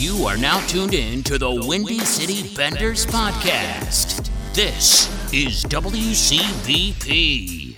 You 0.00 0.24
are 0.24 0.38
now 0.38 0.66
tuned 0.66 0.94
in 0.94 1.22
to 1.24 1.36
the 1.36 1.50
Windy 1.50 1.98
City 1.98 2.56
Benders 2.56 3.04
podcast. 3.04 4.30
This 4.54 5.10
is 5.30 5.62
WCBP. 5.64 7.76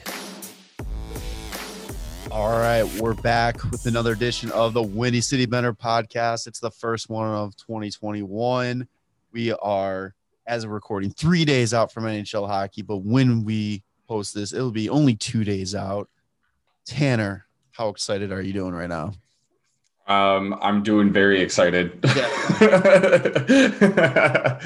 All 2.31 2.61
right, 2.61 2.85
we're 3.01 3.15
back 3.15 3.65
with 3.73 3.87
another 3.87 4.13
edition 4.13 4.53
of 4.53 4.73
the 4.73 4.85
Windy 4.85 5.21
City 5.21 5.47
Bender 5.47 5.75
podcast. 5.75 6.47
It's 6.47 6.61
the 6.61 6.71
first 6.71 7.11
one 7.11 7.27
of 7.27 7.57
2021. 7.57 8.87
We 9.33 9.53
are, 9.55 10.15
as 10.47 10.63
of 10.63 10.71
recording, 10.71 11.11
three 11.11 11.45
days 11.45 11.75
out 11.75 11.91
from 11.91 12.05
NHL 12.05 12.47
hockey, 12.47 12.83
but 12.83 12.99
when 12.99 13.43
we 13.43 13.83
post 14.07 14.33
this, 14.33 14.53
it'll 14.53 14.71
be 14.71 14.89
only 14.89 15.17
two 15.17 15.43
days 15.43 15.75
out. 15.75 16.09
Tanner, 16.87 17.47
how 17.73 17.89
excited 17.89 18.31
are 18.31 18.43
you 18.43 18.53
doing 18.53 18.75
right 18.75 18.89
now? 18.89 19.13
Um, 20.07 20.59
I'm 20.61 20.83
doing 20.83 21.13
very 21.13 21.41
excited. 21.41 21.99
Yeah. 22.17 22.29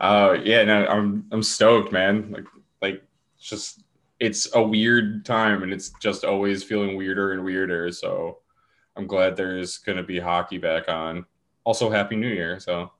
uh, 0.00 0.36
yeah, 0.42 0.64
no, 0.64 0.86
I'm 0.86 1.26
I'm 1.30 1.42
stoked, 1.42 1.92
man. 1.92 2.30
Like 2.32 2.46
like 2.82 3.02
it's 3.36 3.48
just 3.48 3.82
it's 4.18 4.54
a 4.54 4.62
weird 4.62 5.24
time 5.24 5.62
and 5.62 5.72
it's 5.72 5.92
just 6.00 6.24
always 6.24 6.62
feeling 6.62 6.96
weirder 6.96 7.32
and 7.32 7.44
weirder. 7.44 7.92
So 7.92 8.38
I'm 8.96 9.06
glad 9.06 9.36
there's 9.36 9.78
gonna 9.78 10.02
be 10.02 10.18
hockey 10.18 10.58
back 10.58 10.88
on. 10.88 11.24
Also, 11.64 11.88
happy 11.88 12.16
new 12.16 12.28
year. 12.28 12.58
So 12.58 12.90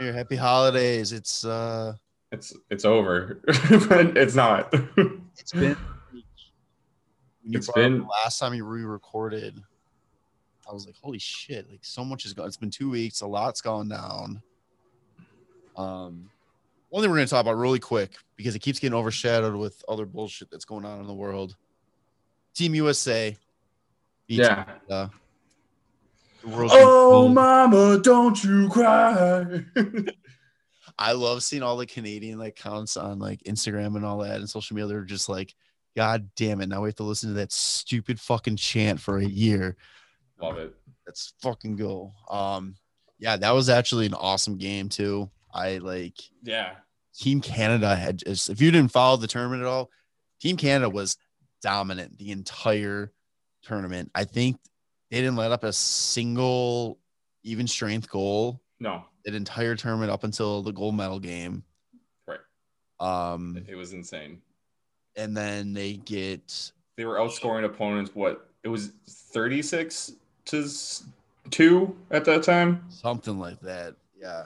yeah, 0.00 0.12
happy 0.12 0.36
holidays. 0.36 1.12
It's 1.12 1.44
uh 1.44 1.94
it's 2.30 2.56
it's 2.70 2.84
over. 2.84 3.42
but 3.88 4.16
it's 4.16 4.34
not. 4.34 4.72
it's 5.36 5.52
been 5.52 5.76
it's 7.44 7.70
been 7.72 8.06
last 8.24 8.38
time 8.38 8.54
you 8.54 8.64
re-recorded 8.64 9.62
I 10.72 10.74
was 10.74 10.86
like, 10.86 10.96
holy 11.02 11.18
shit, 11.18 11.68
like 11.70 11.84
so 11.84 12.02
much 12.02 12.22
has 12.22 12.32
gone. 12.32 12.46
It's 12.46 12.56
been 12.56 12.70
two 12.70 12.88
weeks, 12.88 13.20
a 13.20 13.26
lot's 13.26 13.60
gone 13.60 13.90
down. 13.90 14.42
Um, 15.76 16.30
one 16.88 17.02
thing 17.02 17.10
we're 17.10 17.18
gonna 17.18 17.26
talk 17.26 17.42
about 17.42 17.58
really 17.58 17.78
quick 17.78 18.12
because 18.36 18.56
it 18.56 18.60
keeps 18.60 18.78
getting 18.78 18.96
overshadowed 18.96 19.54
with 19.54 19.84
other 19.86 20.06
bullshit 20.06 20.50
that's 20.50 20.64
going 20.64 20.86
on 20.86 21.00
in 21.00 21.06
the 21.06 21.12
world. 21.12 21.56
Team 22.54 22.74
USA. 22.74 23.36
Yeah. 24.28 24.64
Uh, 24.88 25.08
oh, 26.46 27.28
mama, 27.28 27.98
don't 28.02 28.42
you 28.42 28.70
cry. 28.70 29.64
I 30.98 31.12
love 31.12 31.42
seeing 31.42 31.62
all 31.62 31.76
the 31.76 31.84
Canadian 31.84 32.38
like 32.38 32.56
counts 32.56 32.96
on 32.96 33.18
like 33.18 33.42
Instagram 33.42 33.96
and 33.96 34.06
all 34.06 34.18
that 34.18 34.36
and 34.36 34.48
social 34.48 34.74
media. 34.74 34.88
They're 34.88 35.02
just 35.02 35.28
like, 35.28 35.54
God 35.94 36.30
damn 36.34 36.62
it! 36.62 36.70
Now 36.70 36.80
we 36.80 36.88
have 36.88 36.96
to 36.96 37.02
listen 37.02 37.28
to 37.28 37.34
that 37.34 37.52
stupid 37.52 38.18
fucking 38.18 38.56
chant 38.56 39.00
for 39.00 39.18
a 39.18 39.24
year. 39.24 39.76
Love 40.42 40.58
it. 40.58 40.74
Let's 41.06 41.34
fucking 41.40 41.76
go. 41.76 42.12
Um, 42.28 42.74
yeah, 43.18 43.36
that 43.36 43.52
was 43.52 43.68
actually 43.68 44.06
an 44.06 44.14
awesome 44.14 44.58
game 44.58 44.88
too. 44.88 45.30
I 45.54 45.78
like. 45.78 46.18
Yeah. 46.42 46.72
Team 47.16 47.40
Canada 47.40 47.94
had 47.94 48.18
just. 48.18 48.50
If 48.50 48.60
you 48.60 48.70
didn't 48.70 48.90
follow 48.90 49.16
the 49.16 49.28
tournament 49.28 49.62
at 49.62 49.68
all, 49.68 49.90
Team 50.40 50.56
Canada 50.56 50.90
was 50.90 51.16
dominant 51.62 52.18
the 52.18 52.32
entire 52.32 53.12
tournament. 53.62 54.10
I 54.14 54.24
think 54.24 54.58
they 55.10 55.20
didn't 55.20 55.36
let 55.36 55.52
up 55.52 55.62
a 55.62 55.72
single 55.72 56.98
even 57.44 57.68
strength 57.68 58.10
goal. 58.10 58.60
No. 58.80 59.04
That 59.24 59.34
entire 59.34 59.76
tournament 59.76 60.10
up 60.10 60.24
until 60.24 60.62
the 60.62 60.72
gold 60.72 60.96
medal 60.96 61.20
game. 61.20 61.62
Right. 62.26 62.40
Um, 62.98 63.62
it 63.68 63.76
was 63.76 63.92
insane. 63.92 64.42
And 65.14 65.36
then 65.36 65.72
they 65.72 65.94
get. 65.94 66.72
They 66.96 67.04
were 67.04 67.16
outscoring 67.16 67.64
opponents. 67.64 68.10
What 68.14 68.48
it 68.64 68.68
was 68.68 68.92
36 69.08 70.12
to 70.46 70.68
two 71.50 71.96
at 72.10 72.24
that 72.24 72.42
time. 72.42 72.84
Something 72.88 73.38
like 73.38 73.60
that. 73.60 73.94
Yeah. 74.20 74.44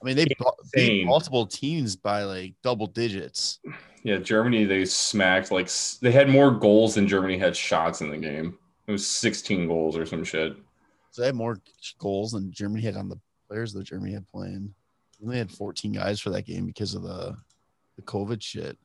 I 0.00 0.04
mean, 0.04 0.16
they 0.16 0.26
beat 0.72 1.06
multiple 1.06 1.46
teams 1.46 1.96
by 1.96 2.22
like 2.22 2.54
double 2.62 2.86
digits. 2.86 3.58
Yeah, 4.04 4.18
Germany 4.18 4.64
they 4.64 4.84
smacked 4.84 5.50
like 5.50 5.68
they 6.00 6.12
had 6.12 6.28
more 6.28 6.52
goals 6.52 6.94
than 6.94 7.08
Germany 7.08 7.36
had 7.36 7.56
shots 7.56 8.00
in 8.00 8.10
the 8.10 8.16
game. 8.16 8.56
It 8.86 8.92
was 8.92 9.06
16 9.06 9.66
goals 9.66 9.96
or 9.96 10.06
some 10.06 10.24
shit. 10.24 10.56
So 11.10 11.22
they 11.22 11.26
had 11.26 11.34
more 11.34 11.58
goals 11.98 12.32
than 12.32 12.52
Germany 12.52 12.82
had 12.82 12.96
on 12.96 13.08
the 13.08 13.18
players 13.48 13.72
that 13.72 13.84
Germany 13.84 14.12
had 14.12 14.26
playing. 14.28 14.72
They 15.18 15.26
only 15.26 15.38
had 15.38 15.50
14 15.50 15.92
guys 15.92 16.20
for 16.20 16.30
that 16.30 16.46
game 16.46 16.64
because 16.64 16.94
of 16.94 17.02
the 17.02 17.36
the 17.96 18.02
COVID 18.02 18.40
shit. 18.40 18.78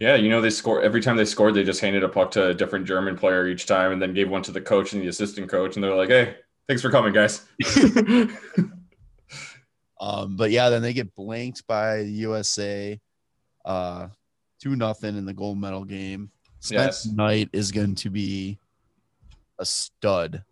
Yeah, 0.00 0.14
you 0.14 0.28
know 0.28 0.40
they 0.40 0.50
score 0.50 0.80
every 0.80 1.00
time 1.00 1.16
they 1.16 1.24
scored. 1.24 1.54
They 1.54 1.64
just 1.64 1.80
handed 1.80 2.04
a 2.04 2.08
puck 2.08 2.30
to 2.32 2.48
a 2.48 2.54
different 2.54 2.86
German 2.86 3.16
player 3.16 3.48
each 3.48 3.66
time, 3.66 3.92
and 3.92 4.00
then 4.00 4.14
gave 4.14 4.30
one 4.30 4.42
to 4.42 4.52
the 4.52 4.60
coach 4.60 4.92
and 4.92 5.02
the 5.02 5.08
assistant 5.08 5.48
coach, 5.48 5.74
and 5.74 5.82
they're 5.82 5.94
like, 5.94 6.10
"Hey, 6.10 6.36
thanks 6.68 6.82
for 6.82 6.90
coming, 6.90 7.12
guys." 7.12 7.44
um, 10.00 10.36
but 10.36 10.52
yeah, 10.52 10.68
then 10.68 10.82
they 10.82 10.92
get 10.92 11.14
blanked 11.16 11.66
by 11.66 12.04
the 12.04 12.12
USA, 12.12 13.00
uh, 13.64 14.06
two 14.60 14.76
nothing 14.76 15.16
in 15.16 15.26
the 15.26 15.34
gold 15.34 15.58
medal 15.58 15.84
game. 15.84 16.30
Spence 16.60 17.06
yes. 17.06 17.14
Knight 17.14 17.48
is 17.52 17.72
going 17.72 17.96
to 17.96 18.10
be 18.10 18.58
a 19.58 19.64
stud. 19.64 20.44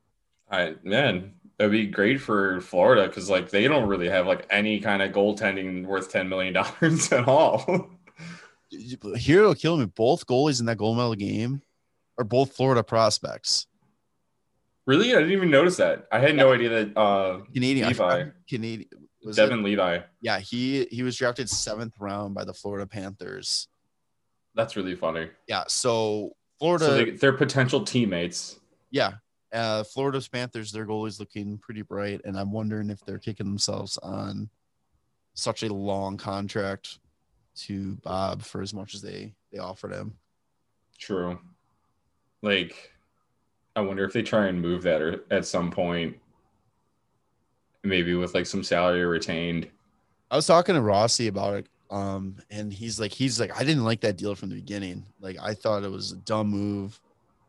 I 0.50 0.74
man, 0.82 1.34
that'd 1.58 1.72
be 1.72 1.86
great 1.86 2.20
for 2.20 2.60
Florida 2.60 3.08
because 3.08 3.30
like 3.30 3.50
they 3.50 3.66
don't 3.66 3.88
really 3.88 4.08
have 4.08 4.26
like 4.26 4.46
any 4.50 4.80
kind 4.80 5.02
of 5.02 5.12
goaltending 5.12 5.84
worth 5.84 6.10
ten 6.10 6.28
million 6.28 6.52
dollars 6.52 7.12
at 7.12 7.26
all. 7.26 7.90
Kill 9.54 9.76
me. 9.76 9.86
Both 9.86 10.26
goalies 10.26 10.60
in 10.60 10.66
that 10.66 10.78
gold 10.78 10.96
medal 10.96 11.14
game 11.14 11.62
are 12.18 12.24
both 12.24 12.52
Florida 12.52 12.82
prospects. 12.82 13.66
Really? 14.86 15.12
I 15.12 15.18
didn't 15.18 15.32
even 15.32 15.50
notice 15.50 15.76
that. 15.78 16.06
I 16.12 16.20
had 16.20 16.30
yeah. 16.30 16.42
no 16.42 16.52
idea 16.52 16.68
that 16.68 16.96
uh 16.96 17.40
Canadian 17.52 17.88
Levi. 17.88 18.24
Canadian 18.48 18.88
was 19.24 19.36
Devon 19.36 19.60
it? 19.60 19.64
Levi. 19.64 19.98
Yeah, 20.20 20.38
he 20.38 20.86
he 20.90 21.02
was 21.02 21.16
drafted 21.16 21.50
seventh 21.50 21.94
round 21.98 22.34
by 22.34 22.44
the 22.44 22.54
Florida 22.54 22.86
Panthers. 22.86 23.68
That's 24.54 24.76
really 24.76 24.94
funny. 24.94 25.28
Yeah, 25.48 25.64
so 25.68 26.36
Florida 26.58 26.86
so 26.86 27.04
they, 27.04 27.26
are 27.26 27.32
potential 27.32 27.84
teammates. 27.84 28.60
Yeah. 28.90 29.14
Uh 29.52 29.82
Florida's 29.82 30.28
Panthers, 30.28 30.70
their 30.70 30.86
goalie's 30.86 31.18
looking 31.18 31.58
pretty 31.58 31.82
bright, 31.82 32.20
and 32.24 32.38
I'm 32.38 32.52
wondering 32.52 32.88
if 32.90 33.04
they're 33.04 33.18
kicking 33.18 33.46
themselves 33.46 33.98
on 33.98 34.48
such 35.34 35.64
a 35.64 35.72
long 35.72 36.16
contract 36.16 37.00
to 37.56 37.96
Bob 37.96 38.42
for 38.42 38.62
as 38.62 38.74
much 38.74 38.94
as 38.94 39.02
they 39.02 39.34
they 39.52 39.58
offered 39.58 39.92
him. 39.92 40.14
True. 40.98 41.38
Like, 42.42 42.92
I 43.74 43.80
wonder 43.80 44.04
if 44.04 44.12
they 44.12 44.22
try 44.22 44.46
and 44.46 44.60
move 44.60 44.82
that 44.82 45.02
or 45.02 45.24
at 45.30 45.46
some 45.46 45.70
point, 45.70 46.16
maybe 47.82 48.14
with 48.14 48.34
like 48.34 48.46
some 48.46 48.62
salary 48.62 49.04
retained. 49.04 49.68
I 50.30 50.36
was 50.36 50.46
talking 50.46 50.74
to 50.74 50.80
Rossi 50.80 51.28
about 51.28 51.54
it, 51.54 51.66
um, 51.90 52.36
and 52.50 52.72
he's 52.72 52.98
like, 52.98 53.12
he's 53.12 53.38
like, 53.38 53.58
I 53.58 53.64
didn't 53.64 53.84
like 53.84 54.00
that 54.00 54.16
deal 54.16 54.34
from 54.34 54.48
the 54.48 54.56
beginning. 54.56 55.04
Like, 55.20 55.36
I 55.40 55.54
thought 55.54 55.84
it 55.84 55.90
was 55.90 56.12
a 56.12 56.16
dumb 56.16 56.48
move. 56.48 57.00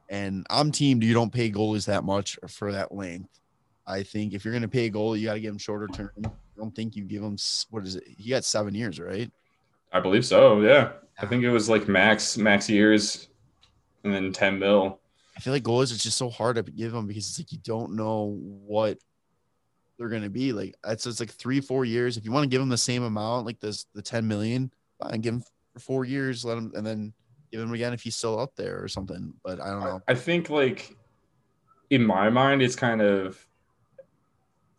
And 0.09 0.45
I'm 0.49 0.71
teamed. 0.71 1.03
You 1.03 1.13
don't 1.13 1.33
pay 1.33 1.51
goalies 1.51 1.85
that 1.87 2.03
much 2.03 2.39
for 2.47 2.71
that 2.71 2.93
length. 2.93 3.41
I 3.85 4.03
think 4.03 4.33
if 4.33 4.45
you're 4.45 4.53
going 4.53 4.61
to 4.61 4.67
pay 4.67 4.85
a 4.85 4.91
goalie, 4.91 5.19
you 5.19 5.27
got 5.27 5.33
to 5.33 5.39
give 5.39 5.51
him 5.51 5.57
shorter 5.57 5.87
term. 5.87 6.11
I 6.25 6.29
don't 6.57 6.75
think 6.75 6.95
you 6.95 7.03
give 7.03 7.23
him 7.23 7.37
what 7.69 7.85
is 7.85 7.95
it? 7.95 8.03
He 8.17 8.29
got 8.29 8.45
seven 8.45 8.73
years, 8.73 8.99
right? 8.99 9.31
I 9.91 9.99
believe 9.99 10.25
so. 10.25 10.61
Yeah. 10.61 10.91
I 11.19 11.25
think 11.25 11.43
it 11.43 11.49
was 11.49 11.69
like 11.69 11.87
max 11.87 12.37
max 12.37 12.69
years, 12.69 13.29
and 14.03 14.13
then 14.13 14.31
ten 14.31 14.59
mil. 14.59 14.99
I 15.35 15.39
feel 15.39 15.53
like 15.53 15.63
goalies 15.63 15.93
are 15.93 15.97
just 15.97 16.17
so 16.17 16.29
hard 16.29 16.55
to 16.57 16.63
give 16.63 16.91
them 16.91 17.07
because 17.07 17.29
it's 17.29 17.39
like 17.39 17.51
you 17.51 17.59
don't 17.63 17.95
know 17.95 18.37
what 18.39 18.97
they're 19.97 20.09
going 20.09 20.23
to 20.23 20.29
be. 20.29 20.51
Like 20.51 20.75
it's 20.85 21.05
it's 21.05 21.19
like 21.19 21.31
three 21.31 21.59
four 21.59 21.85
years. 21.85 22.17
If 22.17 22.25
you 22.25 22.31
want 22.31 22.43
to 22.43 22.49
give 22.49 22.59
them 22.59 22.69
the 22.69 22.77
same 22.77 23.03
amount, 23.03 23.45
like 23.45 23.59
this 23.59 23.85
the 23.93 24.01
ten 24.01 24.27
million, 24.27 24.71
fine, 25.01 25.21
give 25.21 25.33
them 25.33 25.43
for 25.73 25.79
four 25.79 26.05
years, 26.05 26.45
let 26.45 26.55
them, 26.55 26.71
and 26.75 26.85
then 26.85 27.13
give 27.51 27.61
him 27.61 27.73
again 27.73 27.93
if 27.93 28.01
he's 28.01 28.15
still 28.15 28.39
up 28.39 28.55
there 28.55 28.81
or 28.81 28.87
something. 28.87 29.33
But 29.43 29.59
I 29.61 29.71
don't 29.71 29.81
know. 29.81 30.01
I 30.07 30.13
think 30.13 30.49
like 30.49 30.95
in 31.89 32.05
my 32.05 32.29
mind, 32.29 32.61
it's 32.61 32.75
kind 32.75 33.01
of 33.01 33.43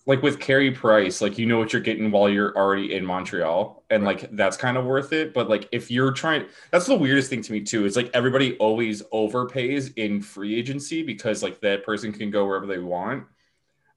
like 0.09 0.23
with 0.23 0.41
Carey 0.41 0.71
Price, 0.71 1.21
like 1.21 1.37
you 1.37 1.45
know 1.45 1.59
what 1.59 1.75
you're 1.75 1.83
getting 1.83 2.11
while 2.11 2.31
you're 2.31 2.57
already 2.57 2.95
in 2.95 3.05
Montreal, 3.05 3.85
and 3.91 4.03
right. 4.03 4.23
like 4.23 4.31
that's 4.33 4.57
kind 4.57 4.79
of 4.79 4.87
worth 4.87 5.13
it. 5.13 5.35
But 5.35 5.51
like 5.51 5.69
if 5.71 5.91
you're 5.91 6.13
trying, 6.13 6.47
that's 6.71 6.87
the 6.87 6.97
weirdest 6.97 7.29
thing 7.29 7.43
to 7.43 7.53
me 7.53 7.61
too. 7.61 7.85
Is 7.85 7.95
like 7.95 8.11
everybody 8.15 8.57
always 8.57 9.03
overpays 9.13 9.93
in 9.97 10.23
free 10.23 10.59
agency 10.59 11.03
because 11.03 11.43
like 11.43 11.61
that 11.61 11.85
person 11.85 12.11
can 12.11 12.31
go 12.31 12.47
wherever 12.47 12.67
they 12.67 12.79
want, 12.79 13.25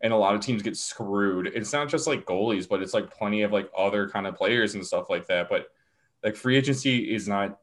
and 0.04 0.12
a 0.12 0.18
lot 0.18 0.36
of 0.36 0.42
teams 0.42 0.62
get 0.62 0.76
screwed. 0.76 1.48
It's 1.48 1.72
not 1.72 1.88
just 1.88 2.08
like 2.08 2.26
goalies, 2.26 2.68
but 2.68 2.82
it's 2.82 2.94
like 2.94 3.10
plenty 3.10 3.44
of 3.44 3.54
like 3.54 3.72
other 3.76 4.10
kind 4.10 4.28
of 4.28 4.36
players 4.36 4.76
and 4.76 4.86
stuff 4.86 5.10
like 5.10 5.28
that. 5.28 5.48
But 5.50 5.68
like 6.26 6.36
free 6.36 6.58
agency 6.58 7.16
is 7.16 7.30
not 7.30 7.58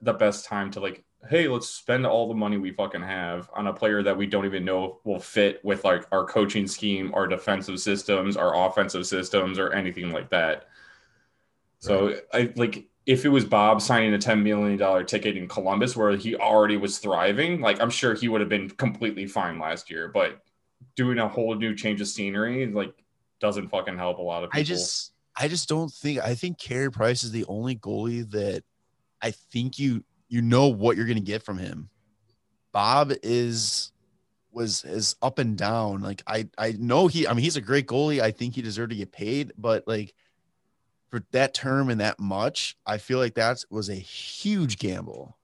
the 0.00 0.14
best 0.14 0.46
time 0.46 0.70
to 0.70 0.80
like 0.80 1.04
hey, 1.28 1.48
let's 1.48 1.68
spend 1.68 2.06
all 2.06 2.28
the 2.28 2.34
money 2.34 2.56
we 2.56 2.72
fucking 2.72 3.02
have 3.02 3.50
on 3.54 3.66
a 3.66 3.72
player 3.72 4.02
that 4.02 4.16
we 4.16 4.26
don't 4.26 4.46
even 4.46 4.64
know 4.64 5.00
will 5.04 5.20
fit 5.20 5.62
with 5.64 5.84
like 5.84 6.06
our 6.12 6.24
coaching 6.24 6.66
scheme, 6.66 7.12
our 7.14 7.26
defensive 7.26 7.78
systems, 7.80 8.36
our 8.36 8.66
offensive 8.68 9.06
systems, 9.06 9.58
or 9.58 9.72
anything 9.72 10.12
like 10.12 10.30
that. 10.30 10.68
So. 11.80 12.16
I 12.32 12.52
like 12.56 12.90
if 13.06 13.24
it 13.24 13.28
was 13.28 13.44
Bob 13.44 13.82
signing 13.82 14.14
a 14.14 14.18
$10 14.18 14.42
million 14.42 15.06
ticket 15.06 15.36
in 15.36 15.48
Columbus 15.48 15.96
where 15.96 16.16
he 16.16 16.36
already 16.36 16.76
was 16.76 16.98
thriving, 16.98 17.60
like 17.60 17.80
I'm 17.80 17.90
sure 17.90 18.14
he 18.14 18.28
would 18.28 18.40
have 18.40 18.50
been 18.50 18.70
completely 18.70 19.26
fine 19.26 19.58
last 19.58 19.90
year. 19.90 20.08
But 20.08 20.40
doing 20.96 21.18
a 21.18 21.28
whole 21.28 21.54
new 21.54 21.74
change 21.74 22.00
of 22.00 22.08
scenery, 22.08 22.66
like 22.66 22.94
doesn't 23.40 23.68
fucking 23.68 23.96
help 23.96 24.18
a 24.18 24.22
lot 24.22 24.44
of 24.44 24.50
people. 24.50 24.60
I 24.60 24.64
just 24.64 25.12
I 25.36 25.48
just 25.48 25.68
don't 25.68 25.90
think 25.90 26.20
I 26.20 26.34
think 26.34 26.58
Carey 26.58 26.90
Price 26.90 27.24
is 27.24 27.32
the 27.32 27.44
only 27.46 27.74
goalie 27.76 28.30
that 28.30 28.62
I 29.22 29.32
think 29.32 29.78
you 29.78 30.04
you 30.30 30.40
know 30.40 30.68
what 30.68 30.96
you're 30.96 31.06
gonna 31.06 31.20
get 31.20 31.42
from 31.42 31.58
him. 31.58 31.90
Bob 32.72 33.12
is 33.22 33.92
was 34.52 34.84
is 34.84 35.16
up 35.20 35.38
and 35.38 35.58
down. 35.58 36.00
Like 36.00 36.22
I 36.26 36.48
I 36.56 36.72
know 36.78 37.08
he 37.08 37.26
I 37.26 37.34
mean 37.34 37.42
he's 37.42 37.56
a 37.56 37.60
great 37.60 37.86
goalie. 37.86 38.20
I 38.20 38.30
think 38.30 38.54
he 38.54 38.62
deserved 38.62 38.90
to 38.90 38.96
get 38.96 39.12
paid, 39.12 39.52
but 39.58 39.86
like 39.86 40.14
for 41.10 41.24
that 41.32 41.52
term 41.52 41.90
and 41.90 42.00
that 42.00 42.20
much, 42.20 42.76
I 42.86 42.98
feel 42.98 43.18
like 43.18 43.34
that 43.34 43.64
was 43.70 43.88
a 43.88 43.94
huge 43.94 44.78
gamble. 44.78 45.36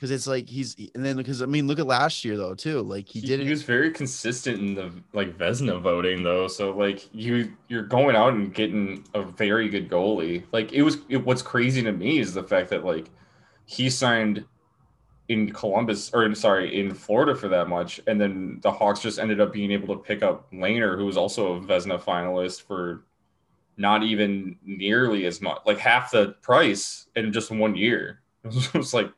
Cause 0.00 0.12
it's 0.12 0.28
like 0.28 0.48
he's 0.48 0.76
and 0.94 1.04
then 1.04 1.16
because 1.16 1.42
I 1.42 1.46
mean 1.46 1.66
look 1.66 1.80
at 1.80 1.86
last 1.88 2.24
year 2.24 2.36
though 2.36 2.54
too 2.54 2.82
like 2.82 3.08
he, 3.08 3.18
he 3.18 3.26
did 3.26 3.40
he 3.40 3.50
was 3.50 3.64
very 3.64 3.90
consistent 3.90 4.60
in 4.60 4.74
the 4.76 4.92
like 5.12 5.36
Vezina 5.36 5.80
voting 5.80 6.22
though 6.22 6.46
so 6.46 6.70
like 6.70 7.12
you 7.12 7.52
you're 7.66 7.82
going 7.82 8.14
out 8.14 8.34
and 8.34 8.54
getting 8.54 9.04
a 9.14 9.22
very 9.22 9.68
good 9.68 9.90
goalie 9.90 10.44
like 10.52 10.72
it 10.72 10.82
was 10.82 10.98
it, 11.08 11.24
what's 11.24 11.42
crazy 11.42 11.82
to 11.82 11.90
me 11.90 12.20
is 12.20 12.32
the 12.32 12.44
fact 12.44 12.70
that 12.70 12.84
like 12.84 13.10
he 13.68 13.90
signed 13.90 14.46
in 15.28 15.52
Columbus 15.52 16.10
or 16.14 16.34
sorry 16.34 16.80
in 16.80 16.94
Florida 16.94 17.34
for 17.34 17.48
that 17.48 17.68
much, 17.68 18.00
and 18.06 18.18
then 18.18 18.60
the 18.62 18.72
Hawks 18.72 19.00
just 19.00 19.18
ended 19.18 19.42
up 19.42 19.52
being 19.52 19.70
able 19.70 19.94
to 19.94 20.02
pick 20.02 20.22
up 20.22 20.50
Lehner, 20.50 20.96
who 20.96 21.04
was 21.04 21.18
also 21.18 21.56
a 21.56 21.60
Vezina 21.60 22.00
finalist 22.00 22.62
for 22.62 23.04
not 23.76 24.02
even 24.02 24.56
nearly 24.64 25.26
as 25.26 25.42
much, 25.42 25.58
like 25.66 25.76
half 25.76 26.10
the 26.12 26.28
price 26.40 27.08
in 27.14 27.30
just 27.30 27.50
one 27.50 27.76
year. 27.76 28.22
It 28.44 28.74
was 28.74 28.94
like 28.94 29.12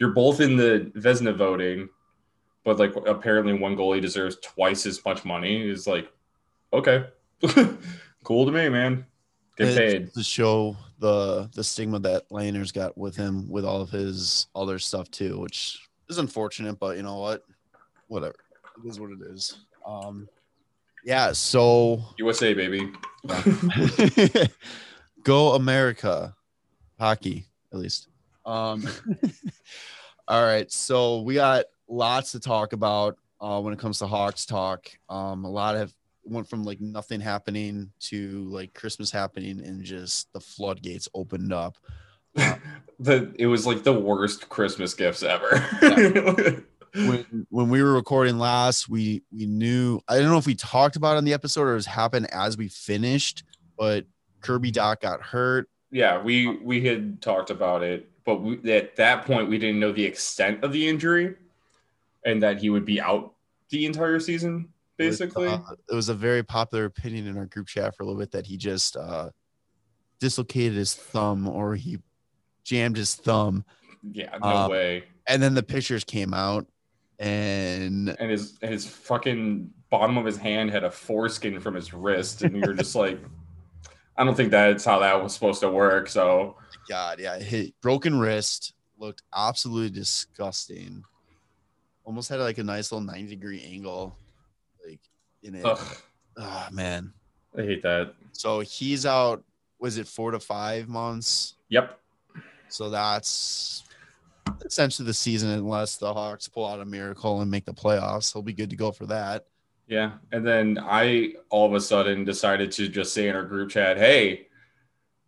you're 0.00 0.10
both 0.10 0.40
in 0.40 0.56
the 0.56 0.90
Vezina 0.96 1.36
voting, 1.36 1.88
but 2.64 2.80
like 2.80 2.96
apparently 3.06 3.52
one 3.52 3.76
goalie 3.76 4.00
deserves 4.00 4.36
twice 4.42 4.84
as 4.84 5.04
much 5.04 5.24
money. 5.24 5.62
Is 5.62 5.86
like 5.86 6.10
okay, 6.72 7.06
cool 8.24 8.46
to 8.46 8.50
me, 8.50 8.68
man. 8.68 9.06
Get 9.56 9.76
paid 9.76 10.12
to 10.14 10.24
show 10.24 10.76
the 11.04 11.50
the 11.52 11.62
stigma 11.62 11.98
that 11.98 12.26
Lehner's 12.30 12.72
got 12.72 12.96
with 12.96 13.14
him 13.14 13.46
with 13.50 13.62
all 13.62 13.82
of 13.82 13.90
his 13.90 14.46
other 14.54 14.78
stuff 14.78 15.10
too, 15.10 15.38
which 15.38 15.86
is 16.08 16.16
unfortunate, 16.16 16.78
but 16.78 16.96
you 16.96 17.02
know 17.02 17.18
what? 17.18 17.44
Whatever. 18.08 18.36
It 18.82 18.88
is 18.88 18.98
what 18.98 19.10
it 19.10 19.18
is. 19.20 19.58
Um 19.84 20.26
yeah, 21.04 21.32
so 21.32 22.02
USA 22.16 22.54
baby. 22.54 22.90
Go 25.24 25.52
America. 25.52 26.34
Hockey, 26.98 27.44
at 27.70 27.80
least. 27.80 28.08
Um 28.46 28.88
all 30.28 30.42
right, 30.42 30.72
so 30.72 31.20
we 31.20 31.34
got 31.34 31.66
lots 31.86 32.32
to 32.32 32.40
talk 32.40 32.72
about 32.72 33.18
uh, 33.42 33.60
when 33.60 33.74
it 33.74 33.78
comes 33.78 33.98
to 33.98 34.06
Hawks 34.06 34.46
talk. 34.46 34.88
Um, 35.10 35.44
a 35.44 35.50
lot 35.50 35.76
have 35.76 35.92
went 36.24 36.48
from 36.48 36.64
like 36.64 36.80
nothing 36.80 37.20
happening 37.20 37.90
to 38.00 38.44
like 38.44 38.74
Christmas 38.74 39.10
happening 39.10 39.60
and 39.60 39.82
just 39.82 40.32
the 40.32 40.40
floodgates 40.40 41.08
opened 41.14 41.52
up. 41.52 41.76
Uh, 42.36 42.56
the 42.98 43.32
it 43.38 43.46
was 43.46 43.66
like 43.66 43.82
the 43.82 43.92
worst 43.92 44.48
Christmas 44.48 44.94
gifts 44.94 45.22
ever. 45.22 45.58
when 46.94 47.46
when 47.50 47.68
we 47.68 47.82
were 47.82 47.92
recording 47.92 48.38
last, 48.38 48.88
we 48.88 49.22
we 49.32 49.46
knew 49.46 50.00
I 50.08 50.18
don't 50.18 50.30
know 50.30 50.38
if 50.38 50.46
we 50.46 50.54
talked 50.54 50.96
about 50.96 51.14
it 51.14 51.18
on 51.18 51.24
the 51.24 51.32
episode 51.32 51.62
or 51.62 51.76
it 51.76 51.86
happened 51.86 52.32
as 52.32 52.56
we 52.56 52.68
finished, 52.68 53.44
but 53.76 54.06
Kirby 54.40 54.72
Dach 54.72 55.00
got 55.00 55.20
hurt. 55.20 55.68
Yeah, 55.90 56.22
we 56.22 56.56
we 56.58 56.84
had 56.84 57.20
talked 57.22 57.50
about 57.50 57.82
it, 57.82 58.10
but 58.24 58.42
we, 58.42 58.72
at 58.72 58.96
that 58.96 59.24
point 59.24 59.48
we 59.48 59.58
didn't 59.58 59.80
know 59.80 59.92
the 59.92 60.04
extent 60.04 60.64
of 60.64 60.72
the 60.72 60.88
injury 60.88 61.34
and 62.24 62.42
that 62.42 62.58
he 62.58 62.70
would 62.70 62.84
be 62.84 63.00
out 63.00 63.34
the 63.70 63.86
entire 63.86 64.20
season 64.20 64.68
basically. 64.96 65.46
It 65.46 65.50
was, 65.50 65.60
uh, 65.70 65.74
it 65.90 65.94
was, 65.94 66.08
a 66.08 66.14
very 66.14 66.42
popular 66.42 66.84
opinion 66.84 67.26
in 67.26 67.36
our 67.36 67.46
group 67.46 67.66
chat 67.66 67.96
for 67.96 68.02
a 68.02 68.06
little 68.06 68.20
bit 68.20 68.30
that 68.32 68.46
he 68.46 68.56
just 68.56 68.96
uh, 68.96 69.30
dislocated 70.20 70.74
his 70.74 70.94
thumb 70.94 71.48
or 71.48 71.74
he 71.74 71.98
jammed 72.64 72.96
his 72.96 73.14
thumb. 73.14 73.64
Yeah, 74.02 74.36
no 74.42 74.48
um, 74.48 74.70
way. 74.70 75.04
And 75.26 75.42
then 75.42 75.54
the 75.54 75.62
pictures 75.62 76.04
came 76.04 76.34
out, 76.34 76.66
and 77.18 78.14
and 78.18 78.30
his 78.30 78.58
his 78.60 78.86
fucking 78.86 79.70
bottom 79.90 80.18
of 80.18 80.26
his 80.26 80.36
hand 80.36 80.70
had 80.70 80.84
a 80.84 80.90
foreskin 80.90 81.60
from 81.60 81.74
his 81.74 81.94
wrist, 81.94 82.42
and 82.42 82.56
you're 82.56 82.74
just 82.74 82.94
like, 82.94 83.18
I 84.16 84.24
don't 84.24 84.34
think 84.34 84.50
that's 84.50 84.84
how 84.84 84.98
that 85.00 85.22
was 85.22 85.32
supposed 85.32 85.60
to 85.60 85.70
work. 85.70 86.08
So, 86.08 86.56
God, 86.88 87.20
yeah, 87.20 87.38
hit 87.38 87.74
broken 87.80 88.18
wrist 88.18 88.74
looked 88.98 89.22
absolutely 89.34 89.90
disgusting. 89.90 91.04
Almost 92.04 92.28
had 92.28 92.40
like 92.40 92.58
a 92.58 92.64
nice 92.64 92.92
little 92.92 93.06
90 93.06 93.28
degree 93.28 93.62
angle 93.64 94.16
in 95.44 95.54
it. 95.54 95.64
Oh 95.64 96.66
man, 96.72 97.12
I 97.56 97.62
hate 97.62 97.82
that. 97.82 98.14
So 98.32 98.60
he's 98.60 99.06
out. 99.06 99.44
Was 99.78 99.98
it 99.98 100.08
four 100.08 100.30
to 100.30 100.40
five 100.40 100.88
months? 100.88 101.54
Yep. 101.68 102.00
So 102.68 102.90
that's 102.90 103.84
essentially 104.64 105.06
the 105.06 105.14
season, 105.14 105.50
unless 105.50 105.96
the 105.96 106.12
Hawks 106.12 106.48
pull 106.48 106.66
out 106.66 106.80
a 106.80 106.84
miracle 106.84 107.40
and 107.40 107.50
make 107.50 107.64
the 107.64 107.74
playoffs. 107.74 108.32
He'll 108.32 108.42
be 108.42 108.52
good 108.52 108.70
to 108.70 108.76
go 108.76 108.90
for 108.90 109.06
that. 109.06 109.46
Yeah, 109.86 110.12
and 110.32 110.46
then 110.46 110.78
I 110.82 111.34
all 111.50 111.66
of 111.66 111.74
a 111.74 111.80
sudden 111.80 112.24
decided 112.24 112.72
to 112.72 112.88
just 112.88 113.12
say 113.12 113.28
in 113.28 113.36
our 113.36 113.44
group 113.44 113.70
chat, 113.70 113.98
"Hey, 113.98 114.48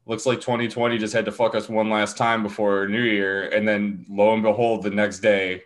looks 0.06 0.24
like 0.24 0.40
2020 0.40 0.96
just 0.96 1.12
had 1.12 1.26
to 1.26 1.32
fuck 1.32 1.54
us 1.54 1.68
one 1.68 1.90
last 1.90 2.16
time 2.16 2.42
before 2.42 2.88
New 2.88 3.02
Year," 3.02 3.50
and 3.50 3.68
then 3.68 4.06
lo 4.08 4.32
and 4.32 4.42
behold, 4.42 4.82
the 4.82 4.90
next 4.90 5.18
day 5.20 5.64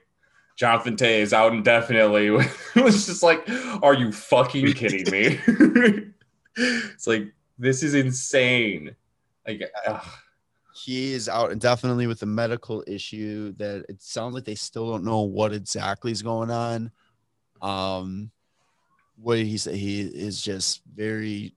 Jonathan 0.60 0.94
Toews 0.94 1.20
is 1.22 1.32
out 1.32 1.54
indefinitely. 1.54 2.26
it 2.76 2.84
was 2.84 3.06
just 3.06 3.22
like, 3.22 3.48
are 3.82 3.94
you 3.94 4.12
fucking 4.12 4.72
kidding 4.74 5.10
me? 5.10 5.40
it's 6.56 7.06
like 7.06 7.32
this 7.58 7.82
is 7.82 7.94
insane. 7.94 8.94
Like 9.48 9.62
ugh. 9.86 10.06
he 10.74 11.14
is 11.14 11.30
out 11.30 11.50
indefinitely 11.50 12.06
with 12.06 12.20
a 12.24 12.26
medical 12.26 12.84
issue 12.86 13.52
that 13.52 13.86
it 13.88 14.02
sounds 14.02 14.34
like 14.34 14.44
they 14.44 14.54
still 14.54 14.90
don't 14.90 15.02
know 15.02 15.22
what 15.22 15.54
exactly 15.54 16.12
is 16.12 16.20
going 16.20 16.50
on. 16.50 16.92
Um, 17.62 18.30
what 19.16 19.38
he 19.38 19.56
said, 19.56 19.76
he 19.76 20.02
is 20.02 20.42
just 20.42 20.82
very 20.94 21.54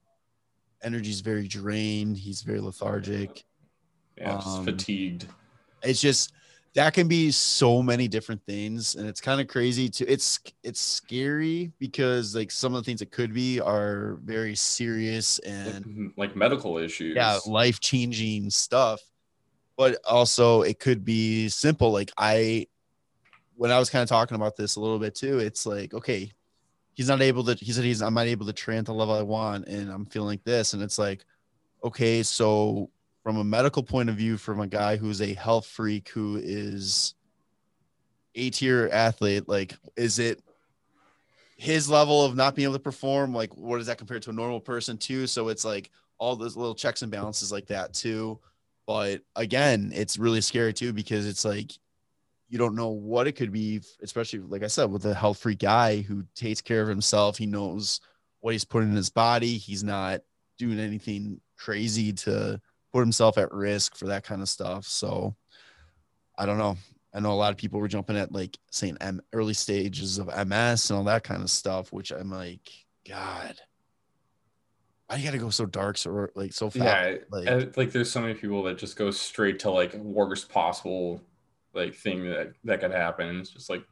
energy 0.81 1.09
is 1.09 1.19
very 1.19 1.49
drained. 1.49 2.15
He's 2.15 2.41
very 2.41 2.61
lethargic. 2.61 3.43
Yeah, 4.17 4.37
um, 4.45 4.63
fatigued. 4.63 5.27
It's 5.81 5.99
just 5.99 6.31
that 6.75 6.93
can 6.93 7.07
be 7.07 7.29
so 7.31 7.83
many 7.83 8.07
different 8.07 8.41
things 8.45 8.95
and 8.95 9.07
it's 9.07 9.21
kind 9.21 9.39
of 9.39 9.47
crazy 9.47 9.89
to 9.89 10.05
it's 10.07 10.39
it's 10.63 10.79
scary 10.79 11.71
because 11.79 12.35
like 12.35 12.51
some 12.51 12.73
of 12.73 12.81
the 12.81 12.85
things 12.85 13.01
it 13.01 13.11
could 13.11 13.33
be 13.33 13.59
are 13.59 14.17
very 14.23 14.55
serious 14.55 15.39
and 15.39 15.85
mm-hmm, 15.85 16.07
like 16.17 16.35
medical 16.35 16.77
issues. 16.77 17.15
Yeah 17.15 17.37
life-changing 17.45 18.49
stuff 18.49 19.01
but 19.77 19.97
also 20.07 20.61
it 20.61 20.79
could 20.79 21.03
be 21.03 21.49
simple 21.49 21.91
like 21.91 22.11
i 22.17 22.65
when 23.55 23.71
i 23.71 23.79
was 23.79 23.89
kind 23.89 24.03
of 24.03 24.09
talking 24.09 24.35
about 24.35 24.55
this 24.55 24.75
a 24.75 24.79
little 24.79 24.99
bit 24.99 25.15
too 25.15 25.39
it's 25.39 25.65
like 25.65 25.93
okay 25.93 26.31
he's 26.93 27.07
not 27.07 27.21
able 27.21 27.43
to 27.43 27.53
he 27.55 27.71
said 27.71 27.83
he's 27.83 28.01
i'm 28.01 28.13
not 28.13 28.27
able 28.27 28.45
to 28.45 28.53
train 28.53 28.79
at 28.79 28.85
the 28.85 28.93
level 28.93 29.15
i 29.15 29.21
want 29.21 29.67
and 29.67 29.91
i'm 29.91 30.05
feeling 30.05 30.29
like 30.29 30.43
this 30.43 30.73
and 30.73 30.81
it's 30.81 30.99
like 30.99 31.25
okay 31.83 32.23
so 32.23 32.89
from 33.23 33.37
a 33.37 33.43
medical 33.43 33.81
point 33.81 34.09
of 34.09 34.15
view 34.15 34.37
from 34.37 34.59
a 34.59 34.67
guy 34.67 34.97
who's 34.97 35.21
a 35.21 35.33
health 35.33 35.65
freak 35.65 36.09
who 36.09 36.39
is 36.43 37.15
a 38.35 38.49
tier 38.49 38.89
athlete 38.91 39.47
like 39.47 39.73
is 39.95 40.19
it 40.19 40.41
his 41.55 41.89
level 41.89 42.25
of 42.25 42.35
not 42.35 42.55
being 42.55 42.65
able 42.65 42.73
to 42.73 42.79
perform? 42.79 43.33
Like 43.33 43.55
what 43.55 43.77
does 43.77 43.87
that 43.87 43.97
compare 43.97 44.19
to 44.19 44.31
a 44.31 44.33
normal 44.33 44.59
person 44.59 44.97
too? 44.97 45.27
So 45.27 45.47
it's 45.47 45.63
like 45.63 45.89
all 46.17 46.35
those 46.35 46.57
little 46.57 46.75
checks 46.75 47.01
and 47.01 47.11
balances 47.11 47.51
like 47.51 47.67
that 47.67 47.93
too. 47.93 48.39
But 48.85 49.21
again 49.35 49.91
it's 49.95 50.17
really 50.17 50.41
scary 50.41 50.73
too 50.73 50.91
because 50.91 51.25
it's 51.25 51.45
like 51.45 51.71
you 52.49 52.57
don't 52.57 52.75
know 52.75 52.89
what 52.89 53.25
it 53.25 53.31
could 53.31 53.51
be 53.51 53.81
especially 54.03 54.37
like 54.39 54.61
i 54.61 54.67
said 54.67 54.85
with 54.85 55.05
a 55.05 55.13
health 55.13 55.39
freak 55.39 55.57
guy 55.57 56.01
who 56.01 56.23
takes 56.35 56.59
care 56.59 56.81
of 56.81 56.89
himself. 56.89 57.37
He 57.37 57.45
knows 57.45 58.01
what 58.41 58.51
he's 58.51 58.65
putting 58.65 58.89
in 58.89 58.95
his 58.95 59.09
body. 59.09 59.57
He's 59.57 59.83
not 59.83 60.21
doing 60.57 60.79
anything 60.79 61.39
crazy 61.57 62.11
to 62.11 62.59
put 62.93 62.99
himself 62.99 63.37
at 63.37 63.51
risk 63.51 63.95
for 63.95 64.07
that 64.07 64.23
kind 64.23 64.41
of 64.41 64.47
stuff. 64.47 64.85
So 64.85 65.35
I 66.37 66.45
don't 66.45 66.59
know. 66.59 66.77
I 67.13 67.19
know 67.19 67.31
a 67.31 67.35
lot 67.35 67.51
of 67.51 67.57
people 67.57 67.79
were 67.79 67.87
jumping 67.87 68.17
at 68.17 68.31
like 68.31 68.57
saying 68.71 68.97
M- 69.01 69.21
early 69.33 69.53
stages 69.53 70.19
of 70.19 70.27
MS 70.27 70.89
and 70.89 70.97
all 70.97 71.03
that 71.05 71.23
kind 71.23 71.41
of 71.41 71.49
stuff, 71.49 71.91
which 71.91 72.11
I'm 72.11 72.31
like, 72.31 72.71
God, 73.07 73.55
why 75.07 75.17
you 75.17 75.25
got 75.25 75.31
to 75.31 75.37
go 75.37 75.49
so 75.49 75.65
dark 75.65 75.97
so 75.97 76.27
like 76.35 76.53
so 76.53 76.69
fast? 76.69 76.83
Yeah, 76.83 77.17
like, 77.29 77.77
like 77.77 77.91
there's 77.91 78.11
so 78.11 78.21
many 78.21 78.33
people 78.33 78.63
that 78.63 78.77
just 78.77 78.95
go 78.95 79.11
straight 79.11 79.59
to 79.59 79.71
like 79.71 79.93
worst 79.95 80.49
possible 80.49 81.21
like 81.73 81.95
thing 81.95 82.29
that 82.29 82.53
that 82.63 82.79
could 82.79 82.91
happen. 82.91 83.39
It's 83.39 83.49
just 83.49 83.69
like 83.69 83.83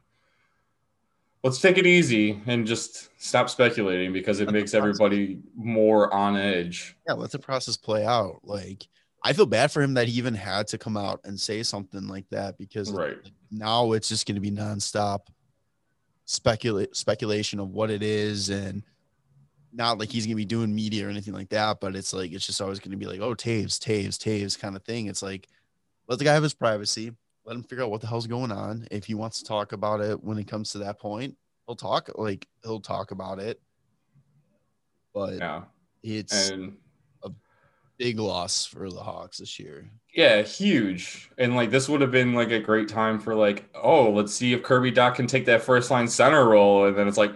let's 1.42 1.60
take 1.60 1.78
it 1.78 1.86
easy 1.86 2.40
and 2.46 2.66
just 2.66 3.10
stop 3.20 3.50
speculating 3.50 4.12
because 4.12 4.40
it 4.40 4.46
let 4.46 4.54
makes 4.54 4.74
everybody 4.74 5.40
more 5.56 6.12
on 6.12 6.36
edge. 6.36 6.96
Yeah, 7.06 7.14
let 7.14 7.30
the 7.30 7.38
process 7.38 7.76
play 7.76 8.04
out. 8.04 8.40
Like 8.42 8.86
I 9.22 9.32
feel 9.32 9.46
bad 9.46 9.70
for 9.70 9.82
him 9.82 9.94
that 9.94 10.08
he 10.08 10.18
even 10.18 10.34
had 10.34 10.68
to 10.68 10.78
come 10.78 10.96
out 10.96 11.20
and 11.24 11.38
say 11.38 11.62
something 11.62 12.08
like 12.08 12.28
that 12.30 12.58
because 12.58 12.90
right. 12.92 13.18
now 13.50 13.92
it's 13.92 14.08
just 14.08 14.26
going 14.26 14.36
to 14.36 14.40
be 14.40 14.50
nonstop 14.50 15.20
speculate 16.24 16.96
speculation 16.96 17.58
of 17.58 17.70
what 17.70 17.90
it 17.90 18.02
is 18.02 18.48
and 18.48 18.82
not 19.72 19.98
like 19.98 20.10
he's 20.10 20.26
gonna 20.26 20.36
be 20.36 20.44
doing 20.44 20.74
media 20.74 21.06
or 21.06 21.10
anything 21.10 21.34
like 21.34 21.48
that, 21.48 21.80
but 21.80 21.96
it's 21.96 22.12
like 22.12 22.32
it's 22.32 22.46
just 22.46 22.60
always 22.60 22.78
gonna 22.78 22.96
be 22.96 23.06
like, 23.06 23.20
oh, 23.20 23.34
Toews, 23.34 23.78
Toews, 23.78 24.18
Toews 24.18 24.58
kind 24.58 24.76
of 24.76 24.84
thing. 24.84 25.06
It's 25.06 25.22
like 25.22 25.48
let 26.08 26.18
the 26.18 26.24
guy 26.24 26.34
have 26.34 26.42
his 26.42 26.54
privacy, 26.54 27.12
let 27.44 27.56
him 27.56 27.62
figure 27.62 27.84
out 27.84 27.90
what 27.90 28.00
the 28.00 28.06
hell's 28.06 28.26
going 28.26 28.52
on. 28.52 28.86
If 28.90 29.04
he 29.04 29.14
wants 29.14 29.38
to 29.40 29.44
talk 29.44 29.72
about 29.72 30.00
it 30.00 30.22
when 30.22 30.38
it 30.38 30.46
comes 30.46 30.70
to 30.72 30.78
that 30.78 31.00
point, 31.00 31.36
he'll 31.66 31.76
talk 31.76 32.10
like 32.16 32.46
he'll 32.62 32.80
talk 32.80 33.10
about 33.10 33.38
it. 33.38 33.60
But 35.14 35.34
Yeah. 35.38 35.62
it's 36.02 36.50
And 36.50 36.76
big 37.98 38.18
loss 38.18 38.64
for 38.66 38.90
the 38.90 39.00
Hawks 39.00 39.38
this 39.38 39.60
year. 39.60 39.88
yeah, 40.14 40.42
huge. 40.42 41.30
And 41.38 41.54
like 41.54 41.70
this 41.70 41.88
would 41.88 42.00
have 42.00 42.10
been 42.10 42.34
like 42.34 42.50
a 42.50 42.58
great 42.58 42.88
time 42.88 43.20
for 43.20 43.34
like, 43.34 43.68
oh, 43.74 44.10
let's 44.10 44.32
see 44.34 44.52
if 44.52 44.62
Kirby 44.62 44.90
Dach 44.92 45.14
can 45.14 45.26
take 45.26 45.46
that 45.46 45.62
first 45.62 45.90
line 45.90 46.08
center 46.08 46.48
role. 46.48 46.86
And 46.86 46.96
then 46.96 47.06
it's 47.06 47.18
like, 47.18 47.32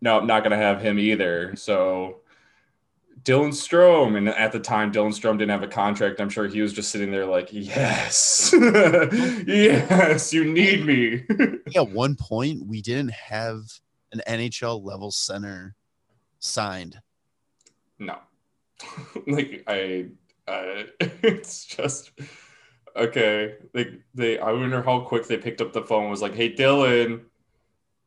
no, 0.00 0.18
I'm 0.18 0.26
not 0.26 0.42
gonna 0.42 0.56
have 0.56 0.82
him 0.82 0.98
either. 0.98 1.54
So 1.56 2.21
Dylan 3.24 3.50
Strome, 3.50 4.16
and 4.16 4.28
at 4.28 4.50
the 4.50 4.58
time 4.58 4.90
Dylan 4.92 5.10
Strome 5.10 5.38
didn't 5.38 5.50
have 5.50 5.62
a 5.62 5.68
contract. 5.68 6.20
I'm 6.20 6.28
sure 6.28 6.48
he 6.48 6.60
was 6.60 6.72
just 6.72 6.90
sitting 6.90 7.10
there 7.12 7.26
like, 7.26 7.48
yes, 7.52 8.52
yes, 9.46 10.32
you 10.32 10.44
need 10.44 10.84
me. 10.84 11.24
At 11.76 11.90
one 11.90 12.16
point, 12.16 12.66
we 12.66 12.82
didn't 12.82 13.12
have 13.12 13.60
an 14.12 14.22
NHL 14.26 14.84
level 14.84 15.12
center 15.12 15.76
signed. 16.40 17.00
No, 18.00 18.18
like 19.28 19.62
I, 19.68 20.06
uh, 20.48 20.84
it's 20.98 21.64
just 21.64 22.10
okay. 22.96 23.54
They, 23.72 23.98
they. 24.14 24.38
I 24.40 24.50
wonder 24.50 24.82
how 24.82 25.00
quick 25.00 25.28
they 25.28 25.36
picked 25.36 25.60
up 25.60 25.72
the 25.72 25.82
phone. 25.82 26.02
and 26.02 26.10
Was 26.10 26.22
like, 26.22 26.34
hey, 26.34 26.52
Dylan, 26.52 27.20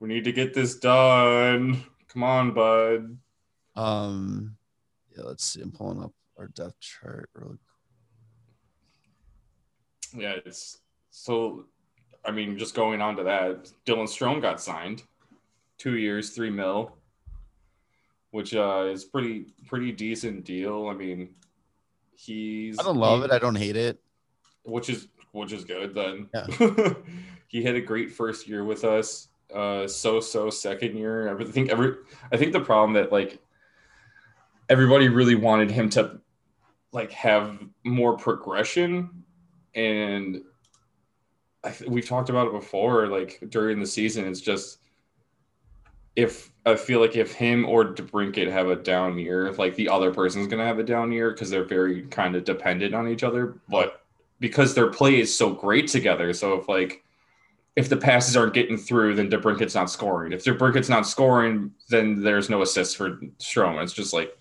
we 0.01 0.09
need 0.09 0.25
to 0.25 0.33
get 0.33 0.53
this 0.53 0.75
done. 0.75 1.83
Come 2.09 2.23
on, 2.23 2.53
bud. 2.53 3.17
Um, 3.77 4.57
yeah, 5.15 5.23
let's 5.23 5.43
see. 5.43 5.61
I'm 5.61 5.71
pulling 5.71 6.01
up 6.03 6.11
our 6.37 6.47
depth 6.47 6.79
chart. 6.79 7.29
Really 7.33 7.57
Yeah, 10.15 10.35
it's 10.45 10.79
so. 11.11 11.65
I 12.25 12.31
mean, 12.31 12.57
just 12.57 12.73
going 12.73 13.01
on 13.01 13.15
to 13.17 13.23
that, 13.23 13.69
Dylan 13.85 14.07
Strome 14.07 14.41
got 14.41 14.59
signed, 14.59 15.03
two 15.77 15.97
years, 15.97 16.31
three 16.31 16.49
mil, 16.49 16.97
which 18.31 18.55
uh, 18.55 18.87
is 18.91 19.03
pretty 19.03 19.45
pretty 19.67 19.91
decent 19.91 20.43
deal. 20.43 20.87
I 20.87 20.93
mean, 20.93 21.35
he's 22.15 22.79
I 22.79 22.83
don't 22.83 22.97
love 22.97 23.19
he- 23.19 23.25
it. 23.25 23.31
I 23.31 23.39
don't 23.39 23.55
hate 23.55 23.75
it. 23.75 23.99
which 24.63 24.89
is 24.89 25.07
which 25.31 25.51
is 25.51 25.65
good 25.65 25.93
then. 25.93 26.29
Yeah. 26.33 26.93
he 27.47 27.61
had 27.63 27.75
a 27.75 27.81
great 27.81 28.11
first 28.11 28.47
year 28.47 28.63
with 28.63 28.83
us. 28.83 29.27
Uh, 29.53 29.87
so 29.87 30.19
so 30.19 30.49
second 30.49 30.97
year. 30.97 31.37
I 31.39 31.43
think 31.45 31.69
every 31.69 31.95
I 32.31 32.37
think 32.37 32.51
the 32.53 32.59
problem 32.61 32.93
that 32.93 33.11
like 33.11 33.39
everybody 34.69 35.09
really 35.09 35.35
wanted 35.35 35.71
him 35.71 35.89
to 35.91 36.19
like 36.91 37.11
have 37.11 37.59
more 37.83 38.17
progression, 38.17 39.23
and 39.73 40.41
I 41.63 41.71
th- 41.71 41.89
we've 41.89 42.07
talked 42.07 42.29
about 42.29 42.47
it 42.47 42.53
before. 42.53 43.07
Like 43.07 43.43
during 43.49 43.79
the 43.79 43.85
season, 43.85 44.25
it's 44.25 44.41
just 44.41 44.79
if 46.15 46.51
I 46.65 46.75
feel 46.75 47.01
like 47.01 47.15
if 47.15 47.33
him 47.33 47.65
or 47.65 47.93
DeBrincat 47.93 48.49
have 48.51 48.69
a 48.69 48.75
down 48.75 49.17
year, 49.17 49.51
like 49.53 49.75
the 49.75 49.89
other 49.89 50.13
person's 50.13 50.47
gonna 50.47 50.65
have 50.65 50.79
a 50.79 50.83
down 50.83 51.11
year 51.11 51.31
because 51.31 51.49
they're 51.49 51.65
very 51.65 52.03
kind 52.03 52.35
of 52.35 52.45
dependent 52.45 52.93
on 52.95 53.07
each 53.07 53.23
other. 53.23 53.57
But 53.69 54.01
because 54.39 54.73
their 54.73 54.87
play 54.89 55.19
is 55.19 55.35
so 55.35 55.51
great 55.53 55.87
together, 55.87 56.33
so 56.33 56.53
if 56.55 56.69
like 56.69 57.03
if 57.75 57.89
the 57.89 57.97
passes 57.97 58.37
aren't 58.37 58.53
getting 58.53 58.77
through, 58.77 59.15
then 59.15 59.29
DeBrincat's 59.29 59.75
not 59.75 59.89
scoring. 59.89 60.31
If 60.31 60.45
DeBrincat's 60.45 60.89
not 60.89 61.05
scoring, 61.05 61.71
then 61.89 62.23
there's 62.23 62.49
no 62.49 62.61
assists 62.61 62.95
for 62.95 63.17
Strome. 63.39 63.83
It's 63.83 63.91
just 63.91 64.13
like, 64.13 64.35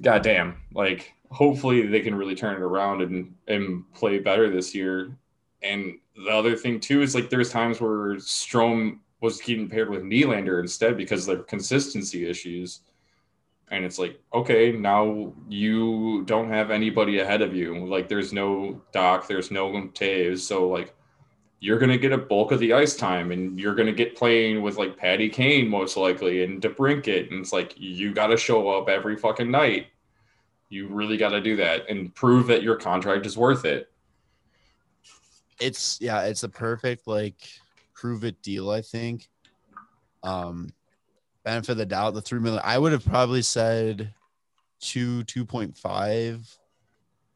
goddamn. 0.00 0.56
Like, 0.72 1.12
hopefully 1.32 1.86
they 1.86 2.00
can 2.00 2.14
really 2.14 2.34
turn 2.34 2.56
it 2.56 2.62
around 2.62 3.02
and 3.02 3.34
and 3.48 3.90
play 3.94 4.18
better 4.18 4.50
this 4.50 4.74
year. 4.74 5.16
And 5.62 5.98
the 6.14 6.30
other 6.30 6.56
thing 6.56 6.78
too 6.78 7.02
is 7.02 7.14
like 7.14 7.30
there's 7.30 7.50
times 7.50 7.80
where 7.80 8.16
Strome 8.16 8.98
was 9.20 9.40
getting 9.40 9.68
paired 9.68 9.88
with 9.88 10.02
Nylander 10.02 10.60
instead 10.60 10.96
because 10.96 11.26
of 11.26 11.36
their 11.36 11.44
consistency 11.44 12.28
issues. 12.28 12.80
And 13.70 13.84
it's 13.84 13.98
like, 13.98 14.20
okay, 14.34 14.72
now 14.72 15.32
you 15.48 16.24
don't 16.26 16.50
have 16.50 16.70
anybody 16.70 17.20
ahead 17.20 17.40
of 17.40 17.54
you. 17.54 17.86
Like 17.86 18.08
there's 18.08 18.32
no 18.32 18.82
Dach, 18.92 19.26
there's 19.26 19.50
no 19.50 19.70
Toews. 19.70 20.40
So 20.40 20.68
like 20.68 20.94
you're 21.62 21.78
gonna 21.78 21.96
get 21.96 22.10
a 22.10 22.18
bulk 22.18 22.50
of 22.50 22.58
the 22.58 22.72
ice 22.72 22.96
time 22.96 23.30
and 23.30 23.58
you're 23.60 23.76
gonna 23.76 23.92
get 23.92 24.16
playing 24.16 24.62
with 24.62 24.78
like 24.78 24.96
Patty 24.96 25.28
Kane 25.28 25.68
most 25.68 25.96
likely 25.96 26.42
and 26.42 26.60
DeBrincat. 26.60 27.30
And 27.30 27.40
it's 27.40 27.52
like 27.52 27.74
you 27.76 28.12
gotta 28.12 28.36
show 28.36 28.68
up 28.68 28.88
every 28.88 29.16
fucking 29.16 29.48
night. 29.48 29.86
You 30.70 30.88
really 30.88 31.16
gotta 31.16 31.40
do 31.40 31.54
that 31.54 31.88
and 31.88 32.12
prove 32.16 32.48
that 32.48 32.64
your 32.64 32.74
contract 32.74 33.26
is 33.26 33.36
worth 33.36 33.64
it. 33.64 33.92
It's 35.60 35.98
yeah, 36.00 36.22
it's 36.22 36.42
a 36.42 36.48
perfect 36.48 37.06
like 37.06 37.48
prove 37.94 38.24
it 38.24 38.42
deal. 38.42 38.68
I 38.68 38.82
think. 38.82 39.28
Um, 40.24 40.72
benefit 41.44 41.70
of 41.70 41.76
the 41.78 41.86
doubt, 41.86 42.14
the 42.14 42.22
three 42.22 42.40
million. 42.40 42.62
I 42.64 42.76
would 42.76 42.90
have 42.90 43.04
probably 43.04 43.42
said 43.42 44.12
two, 44.80 45.22
two 45.24 45.44
point 45.44 45.78
five 45.78 46.58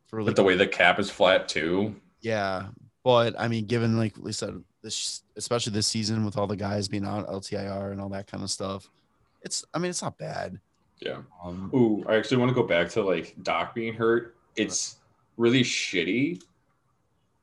for 0.09 0.25
But 0.25 0.35
the 0.35 0.43
way 0.43 0.57
the 0.57 0.67
cap 0.67 0.99
is 0.99 1.11
flat 1.11 1.49
too. 1.49 1.95
Yeah, 2.23 2.67
but 3.07 3.39
I 3.39 3.47
mean, 3.47 3.67
given 3.67 3.97
like 3.97 4.15
we 4.19 4.33
said, 4.33 4.65
this 4.83 5.23
especially 5.37 5.73
this 5.73 5.87
season 5.87 6.25
with 6.25 6.37
all 6.37 6.49
the 6.49 6.57
guys 6.57 6.89
being 6.89 7.07
out 7.07 7.29
LTIR 7.29 7.93
and 7.93 8.01
all 8.01 8.09
that 8.09 8.27
kind 8.27 8.43
of 8.43 8.51
stuff, 8.51 8.91
it's 9.43 9.65
I 9.73 9.79
mean 9.79 9.91
it's 9.91 10.03
not 10.03 10.19
bad. 10.19 10.59
Yeah. 10.99 11.19
Um, 11.45 11.71
Ooh, 11.73 12.05
I 12.09 12.17
actually 12.17 12.39
want 12.39 12.49
to 12.49 12.55
go 12.57 12.65
back 12.65 12.89
to 12.91 13.05
like 13.05 13.37
Dach 13.45 13.75
being 13.75 13.95
hurt. 13.95 14.35
It's 14.57 14.97
really 15.37 15.63
shitty, 15.63 16.43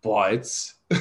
but 0.02 0.74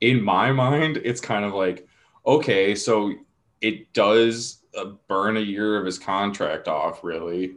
in 0.00 0.22
my 0.22 0.52
mind, 0.52 1.00
it's 1.02 1.20
kind 1.20 1.44
of 1.44 1.54
like, 1.54 1.88
okay, 2.24 2.76
so 2.76 3.14
it 3.60 3.92
does 3.94 4.62
uh, 4.78 4.92
burn 5.08 5.38
a 5.38 5.40
year 5.40 5.76
of 5.76 5.86
his 5.86 5.98
contract 5.98 6.68
off, 6.68 7.02
really. 7.02 7.56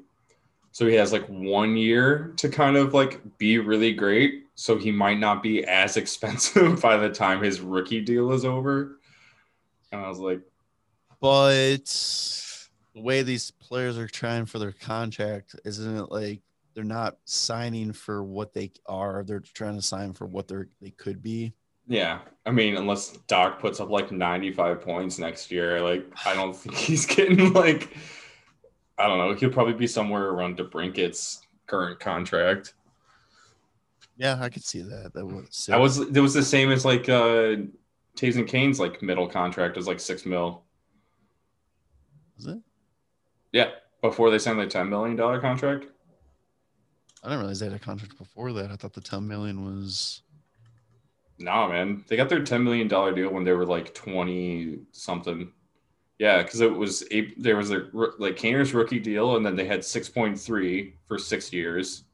So 0.71 0.87
he 0.87 0.95
has 0.95 1.11
like 1.13 1.27
one 1.27 1.77
year 1.77 2.33
to 2.37 2.49
kind 2.49 2.77
of 2.77 2.95
like 2.95 3.21
be 3.37 3.59
really 3.59 3.93
great. 3.93 4.46
So 4.57 4.75
he 4.75 4.91
might 4.91 5.19
not 5.19 5.41
be 5.43 5.63
as 5.63 5.97
expensive 5.97 6.81
by 6.81 6.97
the 6.97 7.09
time 7.09 7.41
his 7.41 7.61
rookie 7.61 8.01
deal 8.01 8.33
is 8.33 8.43
over. 8.43 8.99
And 9.91 10.01
I 10.01 10.09
was 10.09 10.19
like, 10.19 10.41
but 11.21 11.85
the 12.93 13.01
way 13.01 13.21
these 13.21 13.51
players 13.51 13.97
are 13.97 14.07
trying 14.07 14.45
for 14.45 14.59
their 14.59 14.73
contract, 14.73 15.55
isn't 15.63 15.97
it 15.97 16.11
like 16.11 16.41
they're 16.73 16.83
not 16.83 17.17
signing 17.25 17.93
for 17.93 18.23
what 18.23 18.53
they 18.53 18.71
are? 18.85 19.23
They're 19.23 19.39
trying 19.39 19.75
to 19.75 19.81
sign 19.81 20.13
for 20.13 20.25
what 20.25 20.47
they're 20.47 20.67
they 20.81 20.91
could 20.91 21.21
be. 21.21 21.53
Yeah, 21.87 22.19
I 22.45 22.51
mean, 22.51 22.75
unless 22.75 23.17
Dach 23.29 23.59
puts 23.59 23.79
up 23.79 23.89
like 23.89 24.11
95 24.11 24.81
points 24.81 25.19
next 25.19 25.51
year, 25.51 25.81
like 25.81 26.05
I 26.25 26.33
don't 26.33 26.55
think 26.55 26.75
he's 26.75 27.05
getting 27.05 27.53
like 27.53 27.95
I 28.97 29.07
don't 29.07 29.19
know. 29.19 29.33
He'll 29.33 29.51
probably 29.51 29.73
be 29.73 29.87
somewhere 29.87 30.29
around 30.29 30.57
DeBrincat's 30.57 31.45
current 31.67 31.99
contract. 31.99 32.73
Yeah, 34.17 34.37
I 34.41 34.49
could 34.49 34.63
see 34.63 34.81
that. 34.81 35.13
That 35.13 35.25
was 35.25 35.67
That 35.67 35.79
was 35.79 35.99
it 35.99 36.19
was 36.19 36.33
the 36.33 36.43
same 36.43 36.71
as 36.71 36.83
like 36.83 37.07
uh 37.07 37.55
Toews 38.15 38.35
and 38.35 38.47
Kane's 38.47 38.79
like 38.79 39.01
middle 39.01 39.27
contract 39.27 39.77
was 39.77 39.87
like 39.87 39.99
six 39.99 40.25
mil. 40.25 40.63
was 42.35 42.47
it? 42.47 42.57
Yeah, 43.51 43.69
before 44.01 44.29
they 44.31 44.39
signed 44.39 44.59
the 44.59 44.67
10 44.67 44.89
million 44.89 45.15
dollar 45.15 45.39
contract. 45.39 45.85
I 47.23 47.29
didn't 47.29 47.39
realize 47.39 47.59
they 47.59 47.67
had 47.67 47.75
a 47.75 47.79
contract 47.79 48.17
before 48.17 48.53
that. 48.53 48.71
I 48.71 48.75
thought 48.75 48.93
the 48.93 49.01
10 49.01 49.27
million 49.27 49.63
was 49.63 50.21
No, 51.37 51.67
man, 51.67 52.03
they 52.07 52.17
got 52.17 52.29
their 52.29 52.43
10 52.43 52.63
million 52.63 52.87
dollar 52.87 53.13
deal 53.13 53.29
when 53.31 53.43
they 53.43 53.53
were 53.53 53.65
like 53.65 53.93
20 53.93 54.79
something. 54.91 55.51
Yeah, 56.17 56.41
because 56.41 56.61
it 56.61 56.73
was 56.73 57.03
eight, 57.11 57.41
there 57.41 57.57
was 57.57 57.69
a 57.69 57.87
like 58.17 58.35
Kaner's 58.35 58.73
rookie 58.73 58.99
deal, 58.99 59.37
and 59.37 59.45
then 59.45 59.55
they 59.55 59.65
had 59.65 59.81
6.3 59.81 60.93
for 61.07 61.19
six 61.19 61.53
years. 61.53 62.05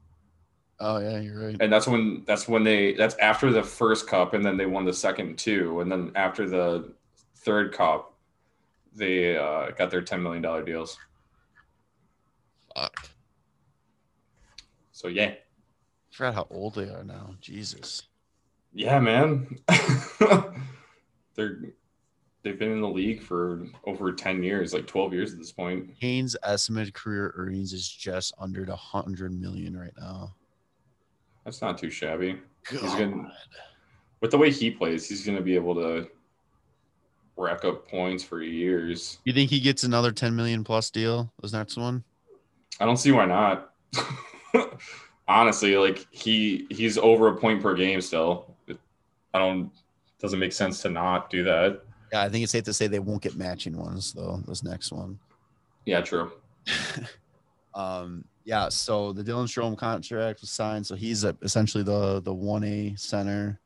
Oh 0.83 0.97
yeah, 0.99 1.19
you're 1.19 1.39
right. 1.47 1.57
and 1.59 1.71
that's 1.71 1.87
when 1.87 2.23
that's 2.27 2.47
when 2.47 2.63
they 2.63 2.93
that's 2.93 3.15
after 3.15 3.51
the 3.51 3.63
first 3.63 4.05
cup 4.07 4.33
and 4.33 4.45
then 4.45 4.57
they 4.57 4.65
won 4.65 4.85
the 4.85 4.93
second 4.93 5.37
two 5.37 5.79
and 5.81 5.91
then 5.91 6.11
after 6.15 6.47
the 6.47 6.93
third 7.37 7.73
cup 7.73 8.13
they 8.95 9.35
uh, 9.35 9.71
got 9.71 9.89
their 9.89 10.01
10 10.01 10.21
million 10.21 10.41
dollar 10.43 10.63
deals 10.63 10.97
Fuck. 12.75 13.09
so 14.91 15.07
yeah 15.07 15.27
I 15.31 15.37
forgot 16.15 16.35
how 16.35 16.47
old 16.51 16.75
they 16.75 16.89
are 16.89 17.03
now. 17.03 17.35
Jesus. 17.41 18.03
yeah 18.73 18.99
man 18.99 19.57
they're 21.35 21.59
they've 22.43 22.59
been 22.59 22.71
in 22.71 22.81
the 22.81 22.87
league 22.87 23.21
for 23.23 23.65
over 23.85 24.11
10 24.11 24.43
years 24.43 24.73
like 24.73 24.85
12 24.85 25.13
years 25.13 25.31
at 25.33 25.39
this 25.39 25.51
point 25.51 25.97
Kane's 25.99 26.35
estimated 26.43 26.93
career 26.93 27.33
earnings 27.35 27.73
is 27.73 27.87
just 27.89 28.33
under 28.37 28.65
the 28.65 28.75
hundred 28.75 29.33
million 29.39 29.75
right 29.77 29.93
now. 29.97 30.35
That's 31.43 31.61
not 31.61 31.77
too 31.77 31.89
shabby 31.89 32.39
God. 32.71 32.81
He's 32.81 32.95
gonna- 32.95 33.31
with 34.21 34.31
the 34.31 34.37
way 34.37 34.49
he 34.49 34.71
plays 34.71 35.07
he's 35.07 35.25
going 35.25 35.37
to 35.37 35.43
be 35.43 35.53
able 35.53 35.75
to 35.75 36.07
rack 37.35 37.65
up 37.65 37.87
points 37.89 38.23
for 38.23 38.41
years. 38.41 39.19
You 39.25 39.33
think 39.33 39.49
he 39.49 39.59
gets 39.59 39.83
another 39.83 40.13
10 40.13 40.33
million 40.33 40.63
plus 40.63 40.89
deal? 40.89 41.29
Was 41.41 41.51
next 41.51 41.75
one? 41.75 42.05
I 42.79 42.85
don't 42.85 42.95
see 42.95 43.11
why 43.11 43.25
not. 43.25 43.73
Honestly, 45.27 45.75
like 45.75 46.07
he 46.11 46.67
he's 46.69 46.97
over 46.97 47.27
a 47.27 47.35
point 47.35 47.61
per 47.61 47.75
game 47.75 47.99
still. 48.01 48.55
I 49.33 49.39
don't 49.39 49.71
doesn't 50.19 50.39
make 50.39 50.53
sense 50.53 50.81
to 50.83 50.89
not 50.89 51.29
do 51.29 51.43
that. 51.43 51.81
Yeah, 52.13 52.23
I 52.23 52.29
think 52.29 52.43
it's 52.43 52.51
safe 52.51 52.63
to 52.63 52.73
say 52.73 52.87
they 52.87 52.99
won't 52.99 53.21
get 53.21 53.35
matching 53.35 53.77
ones 53.77 54.13
though. 54.13 54.41
This 54.47 54.63
next 54.63 54.91
one. 54.91 55.19
Yeah, 55.85 56.01
true. 56.01 56.31
um, 57.75 58.23
yeah. 58.43 58.69
So 58.69 59.13
the 59.13 59.23
Dylan 59.23 59.45
Strome 59.45 59.77
contract 59.77 60.41
was 60.41 60.49
signed, 60.49 60.85
so 60.85 60.95
he's 60.95 61.23
a, 61.23 61.35
essentially 61.41 61.83
the 61.83 62.21
the 62.21 62.33
one 62.33 62.63
A 62.63 62.95
center. 62.95 63.59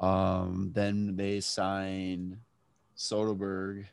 Um, 0.00 0.72
then 0.74 1.16
they 1.16 1.40
signed 1.40 2.36
Soderberg. 2.96 3.86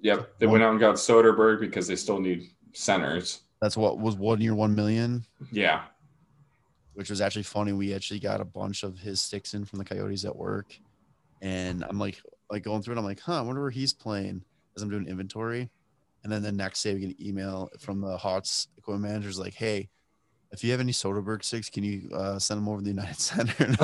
Yep, 0.00 0.38
they 0.38 0.46
went 0.46 0.64
out 0.64 0.70
and 0.70 0.80
got 0.80 0.96
Soderberg 0.96 1.60
because 1.60 1.86
they 1.86 1.96
still 1.96 2.18
need 2.18 2.48
centers. 2.72 3.42
That's 3.60 3.76
what 3.76 3.98
was 3.98 4.16
one 4.16 4.40
year, 4.40 4.54
one 4.54 4.74
million. 4.74 5.24
Yeah, 5.52 5.82
which 6.94 7.10
was 7.10 7.20
actually 7.20 7.44
funny. 7.44 7.72
We 7.72 7.94
actually 7.94 8.20
got 8.20 8.40
a 8.40 8.44
bunch 8.44 8.82
of 8.82 8.98
his 8.98 9.20
sticks 9.20 9.54
in 9.54 9.64
from 9.64 9.78
the 9.78 9.84
Coyotes 9.84 10.24
at 10.24 10.34
work, 10.34 10.76
and 11.40 11.84
I'm 11.88 11.98
like, 11.98 12.20
like 12.50 12.64
going 12.64 12.82
through 12.82 12.96
it. 12.96 12.98
I'm 12.98 13.04
like, 13.04 13.20
huh, 13.20 13.38
I 13.38 13.42
wonder 13.42 13.60
where 13.60 13.70
he's 13.70 13.92
playing 13.92 14.42
as 14.76 14.82
I'm 14.82 14.90
doing 14.90 15.06
inventory. 15.06 15.70
And 16.22 16.32
then 16.32 16.42
the 16.42 16.52
next 16.52 16.82
day 16.82 16.94
we 16.94 17.00
get 17.00 17.18
an 17.18 17.26
email 17.26 17.68
from 17.78 18.00
the 18.00 18.16
Hawks 18.16 18.68
equipment 18.78 19.12
managers 19.12 19.38
like, 19.38 19.54
hey, 19.54 19.88
if 20.52 20.62
you 20.62 20.70
have 20.70 20.80
any 20.80 20.92
Soderberg 20.92 21.42
sticks, 21.42 21.70
can 21.70 21.82
you 21.82 22.10
uh, 22.14 22.38
send 22.38 22.58
them 22.58 22.68
over 22.68 22.78
to 22.78 22.84
the 22.84 22.90
United 22.90 23.16
Center? 23.18 23.74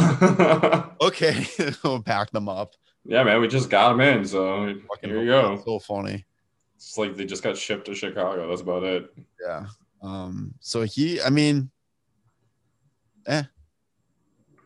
okay, 1.00 1.46
we'll 1.84 2.02
pack 2.02 2.30
them 2.30 2.48
up. 2.48 2.74
Yeah, 3.04 3.22
man, 3.24 3.40
we 3.40 3.48
just 3.48 3.70
got 3.70 3.90
them 3.90 4.00
in, 4.00 4.24
so 4.24 4.74
Fucking 4.88 5.08
here 5.08 5.20
you 5.20 5.30
go. 5.30 5.62
So 5.64 5.78
funny. 5.78 6.26
It's 6.76 6.98
like 6.98 7.16
they 7.16 7.24
just 7.24 7.42
got 7.42 7.56
shipped 7.56 7.86
to 7.86 7.94
Chicago. 7.94 8.48
That's 8.48 8.60
about 8.60 8.84
it. 8.84 9.12
Yeah. 9.42 9.66
Um. 10.02 10.54
So 10.60 10.82
he, 10.82 11.20
I 11.20 11.30
mean, 11.30 11.70
eh. 13.26 13.42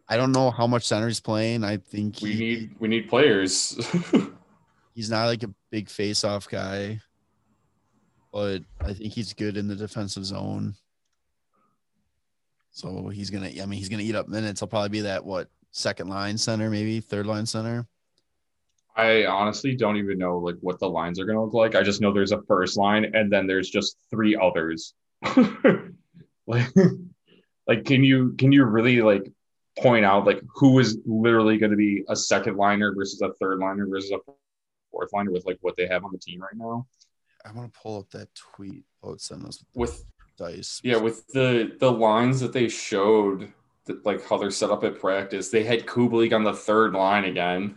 I 0.09 0.17
don't 0.17 0.33
know 0.33 0.51
how 0.51 0.67
much 0.67 0.87
center 0.87 1.07
he's 1.07 1.21
playing. 1.21 1.65
I 1.65 1.79
think 1.79 2.19
we 2.21 2.33
he, 2.33 2.39
need 2.39 2.77
we 2.81 2.89
need 2.89 3.09
players. 3.09 3.79
he's 4.95 5.09
not 5.09 5.27
like 5.27 5.43
a 5.43 5.55
big 5.71 5.89
face-off 5.89 6.49
guy, 6.49 7.01
but 8.33 8.63
I 8.81 8.95
think 8.95 9.13
he's 9.13 9.33
good 9.33 9.57
in 9.57 9.69
the 9.69 9.77
defensive 9.77 10.25
zone. 10.25 10.75
So 12.71 13.09
he's 13.09 13.31
gonna. 13.31 13.49
I 13.49 13.67
mean, 13.67 13.79
he's 13.79 13.89
gonna 13.89 14.03
eat 14.03 14.15
up 14.15 14.29
minutes. 14.29 14.61
He'll 14.61 14.69
probably 14.69 14.89
be 14.89 15.01
that 15.03 15.25
what 15.25 15.49
second 15.73 16.09
line 16.09 16.39
center, 16.39 16.71
maybe 16.71 17.01
third 17.01 17.27
line 17.27 17.47
center. 17.47 17.87
I 18.97 19.27
honestly 19.27 19.75
don't 19.75 19.97
even 19.97 20.19
know 20.19 20.39
like 20.39 20.57
what 20.61 20.79
the 20.79 20.89
lines 20.89 21.21
are 21.21 21.25
gonna 21.25 21.45
look 21.45 21.55
like. 21.55 21.75
I 21.75 21.83
just 21.83 22.01
know 22.01 22.13
there's 22.13 22.33
a 22.33 22.43
first 22.43 22.77
line 22.77 23.11
and 23.15 23.31
then 23.31 23.47
there's 23.47 23.71
just 23.71 23.97
three 24.11 24.37
others. 24.37 24.95
like 26.47 26.67
like 27.67 27.85
can 27.85 28.03
you 28.03 28.35
can 28.39 28.53
you 28.53 28.65
really 28.65 29.03
like 29.03 29.31
point 29.79 30.05
out 30.05 30.27
like 30.27 30.41
who 30.55 30.79
is 30.79 30.99
literally 31.07 31.57
going 31.57 31.71
to 31.71 31.77
be 31.77 32.05
a 32.09 32.17
second 32.17 32.57
liner 32.57 32.95
versus 32.95 33.21
a 33.23 33.33
third 33.35 33.59
liner 33.59 33.87
versus 33.87 34.11
a 34.11 34.19
fourth 34.91 35.11
liner 35.13 35.31
with 35.31 35.47
like 35.47 35.59
what 35.63 35.75
they 35.77 35.87
have 35.87 36.05
on 36.05 36.13
the 36.13 36.19
team 36.19 36.41
right 36.41 36.57
now 36.57 36.87
i 37.45 37.53
want 37.53 37.73
to 37.73 37.81
pull 37.81 37.99
up 37.99 38.11
that 38.11 38.29
tweet 38.35 38.85
oh 39.03 39.17
send 39.17 39.45
us 39.45 39.65
with 39.75 40.05
dice 40.39 40.81
yeah 40.83 40.97
with 40.97 41.27
the 41.29 41.77
the 41.79 41.91
lines 41.91 42.41
that 42.41 42.53
they 42.53 42.69
showed 42.69 43.53
that 43.85 44.05
like 44.07 44.27
how 44.27 44.39
they're 44.39 44.51
set 44.51 44.71
up 44.71 44.85
at 44.85 44.99
practice 44.99 45.49
they 45.49 45.65
had 45.65 45.87
kubalik 45.87 46.33
on 46.33 46.45
the 46.45 46.53
third 46.53 46.93
line 46.95 47.25
again 47.25 47.77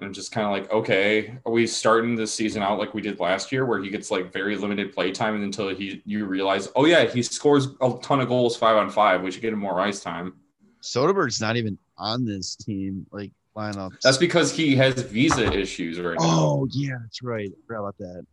and 0.00 0.14
just 0.14 0.32
kind 0.32 0.46
of 0.46 0.52
like, 0.52 0.70
okay, 0.72 1.38
are 1.44 1.52
we 1.52 1.66
starting 1.66 2.14
this 2.14 2.32
season 2.32 2.62
out 2.62 2.78
like 2.78 2.94
we 2.94 3.02
did 3.02 3.18
last 3.20 3.50
year, 3.50 3.66
where 3.66 3.82
he 3.82 3.90
gets 3.90 4.10
like 4.10 4.32
very 4.32 4.56
limited 4.56 4.92
play 4.92 5.10
time 5.10 5.42
until 5.42 5.68
he 5.74 6.02
you 6.04 6.24
realize, 6.26 6.68
oh 6.76 6.84
yeah, 6.84 7.04
he 7.04 7.22
scores 7.22 7.68
a 7.80 7.92
ton 8.02 8.20
of 8.20 8.28
goals 8.28 8.56
five 8.56 8.76
on 8.76 8.90
five. 8.90 9.22
We 9.22 9.30
should 9.30 9.42
get 9.42 9.52
him 9.52 9.58
more 9.58 9.80
ice 9.80 10.00
time. 10.00 10.34
Soderberg's 10.82 11.40
not 11.40 11.56
even 11.56 11.78
on 11.96 12.24
this 12.24 12.54
team 12.54 13.06
like 13.10 13.32
lineup. 13.56 13.92
That's 14.02 14.18
because 14.18 14.52
he 14.52 14.76
has 14.76 15.02
visa 15.02 15.52
issues 15.52 16.00
right 16.00 16.18
now. 16.18 16.26
Oh 16.26 16.68
yeah, 16.70 16.96
that's 17.02 17.22
right. 17.22 17.50
I 17.50 17.66
forgot 17.66 17.80
about 17.80 17.98
that. 17.98 18.26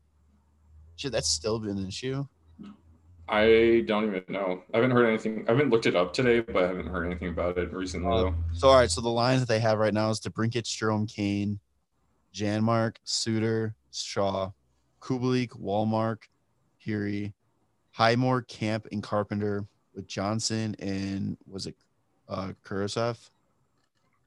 Shit, 0.96 1.12
that's 1.12 1.30
still 1.30 1.60
been 1.60 1.78
an 1.78 1.88
issue. 1.88 2.26
I 3.28 3.84
don't 3.88 4.06
even 4.06 4.24
know. 4.28 4.62
I 4.74 4.78
haven't 4.78 4.92
heard 4.92 5.08
anything. 5.08 5.46
I 5.48 5.52
haven't 5.52 5.72
looked 5.72 5.88
it 5.88 5.96
up 5.96 6.14
today, 6.14 6.42
but 6.42 6.64
I 6.64 6.68
haven't 6.68 6.88
heard 6.88 7.06
anything 7.06 7.30
about 7.30 7.58
it 7.58 7.74
recently. 7.74 8.12
Uh, 8.12 8.32
so 8.54 8.70
all 8.70 8.76
right, 8.76 8.90
so 8.90 9.02
the 9.02 9.10
lines 9.10 9.42
that 9.42 9.48
they 9.48 9.60
have 9.60 9.80
right 9.80 9.94
now 9.94 10.12
is 10.12 10.20
DeBrincat, 10.20 10.64
Jerome 10.64 11.08
Kane, 11.08 11.60
Janmark, 12.34 12.98
Suter, 13.04 13.74
Shaw, 13.92 14.52
Kubalik, 15.02 15.60
Wallmark, 15.60 16.30
Heary, 16.78 17.34
Highmore, 17.92 18.44
Camp, 18.44 18.88
and 18.92 19.02
Carpenter 19.02 19.66
with 19.96 20.08
Johnson 20.08 20.76
and 20.80 21.38
was 21.50 21.66
it 21.66 21.76
uh 22.30 22.52
Kurashev? 22.64 23.18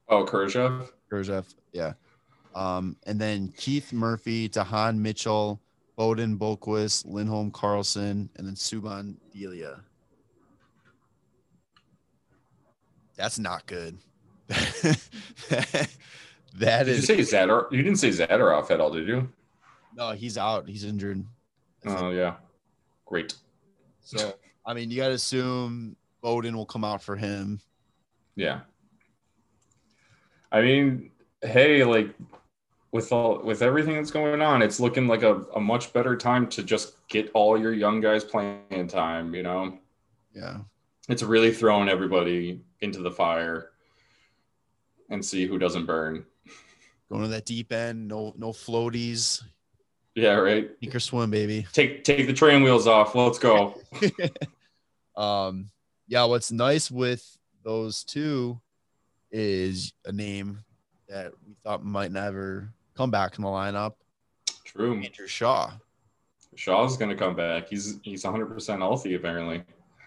Oh, 0.09 0.25
Kurashev. 0.25 0.89
Kurashev, 1.11 1.45
yeah. 1.71 1.93
Um, 2.55 2.97
and 3.05 3.21
then 3.21 3.53
Keith 3.55 3.93
Murphy, 3.93 4.47
de 4.47 4.63
Haan 4.63 5.01
Mitchell, 5.01 5.59
Beaudin, 5.99 6.37
Boqvist, 6.37 7.05
Lindholm, 7.05 7.51
Carlson, 7.51 8.29
and 8.37 8.47
then 8.47 8.55
Subban 8.55 9.15
Delia. 9.33 9.81
That's 13.17 13.37
not 13.37 13.65
good. 13.65 13.97
that 14.47 15.89
did 16.57 16.87
is, 16.87 17.09
you 17.09 17.23
say 17.23 17.37
Zadar? 17.37 17.69
You 17.69 17.83
didn't 17.83 17.99
say 17.99 18.09
Zadorov 18.09 18.71
at 18.71 18.79
all, 18.79 18.91
did 18.91 19.09
you? 19.09 19.29
No, 19.93 20.11
he's 20.11 20.37
out. 20.37 20.69
He's 20.69 20.85
injured. 20.85 21.25
Oh 21.85 22.11
yeah, 22.11 22.35
great. 23.05 23.35
So 24.01 24.35
I 24.65 24.73
mean, 24.73 24.89
you 24.89 24.97
got 24.97 25.09
to 25.09 25.15
assume 25.15 25.97
Beaudin 26.23 26.55
will 26.55 26.65
come 26.65 26.85
out 26.85 27.03
for 27.03 27.17
him. 27.17 27.59
Yeah. 28.37 28.61
I 30.49 30.61
mean, 30.61 31.11
hey, 31.41 31.83
like 31.83 32.15
with 32.91 33.11
all 33.11 33.41
with 33.43 33.61
everything 33.61 33.95
that's 33.95 34.11
going 34.11 34.41
on, 34.41 34.61
it's 34.61 34.79
looking 34.79 35.07
like 35.07 35.23
a, 35.23 35.43
a 35.55 35.59
much 35.59 35.93
better 35.93 36.15
time 36.15 36.47
to 36.47 36.63
just 36.63 37.07
get 37.07 37.29
all 37.33 37.57
your 37.57 37.73
young 37.73 38.01
guys 38.01 38.23
playing 38.23 38.87
time, 38.87 39.35
you 39.35 39.43
know? 39.43 39.77
Yeah. 40.33 40.57
It's 41.07 41.23
really 41.23 41.53
throwing 41.53 41.89
everybody 41.89 42.61
into 42.81 42.99
the 42.99 43.11
fire 43.11 43.71
and 45.09 45.23
see 45.23 45.45
who 45.45 45.57
doesn't 45.57 45.85
burn. 45.85 46.25
Going 47.09 47.23
to 47.23 47.27
that 47.29 47.45
deep 47.45 47.71
end, 47.71 48.07
no 48.07 48.33
no 48.37 48.51
floaties. 48.51 49.43
Yeah, 50.15 50.33
right. 50.33 50.69
Sink 50.79 50.95
or 50.95 50.99
swim, 50.99 51.31
baby. 51.31 51.65
Take 51.73 52.03
take 52.03 52.27
the 52.27 52.33
train 52.33 52.63
wheels 52.63 52.87
off. 52.87 53.15
Let's 53.15 53.39
go. 53.39 53.79
um 55.15 55.69
yeah, 56.07 56.25
what's 56.25 56.51
nice 56.51 56.89
with 56.89 57.37
those 57.63 58.03
two 58.03 58.59
is 59.31 59.93
a 60.05 60.11
name 60.11 60.63
that 61.07 61.31
we 61.45 61.55
thought 61.63 61.83
might 61.83 62.11
never 62.11 62.71
come 62.99 63.09
back 63.09 63.37
in 63.37 63.45
the 63.45 63.49
lineup. 63.49 63.93
True. 64.65 64.95
Andrew 65.01 65.25
Shaw. 65.25 65.71
Shaw's 66.55 66.97
going 66.97 67.09
to 67.09 67.15
come 67.15 67.33
back. 67.33 67.69
He's 67.69 67.97
he's 68.03 68.23
100% 68.23 68.77
healthy 68.77 69.15
apparently. 69.15 69.63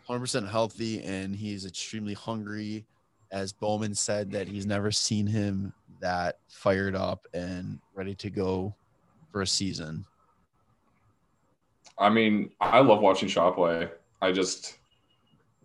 100% 0.06 0.50
healthy 0.50 1.02
and 1.02 1.34
he's 1.34 1.64
extremely 1.64 2.12
hungry. 2.12 2.84
As 3.30 3.50
Bowman 3.50 3.94
said 3.94 4.30
that 4.32 4.46
he's 4.46 4.66
never 4.66 4.92
seen 4.92 5.26
him 5.26 5.72
that 6.00 6.40
fired 6.48 6.94
up 6.94 7.26
and 7.32 7.78
ready 7.94 8.14
to 8.16 8.28
go 8.28 8.74
for 9.30 9.40
a 9.40 9.46
season. 9.46 10.04
I 11.96 12.10
mean, 12.10 12.50
I 12.60 12.80
love 12.80 13.00
watching 13.00 13.28
Shaw 13.28 13.52
play. 13.52 13.88
I 14.20 14.32
just 14.32 14.76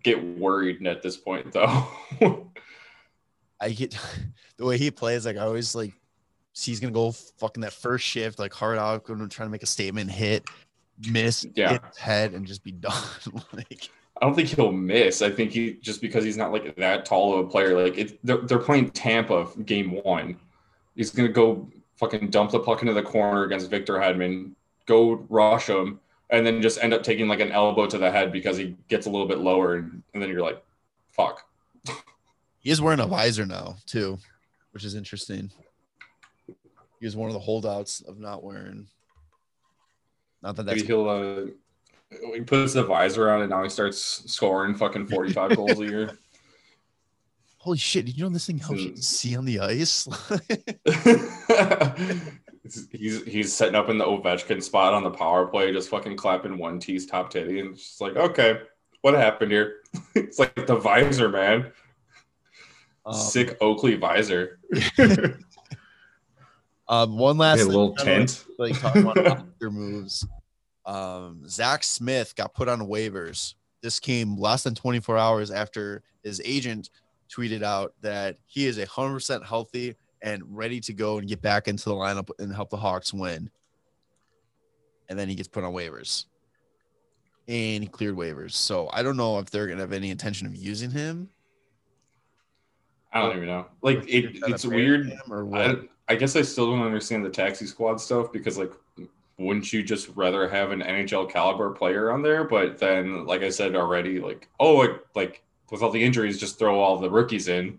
get 0.02 0.22
worried 0.38 0.86
at 0.86 1.02
this 1.02 1.18
point 1.18 1.52
though. 1.52 1.88
I 3.60 3.68
get 3.68 3.98
the 4.56 4.64
way 4.64 4.78
he 4.78 4.90
plays, 4.90 5.26
like 5.26 5.36
I 5.36 5.40
always 5.40 5.74
like 5.74 5.92
he's 6.64 6.80
gonna 6.80 6.92
go 6.92 7.12
fucking 7.12 7.60
that 7.62 7.72
first 7.72 8.04
shift, 8.04 8.38
like 8.38 8.52
hard 8.52 8.78
out, 8.78 9.04
going 9.04 9.20
to 9.20 9.28
try 9.28 9.44
to 9.44 9.50
make 9.50 9.62
a 9.62 9.66
statement, 9.66 10.10
hit, 10.10 10.44
miss, 11.10 11.46
yeah. 11.54 11.72
hit 11.72 11.82
head, 11.98 12.34
and 12.34 12.46
just 12.46 12.62
be 12.64 12.72
done. 12.72 12.92
like 13.52 13.90
I 14.20 14.26
don't 14.26 14.34
think 14.34 14.48
he'll 14.48 14.72
miss. 14.72 15.22
I 15.22 15.30
think 15.30 15.52
he 15.52 15.74
just 15.74 16.00
because 16.00 16.24
he's 16.24 16.36
not 16.36 16.52
like 16.52 16.74
that 16.76 17.04
tall 17.04 17.34
of 17.38 17.46
a 17.46 17.48
player. 17.48 17.80
Like 17.80 17.96
it, 17.96 18.18
they're, 18.24 18.38
they're 18.38 18.58
playing 18.58 18.90
Tampa 18.90 19.46
game 19.64 20.00
one. 20.02 20.36
He's 20.96 21.10
gonna 21.10 21.28
go 21.28 21.70
fucking 21.96 22.30
dump 22.30 22.50
the 22.50 22.60
puck 22.60 22.82
into 22.82 22.94
the 22.94 23.02
corner 23.02 23.44
against 23.44 23.70
Victor 23.70 23.94
Hedman, 23.94 24.52
go 24.86 25.26
rush 25.28 25.68
him, 25.68 26.00
and 26.30 26.44
then 26.44 26.60
just 26.60 26.82
end 26.82 26.92
up 26.94 27.02
taking 27.02 27.28
like 27.28 27.40
an 27.40 27.52
elbow 27.52 27.86
to 27.86 27.98
the 27.98 28.10
head 28.10 28.32
because 28.32 28.56
he 28.56 28.76
gets 28.88 29.06
a 29.06 29.10
little 29.10 29.26
bit 29.26 29.38
lower, 29.38 29.76
and, 29.76 30.02
and 30.14 30.22
then 30.22 30.30
you're 30.30 30.42
like, 30.42 30.62
fuck. 31.12 31.48
he 32.58 32.70
is 32.70 32.80
wearing 32.80 33.00
a 33.00 33.06
visor 33.06 33.46
now 33.46 33.76
too, 33.86 34.18
which 34.72 34.84
is 34.84 34.96
interesting. 34.96 35.50
He 37.00 37.06
was 37.06 37.16
one 37.16 37.28
of 37.28 37.34
the 37.34 37.40
holdouts 37.40 38.00
of 38.00 38.18
not 38.18 38.42
wearing. 38.42 38.86
Not 40.42 40.56
that 40.56 40.66
that's 40.66 40.82
Maybe 40.82 40.86
he'll 40.86 41.08
uh, 41.08 41.46
he 42.34 42.40
puts 42.40 42.72
the 42.72 42.84
visor 42.84 43.30
on 43.30 43.42
and 43.42 43.50
now 43.50 43.62
he 43.62 43.68
starts 43.68 43.98
scoring 44.30 44.74
fucking 44.74 45.06
45 45.06 45.56
goals 45.56 45.80
a 45.80 45.84
year. 45.84 46.18
Holy 47.58 47.76
shit, 47.76 48.06
did 48.06 48.16
you 48.16 48.24
know 48.24 48.30
this 48.30 48.46
thing 48.46 48.58
helps 48.58 48.80
you 48.80 48.96
see 48.96 49.36
on 49.36 49.44
the 49.44 49.58
ice? 49.58 50.08
he's 52.92 53.24
he's 53.24 53.52
setting 53.52 53.74
up 53.74 53.88
in 53.88 53.98
the 53.98 54.04
Ovechkin 54.04 54.62
spot 54.62 54.94
on 54.94 55.02
the 55.02 55.10
power 55.10 55.44
play, 55.46 55.72
just 55.72 55.88
fucking 55.88 56.16
clapping 56.16 56.56
one 56.56 56.78
T's 56.78 57.04
top 57.04 57.30
titty, 57.30 57.58
and 57.58 57.76
just 57.76 58.00
like, 58.00 58.16
okay, 58.16 58.60
what 59.02 59.14
happened 59.14 59.50
here? 59.50 59.82
it's 60.14 60.38
like 60.38 60.66
the 60.66 60.76
visor, 60.76 61.28
man. 61.28 61.72
Um, 63.04 63.14
Sick 63.14 63.56
Oakley 63.60 63.96
visor. 63.96 64.60
Um, 66.88 67.18
one 67.18 67.38
last 67.38 67.60
a 67.60 67.64
little 67.64 67.94
tent. 67.94 68.44
Like, 68.58 68.72
like 68.72 68.80
talking 68.80 69.02
about 69.06 69.46
moves. 69.60 70.26
Um, 70.86 71.42
Zach 71.46 71.84
Smith 71.84 72.34
got 72.34 72.54
put 72.54 72.68
on 72.68 72.80
waivers. 72.80 73.54
This 73.82 74.00
came 74.00 74.36
less 74.38 74.62
than 74.62 74.74
24 74.74 75.18
hours 75.18 75.50
after 75.50 76.02
his 76.22 76.40
agent 76.44 76.90
tweeted 77.30 77.62
out 77.62 77.92
that 78.00 78.38
he 78.46 78.66
is 78.66 78.78
a 78.78 78.86
hundred 78.86 79.14
percent 79.14 79.44
healthy 79.44 79.94
and 80.22 80.42
ready 80.48 80.80
to 80.80 80.92
go 80.92 81.18
and 81.18 81.28
get 81.28 81.42
back 81.42 81.68
into 81.68 81.84
the 81.84 81.94
lineup 81.94 82.30
and 82.38 82.52
help 82.52 82.70
the 82.70 82.76
Hawks 82.76 83.12
win. 83.12 83.50
And 85.08 85.18
then 85.18 85.28
he 85.28 85.34
gets 85.34 85.48
put 85.48 85.64
on 85.64 85.72
waivers. 85.72 86.24
And 87.46 87.82
he 87.82 87.88
cleared 87.88 88.16
waivers. 88.16 88.52
So 88.52 88.90
I 88.92 89.02
don't 89.02 89.16
know 89.16 89.38
if 89.38 89.50
they're 89.50 89.66
gonna 89.66 89.80
have 89.80 89.92
any 89.92 90.10
intention 90.10 90.46
of 90.46 90.56
using 90.56 90.90
him. 90.90 91.28
I 93.12 93.20
don't 93.20 93.36
even 93.36 93.48
know. 93.48 93.66
Like 93.82 94.08
it, 94.08 94.38
it's 94.46 94.66
weird. 94.66 95.12
Or 95.30 95.44
what? 95.44 95.88
I, 96.08 96.16
guess 96.16 96.36
I 96.36 96.42
still 96.42 96.70
don't 96.70 96.84
understand 96.84 97.24
the 97.24 97.30
taxi 97.30 97.66
squad 97.66 98.00
stuff 98.00 98.32
because 98.32 98.58
like 98.58 98.72
wouldn't 99.38 99.72
you 99.72 99.82
just 99.82 100.08
rather 100.16 100.48
have 100.48 100.72
an 100.72 100.80
NHL 100.80 101.30
caliber 101.30 101.70
player 101.70 102.10
on 102.10 102.22
there? 102.22 102.44
But 102.44 102.78
then, 102.78 103.24
like 103.24 103.42
I 103.42 103.50
said 103.50 103.76
already, 103.76 104.20
like 104.20 104.48
oh, 104.58 104.74
like, 104.76 105.00
like 105.14 105.42
with 105.70 105.82
all 105.82 105.90
the 105.90 106.02
injuries, 106.02 106.38
just 106.38 106.58
throw 106.58 106.80
all 106.80 106.98
the 106.98 107.10
rookies 107.10 107.48
in. 107.48 107.78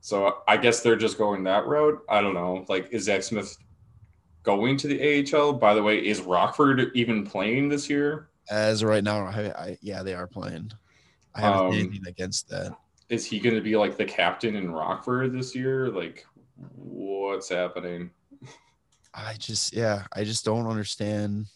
So 0.00 0.38
I 0.46 0.56
guess 0.56 0.80
they're 0.80 0.96
just 0.96 1.18
going 1.18 1.44
that 1.44 1.66
route. 1.66 2.02
I 2.08 2.20
don't 2.20 2.34
know. 2.34 2.64
Like, 2.68 2.88
is 2.90 3.04
Zach 3.04 3.22
Smith 3.22 3.56
going 4.42 4.76
to 4.78 4.88
the 4.88 5.34
AHL? 5.34 5.52
By 5.52 5.74
the 5.74 5.82
way, 5.82 5.98
is 5.98 6.20
Rockford 6.20 6.90
even 6.94 7.26
playing 7.26 7.68
this 7.68 7.90
year? 7.90 8.28
As 8.50 8.82
right 8.82 9.04
now, 9.04 9.26
I, 9.26 9.52
I 9.56 9.78
yeah, 9.82 10.02
they 10.02 10.14
are 10.14 10.26
playing. 10.26 10.72
I 11.34 11.40
haven't 11.42 11.66
um, 11.66 11.72
anything 11.72 12.06
against 12.06 12.48
that. 12.48 12.74
Is 13.08 13.24
he 13.24 13.38
going 13.38 13.54
to 13.54 13.60
be 13.60 13.76
like 13.76 13.96
the 13.96 14.04
captain 14.04 14.56
in 14.56 14.70
Rockford 14.70 15.32
this 15.32 15.54
year? 15.54 15.88
Like, 15.88 16.26
what's 16.74 17.48
happening? 17.48 18.10
I 19.14 19.34
just, 19.34 19.74
yeah, 19.74 20.04
I 20.12 20.24
just 20.24 20.44
don't 20.44 20.66
understand 20.66 21.46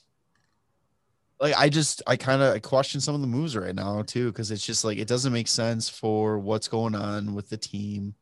like 1.42 1.58
I 1.58 1.68
just 1.68 2.02
I 2.06 2.16
kind 2.16 2.40
of 2.40 2.62
question 2.62 3.00
some 3.00 3.16
of 3.16 3.20
the 3.20 3.26
moves 3.26 3.56
right 3.56 3.74
now 3.74 4.02
too 4.02 4.30
because 4.30 4.52
it's 4.52 4.64
just 4.64 4.84
like 4.84 4.98
it 4.98 5.08
doesn't 5.08 5.32
make 5.32 5.48
sense 5.48 5.88
for 5.88 6.38
what's 6.38 6.68
going 6.68 6.94
on 6.94 7.34
with 7.34 7.48
the 7.48 7.56
team, 7.56 8.14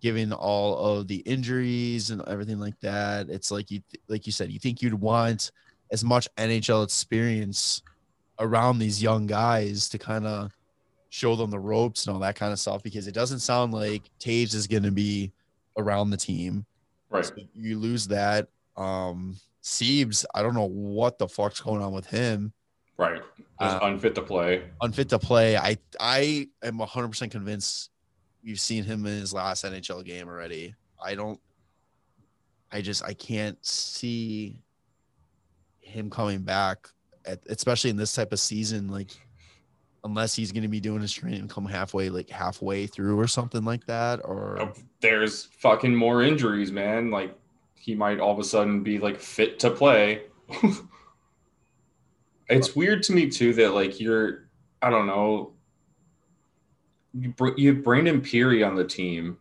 given 0.00 0.32
all 0.32 0.78
of 0.78 1.06
the 1.06 1.16
injuries 1.16 2.10
and 2.10 2.26
everything 2.26 2.58
like 2.58 2.80
that. 2.80 3.28
It's 3.28 3.50
like 3.50 3.70
you 3.70 3.82
like 4.08 4.24
you 4.24 4.32
said 4.32 4.50
you 4.50 4.58
think 4.58 4.80
you'd 4.80 4.94
want 4.94 5.52
as 5.90 6.02
much 6.02 6.26
NHL 6.38 6.82
experience 6.82 7.82
around 8.38 8.78
these 8.78 9.02
young 9.02 9.26
guys 9.26 9.90
to 9.90 9.98
kind 9.98 10.26
of 10.26 10.50
show 11.10 11.36
them 11.36 11.50
the 11.50 11.58
ropes 11.58 12.06
and 12.06 12.14
all 12.14 12.20
that 12.20 12.36
kind 12.36 12.54
of 12.54 12.58
stuff 12.58 12.82
because 12.82 13.06
it 13.06 13.12
doesn't 13.12 13.40
sound 13.40 13.74
like 13.74 14.04
Toews 14.18 14.54
is 14.54 14.66
going 14.66 14.82
to 14.84 14.90
be 14.90 15.30
around 15.76 16.10
the 16.10 16.16
team. 16.16 16.64
Right. 17.10 17.24
So 17.24 17.34
you 17.54 17.78
lose 17.78 18.08
that. 18.08 18.48
Um 18.76 19.36
Siebes, 19.62 20.24
I 20.34 20.42
don't 20.42 20.54
know 20.54 20.68
what 20.68 21.18
the 21.18 21.28
fuck's 21.28 21.60
going 21.60 21.82
on 21.82 21.92
with 21.92 22.06
him. 22.06 22.52
Right. 22.96 23.22
Uh, 23.58 23.78
unfit 23.82 24.14
to 24.16 24.22
play. 24.22 24.64
Unfit 24.80 25.08
to 25.10 25.18
play. 25.18 25.56
I 25.56 25.78
I 26.00 26.48
am 26.62 26.78
100% 26.78 27.30
convinced 27.30 27.90
you've 28.42 28.60
seen 28.60 28.82
him 28.82 29.06
in 29.06 29.20
his 29.20 29.32
last 29.32 29.64
NHL 29.64 30.04
game 30.04 30.28
already. 30.28 30.74
I 31.02 31.14
don't 31.14 31.40
I 32.72 32.80
just 32.80 33.04
I 33.04 33.12
can't 33.12 33.64
see 33.64 34.62
him 35.80 36.08
coming 36.10 36.40
back 36.40 36.88
at, 37.26 37.40
especially 37.46 37.90
in 37.90 37.96
this 37.96 38.14
type 38.14 38.32
of 38.32 38.40
season 38.40 38.88
like 38.88 39.10
unless 40.04 40.34
he's 40.34 40.52
going 40.52 40.62
to 40.62 40.68
be 40.68 40.80
doing 40.80 41.00
his 41.00 41.12
training 41.12 41.46
come 41.48 41.64
halfway 41.64 42.08
like 42.08 42.28
halfway 42.28 42.86
through 42.86 43.18
or 43.18 43.28
something 43.28 43.64
like 43.64 43.86
that 43.86 44.20
or 44.24 44.72
there's 45.00 45.44
fucking 45.44 45.94
more 45.94 46.22
injuries 46.22 46.72
man. 46.72 47.10
Like 47.10 47.36
he 47.74 47.94
might 47.94 48.20
all 48.20 48.32
of 48.32 48.38
a 48.38 48.44
sudden 48.44 48.82
be 48.82 48.98
like 48.98 49.20
fit 49.20 49.58
to 49.60 49.70
play. 49.70 50.22
It's 52.52 52.76
weird 52.76 53.02
to 53.04 53.12
me 53.14 53.30
too 53.30 53.54
that 53.54 53.72
like 53.72 53.98
you're, 53.98 54.48
I 54.82 54.90
don't 54.90 55.06
know, 55.06 55.54
you 57.14 57.32
you 57.56 57.74
have 57.74 57.82
Brandon 57.82 58.20
Pirri 58.20 58.66
on 58.66 58.74
the 58.74 58.84
team, 58.84 59.38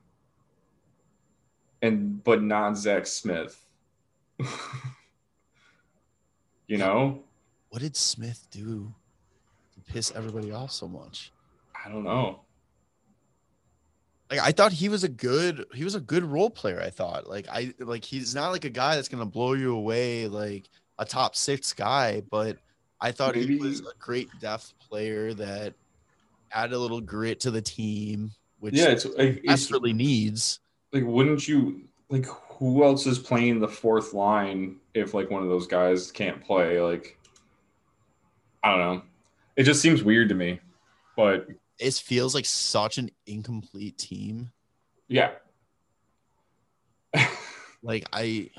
and 1.82 2.24
but 2.24 2.42
not 2.42 2.78
Zach 2.78 3.06
Smith. 3.06 3.66
you 6.68 6.78
know, 6.78 7.24
what 7.70 7.82
did 7.82 7.98
Smith 7.98 8.48
do 8.50 8.94
piss 9.92 10.12
everybody 10.16 10.52
off 10.52 10.72
so 10.72 10.88
much? 10.88 11.32
I 11.86 11.90
don't 11.90 12.04
know. 12.04 12.42
Like 14.30 14.40
I 14.40 14.52
thought 14.52 14.72
he 14.72 14.88
was 14.88 15.04
a 15.04 15.10
good 15.10 15.66
he 15.74 15.84
was 15.84 15.96
a 15.96 16.00
good 16.00 16.24
role 16.24 16.50
player. 16.50 16.82
I 16.82 16.90
thought 16.90 17.30
like 17.30 17.48
I 17.50 17.74
like 17.80 18.06
he's 18.06 18.34
not 18.34 18.52
like 18.52 18.64
a 18.64 18.70
guy 18.70 18.96
that's 18.96 19.10
gonna 19.10 19.26
blow 19.26 19.54
you 19.54 19.76
away 19.76 20.28
like 20.28 20.70
a 20.98 21.06
top 21.06 21.36
six 21.36 21.74
guy, 21.74 22.22
but 22.30 22.58
I 23.02 23.12
thought 23.12 23.36
Maybe. 23.36 23.58
he 23.58 23.62
was 23.62 23.82
a 23.82 23.94
great 24.00 24.30
depth 24.40 24.74
player 24.80 25.34
that 25.34 25.74
added 26.54 26.76
a 26.76 26.80
little 26.80 27.02
grit 27.02 27.40
to 27.42 27.52
the 27.52 27.62
team, 27.62 28.32
which 28.60 28.76
yeah, 28.76 28.90
it's, 28.90 29.06
like, 29.06 29.44
desperately 29.44 29.92
needs. 29.92 30.60
Like, 30.94 31.04
wouldn't 31.06 31.48
you 31.48 31.82
like 32.10 32.26
who 32.26 32.84
else 32.84 33.08
is 33.08 33.18
playing 33.18 33.60
the 33.60 33.68
fourth 33.68 34.14
line 34.14 34.78
if 34.94 35.14
like 35.14 35.32
one 35.32 35.42
of 35.42 35.50
those 35.50 35.68
guys 35.68 36.12
can't 36.12 36.42
play? 36.42 36.80
Like, 36.80 37.18
I 38.64 38.70
don't 38.70 38.80
know. 38.80 39.02
It 39.56 39.64
just 39.64 39.82
seems 39.82 40.04
weird 40.04 40.30
to 40.30 40.36
me, 40.36 40.60
but 41.16 41.48
it 41.80 41.94
feels 41.96 42.34
like 42.34 42.46
such 42.46 42.98
an 42.98 43.10
incomplete 43.26 43.98
team. 43.98 44.52
Yeah. 45.08 45.32
like 47.84 48.06
I 48.14 48.50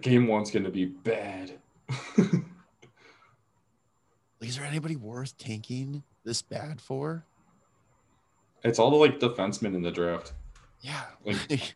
game 0.00 0.26
one's 0.26 0.50
gonna 0.50 0.70
be 0.70 0.86
bad. 0.86 1.52
Like, 4.44 4.50
is 4.50 4.58
there 4.58 4.66
anybody 4.66 4.94
worth 4.94 5.38
tanking 5.38 6.02
this 6.22 6.42
bad 6.42 6.78
for? 6.78 7.24
It's 8.62 8.78
all 8.78 8.90
the 8.90 8.96
like 8.98 9.18
defensemen 9.18 9.74
in 9.74 9.80
the 9.80 9.90
draft. 9.90 10.34
Yeah. 10.82 11.00
Like, 11.24 11.38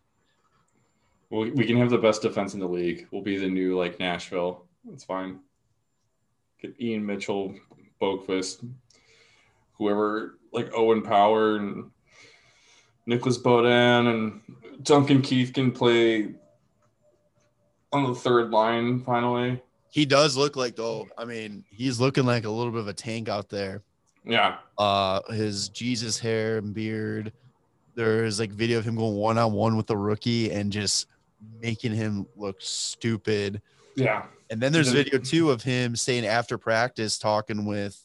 we, 1.30 1.50
we 1.52 1.64
can 1.64 1.78
have 1.78 1.88
the 1.88 1.96
best 1.96 2.20
defense 2.20 2.52
in 2.52 2.60
the 2.60 2.68
league. 2.68 3.08
We'll 3.10 3.22
be 3.22 3.38
the 3.38 3.48
new 3.48 3.74
like 3.74 3.98
Nashville. 3.98 4.66
It's 4.92 5.02
fine. 5.02 5.38
Ian 6.80 7.04
Mitchell, 7.04 7.54
Boqvist, 8.00 8.68
whoever 9.72 10.38
like 10.52 10.70
Owen 10.74 11.02
Power 11.02 11.56
and 11.56 11.90
Nicholas 13.06 13.38
Beaudin 13.38 14.08
and 14.08 14.40
Duncan 14.82 15.22
Keith 15.22 15.52
can 15.52 15.72
play 15.72 16.34
on 17.92 18.04
the 18.04 18.14
third 18.14 18.50
line 18.50 19.02
finally. 19.02 19.62
He 19.90 20.04
does 20.04 20.36
look 20.36 20.56
like 20.56 20.76
though. 20.76 21.08
I 21.16 21.24
mean, 21.24 21.64
he's 21.70 22.00
looking 22.00 22.26
like 22.26 22.44
a 22.44 22.50
little 22.50 22.72
bit 22.72 22.80
of 22.80 22.88
a 22.88 22.92
tank 22.92 23.28
out 23.28 23.48
there. 23.48 23.82
Yeah. 24.24 24.58
Uh, 24.76 25.20
his 25.32 25.70
Jesus 25.70 26.18
hair 26.18 26.58
and 26.58 26.74
beard. 26.74 27.32
There's 27.94 28.38
like 28.38 28.50
video 28.50 28.78
of 28.78 28.84
him 28.84 28.96
going 28.96 29.16
one 29.16 29.38
on 29.38 29.52
one 29.52 29.76
with 29.76 29.86
the 29.86 29.96
rookie 29.96 30.52
and 30.52 30.70
just 30.70 31.08
making 31.60 31.94
him 31.94 32.26
look 32.36 32.56
stupid. 32.60 33.62
Yeah. 33.96 34.24
And 34.50 34.60
then 34.60 34.72
there's 34.72 34.92
video 34.92 35.18
too 35.18 35.50
of 35.50 35.62
him 35.62 35.94
saying 35.94 36.26
after 36.26 36.56
practice 36.56 37.18
talking 37.18 37.66
with 37.66 38.00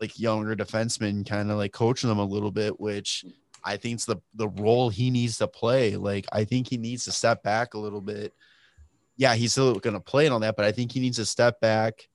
like 0.00 0.18
younger 0.18 0.56
defensemen, 0.56 1.28
kind 1.28 1.50
of 1.50 1.58
like 1.58 1.72
coaching 1.72 2.08
them 2.08 2.18
a 2.18 2.24
little 2.24 2.50
bit, 2.50 2.80
which 2.80 3.24
I 3.62 3.76
think's 3.76 4.04
the 4.04 4.16
the 4.34 4.48
role 4.48 4.88
he 4.88 5.10
needs 5.10 5.38
to 5.38 5.48
play. 5.48 5.96
Like 5.96 6.26
I 6.32 6.44
think 6.44 6.68
he 6.68 6.78
needs 6.78 7.04
to 7.04 7.12
step 7.12 7.42
back 7.42 7.74
a 7.74 7.78
little 7.78 8.00
bit 8.00 8.32
yeah, 9.16 9.34
he's 9.34 9.52
still 9.52 9.74
going 9.74 9.94
to 9.94 10.00
play 10.00 10.26
and 10.26 10.32
all 10.32 10.40
that, 10.40 10.56
but 10.56 10.64
I 10.64 10.72
think 10.72 10.92
he 10.92 11.00
needs 11.00 11.16
to 11.18 11.24
step 11.24 11.60
back, 11.60 12.08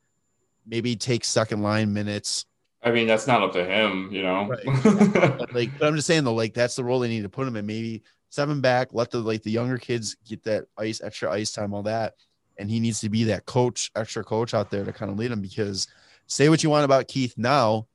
maybe 0.66 0.96
take 0.96 1.24
second 1.24 1.62
line 1.62 1.94
minutes. 1.94 2.46
I 2.84 2.92
mean, 2.92 3.08
that's 3.08 3.28
not 3.28 3.42
up 3.42 3.54
to 3.54 3.66
him, 3.66 4.10
you 4.12 4.22
know. 4.22 4.48
Right. 4.48 4.66
like, 5.54 5.78
but 5.78 5.88
I'm 5.88 5.96
just 5.96 6.08
saying 6.08 6.24
though, 6.24 6.34
like 6.34 6.54
that's 6.54 6.76
the 6.76 6.84
role 6.84 7.00
they 7.00 7.10
need 7.10 7.24
to 7.24 7.30
put 7.30 7.48
him 7.48 7.56
in. 7.56 7.66
Maybe 7.66 8.04
seven 8.30 8.62
back, 8.62 8.90
let 8.94 9.12
the 9.12 9.20
like 9.20 9.44
the 9.44 9.52
younger 9.52 9.78
kids 9.78 10.16
get 10.28 10.44
that 10.44 10.66
ice, 10.78 11.02
extra 11.02 11.32
ice 11.32 11.52
time, 11.52 11.74
all 11.74 11.84
that, 11.84 12.14
and 12.60 12.70
he 12.70 12.80
needs 12.80 13.00
to 13.02 13.10
be 13.10 13.24
that 13.26 13.46
coach, 13.46 13.92
extra 13.96 14.24
coach 14.24 14.54
out 14.54 14.70
there 14.70 14.86
to 14.86 14.94
kind 14.94 15.12
of 15.12 15.18
lead 15.18 15.32
him. 15.32 15.42
Because 15.42 15.88
say 16.28 16.50
what 16.50 16.64
you 16.64 16.70
want 16.70 16.86
about 16.86 17.08
Keith 17.08 17.34
now, 17.38 17.88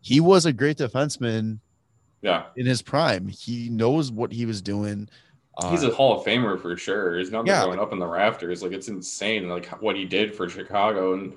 he 0.00 0.20
was 0.20 0.46
a 0.46 0.52
great 0.52 0.76
defenseman. 0.78 1.58
Yeah, 2.20 2.44
in 2.54 2.66
his 2.66 2.82
prime, 2.82 3.26
he 3.26 3.68
knows 3.68 4.12
what 4.12 4.32
he 4.32 4.46
was 4.46 4.62
doing. 4.62 5.08
He's 5.70 5.82
a 5.82 5.90
uh, 5.90 5.94
Hall 5.94 6.18
of 6.18 6.24
Famer 6.24 6.60
for 6.60 6.76
sure. 6.76 7.18
He's 7.18 7.30
not 7.30 7.46
yeah. 7.46 7.64
going 7.64 7.80
up 7.80 7.92
in 7.92 7.98
the 7.98 8.06
rafters. 8.06 8.62
Like 8.62 8.72
it's 8.72 8.88
insane, 8.88 9.48
like 9.48 9.66
what 9.82 9.96
he 9.96 10.04
did 10.04 10.34
for 10.34 10.48
Chicago, 10.48 11.14
and 11.14 11.36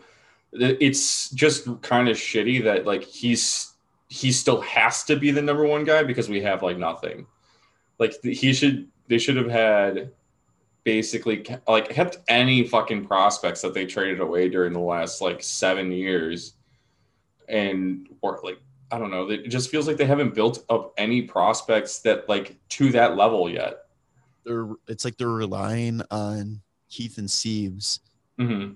it's 0.53 1.31
just 1.31 1.81
kind 1.81 2.07
of 2.07 2.17
shitty 2.17 2.63
that 2.65 2.85
like 2.85 3.03
he's 3.03 3.73
he 4.07 4.31
still 4.31 4.61
has 4.61 5.03
to 5.03 5.15
be 5.15 5.31
the 5.31 5.41
number 5.41 5.65
one 5.65 5.83
guy 5.83 6.03
because 6.03 6.29
we 6.29 6.41
have 6.41 6.63
like 6.63 6.77
nothing. 6.77 7.25
Like 7.97 8.13
he 8.23 8.53
should, 8.53 8.87
they 9.07 9.17
should 9.17 9.37
have 9.37 9.49
had 9.49 10.11
basically 10.85 11.43
like 11.67 11.89
kept 11.89 12.19
any 12.29 12.65
fucking 12.65 13.05
prospects 13.05 13.61
that 13.61 13.73
they 13.73 13.85
traded 13.85 14.21
away 14.21 14.47
during 14.47 14.71
the 14.71 14.79
last 14.79 15.19
like 15.19 15.43
seven 15.43 15.91
years, 15.91 16.53
and 17.49 18.07
or 18.21 18.39
like 18.43 18.59
I 18.91 18.99
don't 18.99 19.11
know, 19.11 19.29
it 19.29 19.49
just 19.49 19.69
feels 19.69 19.87
like 19.87 19.97
they 19.97 20.05
haven't 20.05 20.35
built 20.35 20.63
up 20.69 20.93
any 20.97 21.23
prospects 21.23 21.99
that 21.99 22.29
like 22.29 22.55
to 22.69 22.91
that 22.91 23.17
level 23.17 23.49
yet. 23.49 23.79
They're 24.45 24.69
it's 24.87 25.03
like 25.03 25.17
they're 25.17 25.27
relying 25.27 26.01
on 26.11 26.61
Keith 26.89 27.17
and 27.17 27.29
Sieves 27.29 27.99
mm-hmm. 28.39 28.73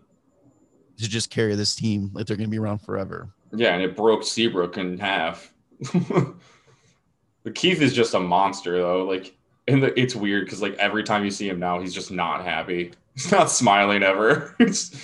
to 0.97 1.09
just 1.09 1.29
carry 1.29 1.55
this 1.55 1.75
team 1.75 2.09
like 2.13 2.25
they're 2.25 2.35
going 2.35 2.49
to 2.49 2.51
be 2.51 2.59
around 2.59 2.79
forever. 2.79 3.29
Yeah, 3.55 3.73
and 3.73 3.83
it 3.83 3.95
broke 3.95 4.23
Seabrook 4.23 4.77
in 4.77 4.97
half. 4.97 5.53
but 5.93 7.55
Keith 7.55 7.81
is 7.81 7.93
just 7.93 8.15
a 8.15 8.19
monster 8.19 8.77
though. 8.79 9.05
Like 9.05 9.38
and 9.69 9.83
the, 9.83 9.99
it's 9.99 10.15
weird 10.15 10.45
because 10.45 10.61
like 10.61 10.73
every 10.75 11.03
time 11.03 11.23
you 11.23 11.31
see 11.31 11.47
him 11.47 11.59
now, 11.59 11.79
he's 11.79 11.93
just 11.93 12.11
not 12.11 12.43
happy. 12.43 12.91
He's 13.15 13.31
not 13.33 13.51
smiling 13.51 14.01
ever. 14.01 14.55
it's 14.59 14.95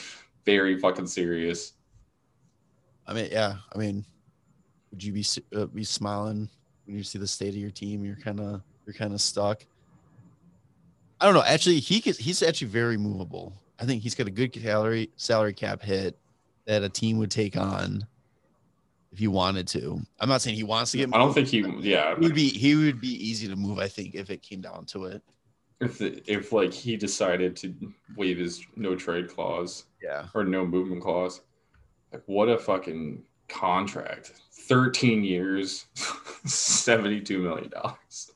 very 0.45 0.79
fucking 0.79 1.07
serious. 1.07 1.73
I 3.05 3.13
mean, 3.13 3.27
yeah. 3.29 3.55
I 3.73 3.77
mean, 3.77 4.05
would 4.91 5.03
you 5.03 5.11
be 5.11 5.25
uh, 5.53 5.65
be 5.65 5.83
smiling 5.83 6.47
when 6.85 6.95
you 6.95 7.03
see 7.03 7.19
the 7.19 7.27
state 7.27 7.49
of 7.49 7.55
your 7.55 7.71
team? 7.71 8.05
You're 8.05 8.15
kind 8.15 8.39
of 8.39 8.61
you're 8.85 8.93
kind 8.93 9.13
of 9.13 9.19
stuck. 9.19 9.65
I 11.19 11.25
don't 11.25 11.33
know. 11.33 11.43
Actually, 11.43 11.79
he 11.79 11.99
could, 11.99 12.15
he's 12.15 12.41
actually 12.41 12.67
very 12.67 12.95
movable. 12.95 13.53
I 13.79 13.85
think 13.85 14.01
he's 14.01 14.15
got 14.15 14.27
a 14.27 14.31
good 14.31 14.55
salary 14.55 15.09
salary 15.17 15.53
cap 15.53 15.81
hit 15.81 16.17
that 16.65 16.83
a 16.83 16.89
team 16.89 17.17
would 17.17 17.31
take 17.31 17.57
on 17.57 18.07
if 19.15 19.19
he 19.19 19.29
wanted 19.29 19.65
to. 19.65 20.01
I'm 20.19 20.27
not 20.27 20.41
saying 20.41 20.57
he 20.57 20.63
wants 20.63 20.91
to 20.91 20.97
get. 20.97 21.07
Moved, 21.07 21.15
I 21.15 21.19
don't 21.19 21.33
think 21.33 21.47
he. 21.47 21.89
Yeah, 21.89 22.15
he 22.15 22.21
would 22.21 22.35
be. 22.35 22.49
He 22.49 22.75
would 22.75 22.99
be 22.99 23.07
easy 23.07 23.47
to 23.47 23.55
move. 23.55 23.79
I 23.79 23.87
think 23.87 24.13
if 24.13 24.29
it 24.29 24.41
came 24.41 24.59
down 24.59 24.85
to 24.87 25.05
it. 25.05 25.21
If 25.79 26.01
if 26.01 26.51
like 26.51 26.73
he 26.73 26.97
decided 26.97 27.55
to 27.57 27.73
waive 28.17 28.37
his 28.37 28.65
no 28.75 28.93
trade 28.93 29.29
clause. 29.29 29.85
Yeah. 30.03 30.25
Or 30.33 30.43
no 30.43 30.65
movement 30.65 31.01
clause. 31.01 31.41
Like 32.11 32.23
what 32.25 32.49
a 32.49 32.57
fucking 32.57 33.23
contract. 33.47 34.33
13 34.51 35.23
years, 35.23 35.85
72 36.45 37.39
million 37.39 37.69
dollars. 37.69 38.31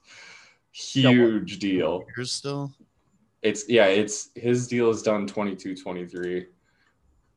Huge 0.71 1.53
yeah, 1.55 1.59
deal. 1.59 2.05
Years 2.15 2.31
still. 2.31 2.71
It's 3.41 3.67
yeah. 3.67 3.87
It's 3.87 4.29
his 4.35 4.65
deal 4.69 4.89
is 4.91 5.01
done 5.01 5.27
22, 5.27 5.75
23, 5.75 6.45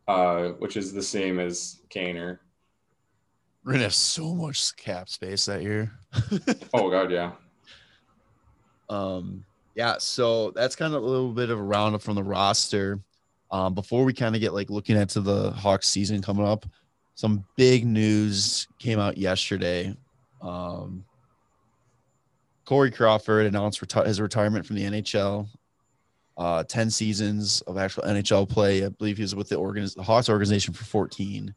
uh, 0.06 0.48
which 0.60 0.76
is 0.76 0.92
the 0.92 1.02
same 1.02 1.40
as 1.40 1.80
Kaner. 1.90 2.38
We're 3.64 3.72
gonna 3.72 3.84
have 3.84 3.94
so 3.94 4.34
much 4.34 4.76
cap 4.76 5.08
space 5.08 5.44
that 5.46 5.62
year. 5.62 5.92
oh 6.74 6.90
god, 6.90 7.10
yeah. 7.10 7.32
Um, 8.88 9.44
yeah. 9.74 9.96
So 9.98 10.50
that's 10.50 10.76
kind 10.76 10.94
of 10.94 11.02
a 11.02 11.06
little 11.06 11.32
bit 11.32 11.50
of 11.50 11.58
a 11.58 11.62
roundup 11.62 12.02
from 12.02 12.16
the 12.16 12.24
roster. 12.24 13.00
Um, 13.50 13.74
before 13.74 14.04
we 14.04 14.12
kind 14.12 14.34
of 14.34 14.40
get 14.40 14.54
like 14.54 14.70
looking 14.70 14.96
into 14.96 15.20
the 15.20 15.50
Hawks 15.52 15.88
season 15.88 16.22
coming 16.22 16.46
up, 16.46 16.66
some 17.14 17.44
big 17.56 17.86
news 17.86 18.66
came 18.78 18.98
out 18.98 19.16
yesterday. 19.18 19.94
Um, 20.40 21.04
Corey 22.64 22.90
Crawford 22.90 23.46
announced 23.46 23.80
reti- 23.80 24.06
his 24.06 24.20
retirement 24.20 24.66
from 24.66 24.76
the 24.76 24.84
NHL. 24.84 25.48
Uh, 26.38 26.64
10 26.64 26.90
seasons 26.90 27.60
of 27.62 27.76
actual 27.76 28.04
NHL 28.04 28.48
play. 28.48 28.84
I 28.84 28.88
believe 28.88 29.18
he 29.18 29.22
was 29.22 29.34
with 29.34 29.50
the, 29.50 29.56
organiz- 29.56 29.94
the 29.94 30.02
Hawks 30.02 30.30
organization 30.30 30.72
for 30.72 30.84
14. 30.84 31.54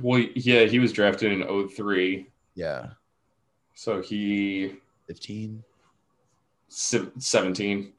Well, 0.00 0.20
yeah, 0.34 0.64
he 0.64 0.78
was 0.78 0.92
drafted 0.92 1.32
in 1.32 1.68
03. 1.68 2.26
Yeah. 2.54 2.90
So 3.74 4.00
he 4.00 4.76
15 5.06 5.62
17. 6.68 7.92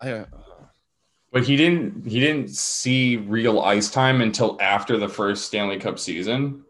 I 0.00 0.10
uh, 0.10 0.24
but 1.32 1.44
he 1.44 1.56
didn't 1.56 2.06
he 2.06 2.20
didn't 2.20 2.50
see 2.50 3.16
real 3.16 3.60
ice 3.60 3.90
time 3.90 4.20
until 4.20 4.56
after 4.60 4.96
the 4.96 5.08
first 5.08 5.46
Stanley 5.46 5.78
Cup 5.78 5.98
season. 5.98 6.62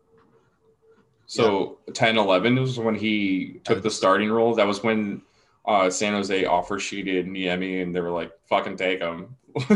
So 1.27 1.79
yeah. 1.87 1.95
10 1.95 2.19
11 2.19 2.57
was 2.57 2.79
when 2.79 2.95
he 2.95 3.61
took 3.65 3.83
the 3.83 3.91
starting 3.91 4.31
role. 4.31 4.55
That 4.55 4.67
was 4.67 4.83
when 4.83 5.23
uh, 5.67 5.91
San 5.91 6.13
Jose 6.13 6.45
offer 6.45 6.79
sheeted 6.79 7.27
Niemi 7.27 7.83
and 7.83 7.95
they 7.95 8.01
were 8.01 8.11
like, 8.11 8.33
fucking 8.49 8.77
take 8.77 9.01
him. 9.01 9.37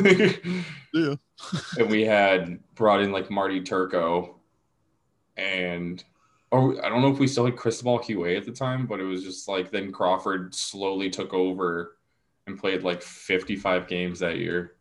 yeah. 0.93 1.14
and 1.79 1.88
we 1.88 2.03
had 2.03 2.59
brought 2.75 3.01
in 3.01 3.12
like 3.12 3.31
Marty 3.31 3.61
Turco 3.62 4.37
and 5.37 6.05
oh 6.53 6.79
I 6.83 6.88
don't 6.88 7.01
know 7.01 7.11
if 7.11 7.19
we 7.19 7.27
still 7.27 7.47
had 7.47 7.57
Cristobal 7.57 7.99
Huet 7.99 8.37
at 8.37 8.45
the 8.45 8.53
time, 8.53 8.87
but 8.87 9.01
it 9.01 9.05
was 9.05 9.25
just 9.25 9.49
like 9.49 9.71
then 9.71 9.93
Crawford 9.93 10.55
slowly 10.55 11.09
took 11.09 11.33
over 11.33 11.97
and 12.47 12.59
played 12.59 12.83
like 12.83 13.03
55 13.03 13.87
games 13.88 14.19
that 14.19 14.38
year. 14.38 14.75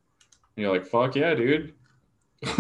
And 0.56 0.64
you're 0.64 0.74
like, 0.74 0.86
fuck 0.86 1.16
yeah, 1.16 1.34
dude. 1.34 1.74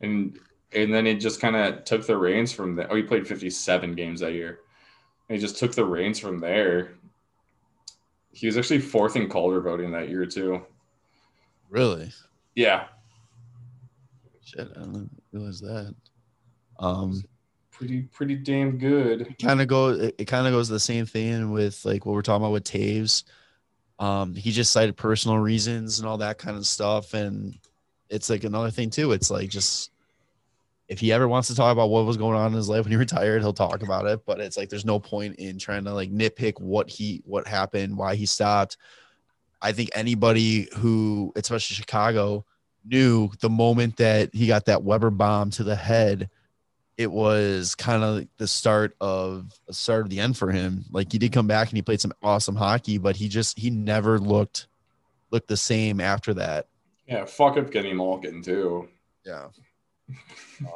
and 0.00 0.38
and 0.72 0.92
then 0.92 1.06
it 1.06 1.20
just 1.20 1.40
kind 1.40 1.54
of 1.54 1.84
took 1.84 2.06
the 2.06 2.16
reins 2.16 2.52
from 2.52 2.74
there. 2.74 2.90
Oh, 2.90 2.96
he 2.96 3.02
played 3.02 3.28
57 3.28 3.94
games 3.94 4.20
that 4.20 4.32
year. 4.32 4.60
And 5.28 5.36
he 5.36 5.40
just 5.40 5.58
took 5.58 5.74
the 5.74 5.84
reins 5.84 6.18
from 6.18 6.38
there. 6.40 6.94
He 8.32 8.46
was 8.46 8.58
actually 8.58 8.80
fourth 8.80 9.14
in 9.14 9.28
Calder 9.28 9.60
voting 9.60 9.92
that 9.92 10.08
year 10.08 10.26
too. 10.26 10.66
Really? 11.74 12.12
Yeah. 12.54 12.84
Shit, 14.44 14.68
I 14.76 14.78
didn't 14.78 15.10
realize 15.32 15.60
that. 15.60 15.92
Um, 16.78 17.24
pretty 17.72 18.02
pretty 18.02 18.36
damn 18.36 18.78
good. 18.78 19.34
Kind 19.42 19.60
of 19.60 19.66
go. 19.66 19.88
It, 19.88 20.14
it 20.18 20.24
kind 20.26 20.46
of 20.46 20.52
goes 20.52 20.68
the 20.68 20.78
same 20.78 21.04
thing 21.04 21.50
with 21.50 21.84
like 21.84 22.06
what 22.06 22.14
we're 22.14 22.22
talking 22.22 22.44
about 22.44 22.52
with 22.52 22.62
Toews. 22.62 23.24
Um, 23.98 24.36
he 24.36 24.52
just 24.52 24.70
cited 24.70 24.96
personal 24.96 25.38
reasons 25.38 25.98
and 25.98 26.08
all 26.08 26.18
that 26.18 26.38
kind 26.38 26.56
of 26.56 26.64
stuff, 26.64 27.12
and 27.12 27.58
it's 28.08 28.30
like 28.30 28.44
another 28.44 28.70
thing 28.70 28.90
too. 28.90 29.10
It's 29.10 29.28
like 29.28 29.50
just 29.50 29.90
if 30.86 31.00
he 31.00 31.12
ever 31.12 31.26
wants 31.26 31.48
to 31.48 31.56
talk 31.56 31.72
about 31.72 31.90
what 31.90 32.06
was 32.06 32.16
going 32.16 32.36
on 32.36 32.52
in 32.52 32.56
his 32.56 32.68
life 32.68 32.84
when 32.84 32.92
he 32.92 32.96
retired, 32.98 33.42
he'll 33.42 33.52
talk 33.52 33.82
about 33.82 34.06
it. 34.06 34.24
But 34.24 34.38
it's 34.38 34.56
like 34.56 34.68
there's 34.68 34.84
no 34.84 35.00
point 35.00 35.40
in 35.40 35.58
trying 35.58 35.82
to 35.86 35.92
like 35.92 36.12
nitpick 36.12 36.60
what 36.60 36.88
he 36.88 37.20
what 37.24 37.48
happened, 37.48 37.98
why 37.98 38.14
he 38.14 38.26
stopped. 38.26 38.76
I 39.64 39.72
think 39.72 39.90
anybody 39.94 40.68
who, 40.76 41.32
especially 41.36 41.74
Chicago, 41.74 42.44
knew 42.84 43.30
the 43.40 43.48
moment 43.48 43.96
that 43.96 44.34
he 44.34 44.46
got 44.46 44.66
that 44.66 44.82
Weber 44.82 45.08
bomb 45.08 45.48
to 45.52 45.64
the 45.64 45.74
head, 45.74 46.28
it 46.98 47.10
was 47.10 47.74
kind 47.74 48.04
of 48.04 48.28
the 48.36 48.46
start 48.46 48.94
of 49.00 49.58
the 49.66 49.72
start 49.72 50.02
of 50.02 50.10
the 50.10 50.20
end 50.20 50.36
for 50.36 50.50
him. 50.50 50.84
Like 50.92 51.10
he 51.10 51.18
did 51.18 51.32
come 51.32 51.46
back 51.46 51.70
and 51.70 51.78
he 51.78 51.82
played 51.82 52.02
some 52.02 52.12
awesome 52.22 52.56
hockey, 52.56 52.98
but 52.98 53.16
he 53.16 53.26
just 53.26 53.58
he 53.58 53.70
never 53.70 54.18
looked 54.18 54.66
looked 55.30 55.48
the 55.48 55.56
same 55.56 55.98
after 55.98 56.34
that. 56.34 56.68
Yeah, 57.08 57.24
fuck 57.24 57.56
up 57.56 57.70
getting 57.70 57.96
Malkin 57.96 58.42
too. 58.42 58.88
Yeah. 59.24 59.48
um, 60.60 60.68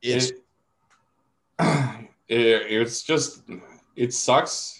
it's 0.00 0.30
it, 0.30 0.38
it, 2.28 2.62
it's 2.70 3.02
just 3.02 3.42
it 3.96 4.14
sucks 4.14 4.77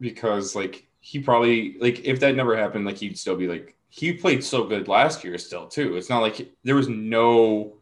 because 0.00 0.54
like 0.54 0.86
he 1.00 1.18
probably 1.18 1.76
like 1.80 2.04
if 2.04 2.20
that 2.20 2.36
never 2.36 2.56
happened, 2.56 2.84
like 2.84 2.98
he'd 2.98 3.18
still 3.18 3.36
be 3.36 3.48
like 3.48 3.76
he 3.88 4.12
played 4.12 4.44
so 4.44 4.64
good 4.64 4.88
last 4.88 5.24
year 5.24 5.38
still 5.38 5.66
too. 5.66 5.96
It's 5.96 6.10
not 6.10 6.20
like 6.20 6.52
there 6.64 6.74
was 6.74 6.88
no 6.88 7.74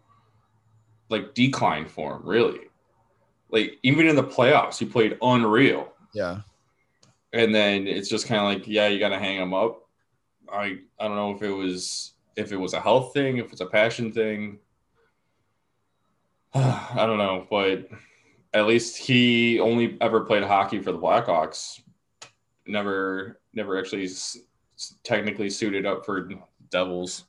like 1.08 1.34
decline 1.34 1.86
for 1.86 2.16
him 2.16 2.22
really. 2.24 2.60
Like 3.50 3.78
even 3.82 4.06
in 4.06 4.16
the 4.16 4.24
playoffs, 4.24 4.78
he 4.78 4.84
played 4.86 5.18
unreal. 5.22 5.92
Yeah. 6.12 6.40
And 7.32 7.54
then 7.54 7.86
it's 7.86 8.08
just 8.08 8.26
kind 8.26 8.40
of 8.40 8.46
like, 8.46 8.66
yeah, 8.66 8.88
you 8.88 8.98
got 8.98 9.10
to 9.10 9.18
hang 9.18 9.40
him 9.40 9.54
up. 9.54 9.82
I 10.52 10.78
I 10.98 11.08
don't 11.08 11.16
know 11.16 11.34
if 11.34 11.42
it 11.42 11.50
was 11.50 12.12
if 12.36 12.52
it 12.52 12.56
was 12.56 12.74
a 12.74 12.80
health 12.80 13.12
thing, 13.12 13.38
if 13.38 13.52
it's 13.52 13.60
a 13.60 13.66
passion 13.66 14.12
thing. 14.12 14.58
I 16.54 17.04
don't 17.06 17.18
know, 17.18 17.46
but 17.50 17.88
at 18.54 18.66
least 18.66 18.96
he 18.96 19.60
only 19.60 19.98
ever 20.00 20.20
played 20.20 20.44
hockey 20.44 20.80
for 20.80 20.92
the 20.92 20.98
Blackhawks 20.98 21.80
never 22.66 23.40
never 23.52 23.78
actually 23.78 24.04
s- 24.04 24.38
technically 25.02 25.50
suited 25.50 25.86
up 25.86 26.04
for 26.04 26.28
Devils. 26.70 27.24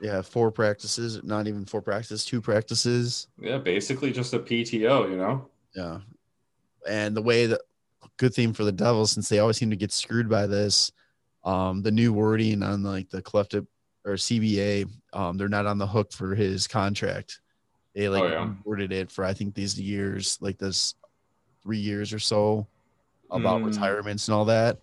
Yeah, 0.00 0.20
four 0.20 0.50
practices, 0.50 1.22
not 1.22 1.46
even 1.46 1.64
four 1.64 1.80
practices, 1.80 2.24
two 2.24 2.40
practices. 2.40 3.28
Yeah, 3.38 3.58
basically 3.58 4.10
just 4.10 4.34
a 4.34 4.38
PTO, 4.40 5.08
you 5.08 5.16
know. 5.16 5.48
Yeah, 5.74 5.98
and 6.88 7.16
the 7.16 7.22
way 7.22 7.46
that 7.46 7.60
good 8.16 8.34
thing 8.34 8.52
for 8.52 8.64
the 8.64 8.72
Devils 8.72 9.12
since 9.12 9.28
they 9.28 9.38
always 9.38 9.56
seem 9.56 9.70
to 9.70 9.76
get 9.76 9.92
screwed 9.92 10.28
by 10.28 10.46
this. 10.46 10.92
Um, 11.44 11.82
the 11.82 11.90
new 11.90 12.12
wording 12.12 12.62
on 12.62 12.82
like 12.82 13.10
the 13.10 13.22
collective 13.22 13.66
or 14.04 14.14
CBA, 14.14 14.88
um, 15.12 15.36
they're 15.36 15.48
not 15.48 15.66
on 15.66 15.78
the 15.78 15.86
hook 15.86 16.12
for 16.12 16.34
his 16.34 16.66
contract. 16.66 17.40
They 17.94 18.08
like 18.08 18.22
oh, 18.22 18.28
yeah. 18.28 18.52
worded 18.64 18.92
it 18.92 19.10
for 19.10 19.24
I 19.24 19.34
think 19.34 19.54
these 19.54 19.78
years, 19.78 20.38
like 20.40 20.58
this 20.58 20.94
three 21.62 21.78
years 21.78 22.12
or 22.12 22.18
so 22.18 22.66
about 23.32 23.62
mm. 23.62 23.66
retirements 23.66 24.28
and 24.28 24.34
all 24.34 24.44
that. 24.46 24.78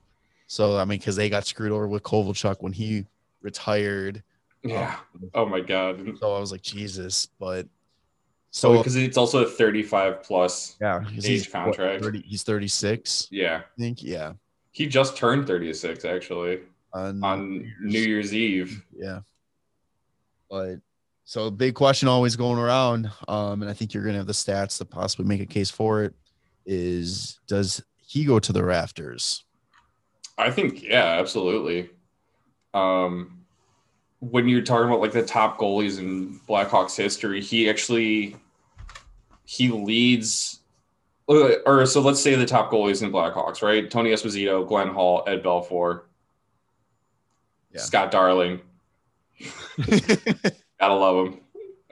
So 0.48 0.78
I 0.78 0.86
mean, 0.86 1.00
because 1.00 1.16
they 1.16 1.30
got 1.30 1.46
screwed 1.46 1.72
over 1.72 1.88
with 1.88 2.04
Kovalchuk 2.04 2.58
when 2.60 2.74
he 2.74 3.06
retired. 3.42 4.24
Yeah. 4.64 4.96
Um, 5.16 5.32
oh 5.34 5.46
my 5.46 5.62
god. 5.62 6.18
So 6.20 6.34
I 6.36 6.40
was 6.40 6.52
like, 6.52 6.62
Jesus, 6.62 7.28
but 7.40 7.68
So 8.52 8.78
because 8.78 8.98
oh, 8.98 9.02
it's 9.02 9.18
also 9.18 9.46
a 9.46 9.50
35 9.50 10.24
plus 10.24 10.76
yeah 10.82 11.02
age 11.08 11.26
he's, 11.26 11.48
contract. 11.48 12.02
What, 12.02 12.14
30, 12.14 12.22
he's 12.22 12.44
36. 12.44 13.28
Yeah. 13.32 13.62
I 13.64 13.80
think 13.82 14.04
yeah. 14.04 14.34
He 14.72 14.88
just 14.88 15.16
turned 15.16 15.48
36 15.48 16.04
actually 16.06 16.60
on, 16.94 17.24
on 17.24 17.50
New, 17.50 17.60
Year's. 17.60 17.94
New 17.94 18.00
Year's 18.00 18.34
Eve. 18.34 18.84
Yeah. 18.96 19.20
But 20.50 20.78
so 21.26 21.52
big 21.52 21.76
question 21.76 22.08
always 22.08 22.36
going 22.36 22.58
around, 22.58 23.12
um, 23.28 23.62
and 23.62 23.70
I 23.70 23.74
think 23.74 23.94
you're 23.94 24.04
gonna 24.04 24.18
have 24.18 24.26
the 24.26 24.34
stats 24.34 24.80
to 24.80 24.86
possibly 24.86 25.26
make 25.26 25.42
a 25.42 25.46
case 25.46 25.70
for 25.70 26.04
it. 26.04 26.16
Is 26.66 27.40
does 27.48 27.84
he 28.10 28.26
go 28.26 28.40
to 28.40 28.52
the 28.52 28.66
rafters? 28.66 29.44
I 30.36 30.50
think 30.50 30.82
yeah, 30.82 31.20
absolutely. 31.20 31.92
Um, 32.74 33.44
when 34.20 34.50
you're 34.50 34.64
talking 34.64 34.88
about 34.88 35.00
like 35.00 35.12
the 35.12 35.24
top 35.24 35.60
goalies 35.60 36.00
in 36.00 36.40
Blackhawks 36.50 36.98
history, 36.98 37.40
he 37.40 37.70
actually 37.70 38.36
he 39.46 39.70
leads 39.70 40.60
or 41.28 41.86
so 41.86 42.02
let's 42.02 42.20
say 42.20 42.34
the 42.34 42.48
top 42.48 42.72
goalies 42.72 43.04
in 43.04 43.12
Blackhawks, 43.12 43.62
right? 43.62 43.92
Tony 43.92 44.10
Esposito, 44.10 44.68
Glenn 44.68 44.88
Hall, 44.88 45.24
Ed 45.28 45.44
Belfour, 45.44 46.02
yeah. 47.72 47.82
Scott 47.82 48.10
Darling. 48.10 48.60
Gotta 50.80 50.96
love 50.96 51.28
him. 51.28 51.42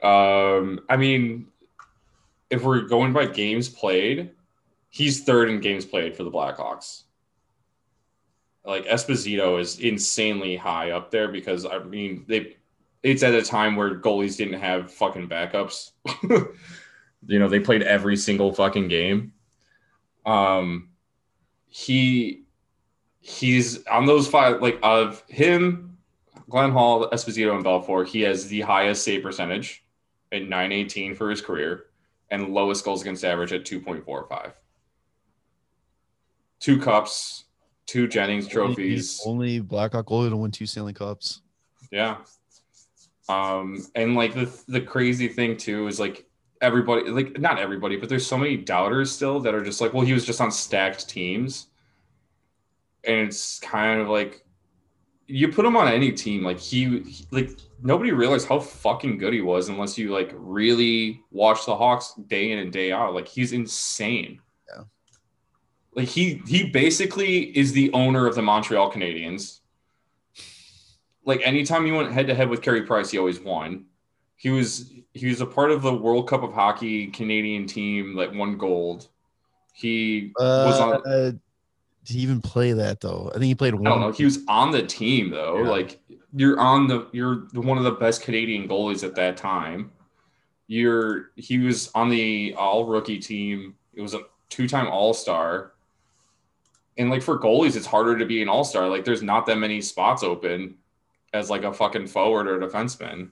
Um, 0.02 0.80
I 0.88 0.96
mean, 0.96 1.46
if 2.50 2.64
we're 2.64 2.80
going 2.80 3.12
by 3.12 3.26
games 3.26 3.68
played, 3.68 4.32
he's 4.90 5.24
third 5.24 5.50
in 5.50 5.60
games 5.60 5.84
played 5.84 6.16
for 6.16 6.24
the 6.24 6.30
Blackhawks 6.30 7.04
like 8.68 8.86
Esposito 8.86 9.58
is 9.58 9.80
insanely 9.80 10.54
high 10.54 10.90
up 10.90 11.10
there 11.10 11.28
because 11.28 11.64
I 11.64 11.78
mean 11.78 12.24
they 12.28 12.56
it's 13.02 13.22
at 13.22 13.34
a 13.34 13.42
time 13.42 13.76
where 13.76 13.98
goalies 13.98 14.36
didn't 14.36 14.60
have 14.60 14.92
fucking 14.92 15.28
backups. 15.28 15.92
you 17.26 17.38
know, 17.38 17.48
they 17.48 17.60
played 17.60 17.82
every 17.82 18.16
single 18.16 18.52
fucking 18.52 18.88
game. 18.88 19.32
Um 20.26 20.90
he 21.66 22.44
he's 23.20 23.84
on 23.86 24.04
those 24.04 24.28
five 24.28 24.60
like 24.60 24.78
of 24.82 25.24
him, 25.28 25.96
Glenn 26.50 26.70
Hall, 26.70 27.08
Esposito, 27.10 27.54
and 27.56 27.64
Belfour, 27.64 28.06
he 28.06 28.20
has 28.22 28.48
the 28.48 28.60
highest 28.60 29.02
save 29.02 29.22
percentage 29.22 29.84
at 30.30 30.42
918 30.42 31.14
for 31.14 31.30
his 31.30 31.40
career 31.40 31.86
and 32.30 32.52
lowest 32.52 32.84
goals 32.84 33.00
against 33.00 33.24
average 33.24 33.54
at 33.54 33.64
2.45. 33.64 34.52
Two 36.60 36.78
cups, 36.80 37.44
two 37.86 38.08
Jennings 38.08 38.46
trophies. 38.46 39.20
Only, 39.24 39.56
only 39.56 39.60
Blackhawk 39.60 40.06
goalie 40.06 40.30
to 40.30 40.36
win 40.36 40.50
two 40.50 40.66
Stanley 40.66 40.92
Cups. 40.92 41.42
Yeah. 41.90 42.18
Um, 43.28 43.84
and 43.94 44.14
like 44.14 44.34
the 44.34 44.50
the 44.68 44.80
crazy 44.80 45.28
thing 45.28 45.56
too 45.56 45.86
is 45.86 46.00
like 46.00 46.26
everybody, 46.60 47.10
like 47.10 47.38
not 47.38 47.58
everybody, 47.58 47.96
but 47.96 48.08
there's 48.08 48.26
so 48.26 48.38
many 48.38 48.56
doubters 48.56 49.10
still 49.10 49.40
that 49.40 49.54
are 49.54 49.62
just 49.62 49.80
like, 49.80 49.92
well, 49.92 50.04
he 50.04 50.12
was 50.12 50.24
just 50.24 50.40
on 50.40 50.50
stacked 50.50 51.08
teams, 51.08 51.66
and 53.04 53.28
it's 53.28 53.60
kind 53.60 54.00
of 54.00 54.08
like 54.08 54.44
you 55.26 55.48
put 55.48 55.66
him 55.66 55.76
on 55.76 55.88
any 55.88 56.10
team, 56.10 56.42
like 56.42 56.58
he, 56.58 57.00
he 57.00 57.26
like 57.30 57.50
nobody 57.82 58.12
realized 58.12 58.48
how 58.48 58.58
fucking 58.58 59.18
good 59.18 59.34
he 59.34 59.42
was 59.42 59.68
unless 59.68 59.98
you 59.98 60.10
like 60.10 60.32
really 60.34 61.22
watch 61.30 61.66
the 61.66 61.76
Hawks 61.76 62.14
day 62.28 62.50
in 62.50 62.58
and 62.58 62.72
day 62.72 62.92
out. 62.92 63.14
Like 63.14 63.28
he's 63.28 63.52
insane 63.52 64.40
like 65.98 66.06
he 66.06 66.40
he 66.46 66.70
basically 66.70 67.56
is 67.58 67.72
the 67.72 67.92
owner 67.92 68.28
of 68.28 68.36
the 68.36 68.42
Montreal 68.42 68.92
Canadiens. 68.92 69.58
Like 71.24 71.40
anytime 71.44 71.84
he 71.84 71.90
went 71.90 72.12
head 72.12 72.28
to 72.28 72.36
head 72.36 72.48
with 72.48 72.62
Carey 72.62 72.82
Price, 72.82 73.10
he 73.10 73.18
always 73.18 73.40
won. 73.40 73.86
He 74.36 74.50
was 74.50 74.92
he 75.12 75.26
was 75.26 75.40
a 75.40 75.46
part 75.46 75.72
of 75.72 75.82
the 75.82 75.92
World 75.92 76.28
Cup 76.28 76.44
of 76.44 76.52
Hockey 76.52 77.08
Canadian 77.08 77.66
team 77.66 78.14
that 78.14 78.32
won 78.32 78.56
gold. 78.56 79.08
He 79.74 80.32
uh, 80.38 80.70
was 80.70 80.80
on. 80.80 80.92
Uh, 81.04 81.32
did 82.04 82.14
he 82.14 82.20
even 82.20 82.40
play 82.40 82.72
that 82.74 83.00
though? 83.00 83.32
I 83.34 83.38
think 83.38 83.46
he 83.46 83.56
played. 83.56 83.74
One. 83.74 83.88
I 83.88 83.90
don't 83.90 84.00
know. 84.00 84.12
He 84.12 84.24
was 84.24 84.38
on 84.46 84.70
the 84.70 84.86
team 84.86 85.30
though. 85.30 85.64
Yeah. 85.64 85.68
Like 85.68 86.00
you're 86.32 86.60
on 86.60 86.86
the 86.86 87.08
you're 87.10 87.48
one 87.54 87.76
of 87.76 87.82
the 87.82 87.90
best 87.90 88.22
Canadian 88.22 88.68
goalies 88.68 89.02
at 89.02 89.16
that 89.16 89.36
time. 89.36 89.90
You're 90.68 91.32
he 91.34 91.58
was 91.58 91.90
on 91.96 92.08
the 92.08 92.54
all 92.56 92.84
rookie 92.84 93.18
team. 93.18 93.74
It 93.94 94.00
was 94.00 94.14
a 94.14 94.20
two 94.48 94.68
time 94.68 94.86
All 94.86 95.12
Star 95.12 95.72
and 96.98 97.10
like 97.10 97.22
for 97.22 97.38
goalies, 97.38 97.76
it's 97.76 97.86
harder 97.86 98.18
to 98.18 98.26
be 98.26 98.42
an 98.42 98.48
all 98.48 98.64
star. 98.64 98.88
Like 98.88 99.04
there's 99.04 99.22
not 99.22 99.46
that 99.46 99.56
many 99.56 99.80
spots 99.80 100.22
open 100.22 100.74
as 101.32 101.48
like 101.48 101.62
a 101.62 101.72
fucking 101.72 102.08
forward 102.08 102.48
or 102.48 102.58
defenseman. 102.58 103.30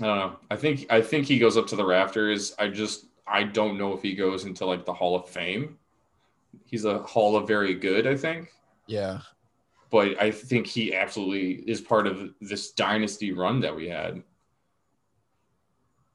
I 0.00 0.04
don't 0.06 0.18
know. 0.18 0.36
I 0.50 0.56
think 0.56 0.86
I 0.90 1.02
think 1.02 1.26
he 1.26 1.38
goes 1.38 1.56
up 1.56 1.66
to 1.68 1.76
the 1.76 1.84
rafters. 1.84 2.54
I 2.58 2.68
just 2.68 3.06
I 3.26 3.42
don't 3.42 3.76
know 3.76 3.92
if 3.92 4.02
he 4.02 4.14
goes 4.14 4.44
into 4.44 4.64
like 4.64 4.86
the 4.86 4.92
Hall 4.92 5.14
of 5.14 5.28
Fame. 5.28 5.76
He's 6.64 6.86
a 6.86 6.98
Hall 7.00 7.36
of 7.36 7.46
Very 7.46 7.74
Good, 7.74 8.06
I 8.06 8.16
think. 8.16 8.50
Yeah. 8.86 9.20
But 9.90 10.20
I 10.20 10.30
think 10.30 10.66
he 10.66 10.94
absolutely 10.94 11.70
is 11.70 11.80
part 11.80 12.06
of 12.06 12.30
this 12.40 12.72
dynasty 12.72 13.32
run 13.32 13.60
that 13.60 13.74
we 13.74 13.88
had. 13.88 14.22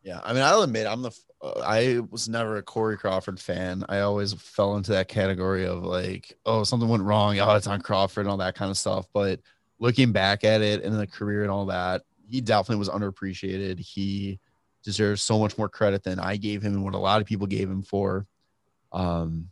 Yeah, 0.04 0.20
I 0.24 0.34
mean, 0.34 0.44
I'll 0.44 0.64
admit 0.64 0.86
I'm 0.86 1.02
the 1.02 1.18
I 1.44 2.00
was 2.10 2.30
never 2.30 2.58
a 2.58 2.64
Corey 2.64 2.98
Crawford 2.98 3.40
fan. 3.40 3.84
I 3.90 4.00
always 4.00 4.34
fell 4.34 4.78
into 4.78 4.92
that 4.92 5.10
category 5.10 5.66
of 5.66 5.84
like, 5.84 6.38
oh, 6.46 6.64
something 6.64 6.88
went 6.88 7.04
wrong. 7.04 7.38
Oh, 7.40 7.56
it's 7.56 7.68
on 7.68 7.82
Crawford 7.82 8.22
and 8.22 8.32
all 8.32 8.38
that 8.38 8.56
kind 8.56 8.72
of 8.72 8.78
stuff. 8.78 9.08
But 9.14 9.42
looking 9.78 10.14
back 10.14 10.46
at 10.46 10.62
it 10.62 10.84
and 10.84 10.98
the 10.98 11.08
career 11.08 11.42
and 11.42 11.52
all 11.52 11.66
that, 11.66 12.04
he 12.30 12.40
definitely 12.40 12.78
was 12.78 12.90
underappreciated. 12.90 13.80
He 13.80 14.40
deserves 14.84 15.22
so 15.22 15.38
much 15.38 15.58
more 15.58 15.68
credit 15.68 16.04
than 16.04 16.20
I 16.20 16.38
gave 16.38 16.62
him 16.62 16.76
and 16.76 16.84
what 16.84 16.96
a 16.96 17.00
lot 17.00 17.20
of 17.20 17.28
people 17.28 17.48
gave 17.48 17.70
him 17.70 17.84
for. 17.84 18.26
Um, 18.94 19.50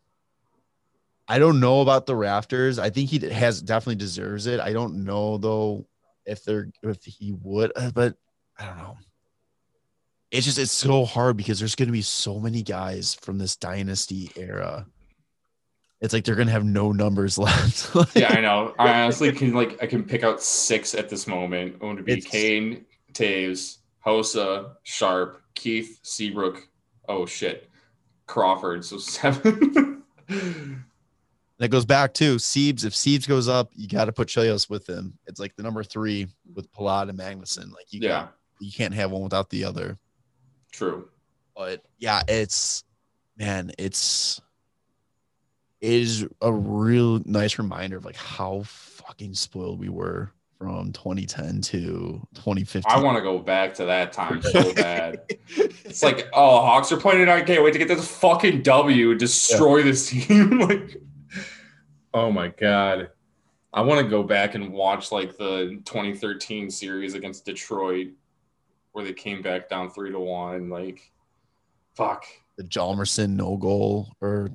I 1.27 1.39
don't 1.39 1.59
know 1.59 1.81
about 1.81 2.05
the 2.05 2.15
rafters. 2.15 2.79
I 2.79 2.89
think 2.89 3.09
he 3.09 3.19
has 3.29 3.61
definitely 3.61 3.95
deserves 3.95 4.47
it. 4.47 4.59
I 4.59 4.71
don't 4.71 5.03
know 5.03 5.37
though 5.37 5.87
if 6.25 6.43
they're 6.45 6.69
if 6.83 7.03
he 7.03 7.33
would, 7.41 7.71
uh, 7.75 7.91
but 7.91 8.15
I 8.57 8.65
don't 8.65 8.77
know 8.77 8.97
it's 10.31 10.45
just 10.45 10.57
it's 10.57 10.71
so 10.71 11.05
hard 11.05 11.37
because 11.37 11.59
there's 11.59 11.75
going 11.75 11.87
to 11.87 11.93
be 11.93 12.01
so 12.01 12.39
many 12.39 12.63
guys 12.63 13.15
from 13.15 13.37
this 13.37 13.55
dynasty 13.55 14.31
era 14.35 14.85
it's 16.01 16.13
like 16.13 16.25
they're 16.25 16.35
gonna 16.35 16.51
have 16.51 16.65
no 16.65 16.91
numbers 16.91 17.37
left. 17.37 17.95
yeah, 18.15 18.33
I 18.33 18.41
know. 18.41 18.73
I 18.77 19.01
honestly 19.03 19.31
can 19.31 19.53
like 19.53 19.81
I 19.81 19.85
can 19.85 20.03
pick 20.03 20.23
out 20.23 20.41
six 20.41 20.95
at 20.95 21.09
this 21.09 21.27
moment. 21.27 21.75
It 21.75 21.85
would 21.85 22.03
be 22.03 22.13
it's... 22.13 22.25
Kane, 22.25 22.85
Toews, 23.13 23.77
Hossa, 24.05 24.71
Sharp, 24.83 25.41
Keith, 25.53 25.99
Seabrook. 26.01 26.67
Oh 27.07 27.25
shit, 27.25 27.69
Crawford. 28.25 28.83
So 28.83 28.97
seven. 28.97 30.03
that 31.59 31.69
goes 31.69 31.85
back 31.85 32.13
to 32.15 32.37
Seabs. 32.37 32.83
If 32.83 32.93
Seabs 32.93 33.27
goes 33.27 33.47
up, 33.47 33.69
you 33.75 33.87
got 33.87 34.05
to 34.05 34.11
put 34.11 34.27
Chelios 34.27 34.69
with 34.69 34.89
him. 34.89 35.17
It's 35.27 35.39
like 35.39 35.55
the 35.55 35.63
number 35.63 35.83
three 35.83 36.27
with 36.55 36.71
Pilote 36.73 37.09
and 37.09 37.19
Magnuson. 37.19 37.71
Like 37.71 37.93
you, 37.93 37.99
yeah, 38.01 38.09
got, 38.09 38.35
you 38.59 38.71
can't 38.71 38.93
have 38.95 39.11
one 39.11 39.21
without 39.21 39.51
the 39.51 39.63
other. 39.65 39.99
True. 40.71 41.09
But 41.55 41.83
yeah, 41.99 42.21
it's 42.27 42.83
man, 43.37 43.71
it's 43.77 44.41
it 45.81 45.91
is 45.91 46.27
a 46.41 46.51
real 46.51 47.21
nice 47.25 47.57
reminder 47.57 47.97
of 47.97 48.05
like 48.05 48.15
how 48.15 48.63
fucking 48.65 49.33
spoiled 49.33 49.79
we 49.79 49.89
were 49.89 50.31
from 50.61 50.91
2010 50.91 51.61
to 51.61 52.27
2015. 52.35 52.83
I 52.87 53.01
want 53.01 53.17
to 53.17 53.23
go 53.23 53.39
back 53.39 53.73
to 53.75 53.85
that 53.85 54.13
time 54.13 54.43
so 54.43 54.73
bad. 54.75 55.21
it's 55.47 56.03
like, 56.03 56.29
oh, 56.33 56.61
Hawks 56.61 56.91
are 56.91 56.97
playing 56.97 57.19
tonight. 57.19 57.47
Can't 57.47 57.63
wait 57.63 57.73
to 57.73 57.79
get 57.79 57.87
this 57.87 58.07
fucking 58.17 58.61
W, 58.61 59.15
destroy 59.15 59.77
yeah. 59.77 59.83
this 59.85 60.09
team. 60.09 60.59
like, 60.67 61.01
oh 62.13 62.31
my 62.31 62.49
god, 62.49 63.09
I 63.73 63.81
want 63.81 64.01
to 64.01 64.07
go 64.07 64.21
back 64.21 64.53
and 64.53 64.71
watch 64.71 65.11
like 65.11 65.35
the 65.35 65.81
2013 65.85 66.69
series 66.69 67.15
against 67.15 67.43
Detroit 67.45 68.09
where 68.91 69.05
they 69.05 69.13
came 69.13 69.41
back 69.41 69.69
down 69.69 69.89
three 69.89 70.11
to 70.11 70.19
one. 70.19 70.69
Like, 70.69 71.11
fuck. 71.95 72.25
The 72.57 72.63
Hjalmarsson 72.63 73.31
no 73.31 73.57
goal, 73.57 74.15
or 74.21 74.51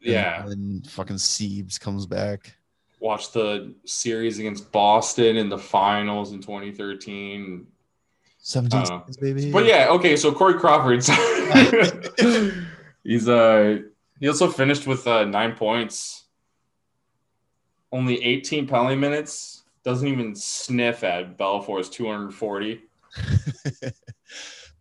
yeah, 0.00 0.46
and 0.46 0.86
fucking 0.90 1.16
Seabs 1.16 1.80
comes 1.80 2.06
back. 2.06 2.54
Watch 3.00 3.32
the 3.32 3.74
series 3.84 4.38
against 4.38 4.72
Boston 4.72 5.36
in 5.36 5.48
the 5.48 5.58
finals 5.58 6.32
in 6.32 6.40
2013. 6.40 7.66
17 8.38 8.86
seconds, 8.86 9.16
baby. 9.16 9.52
But 9.52 9.66
yeah, 9.66 9.88
okay. 9.90 10.16
So 10.16 10.32
Corey 10.32 10.54
Crawford, 10.54 11.04
he's 13.04 13.28
uh 13.28 13.78
he 14.20 14.28
also 14.28 14.48
finished 14.48 14.86
with 14.86 15.06
uh, 15.06 15.24
nine 15.24 15.54
points, 15.54 16.24
only 17.92 18.22
18 18.22 18.66
penalty 18.66 18.96
minutes. 18.96 19.62
Doesn't 19.84 20.08
even 20.08 20.34
sniff 20.34 21.04
at 21.04 21.38
Belfour's 21.38 21.88
240. 21.88 22.80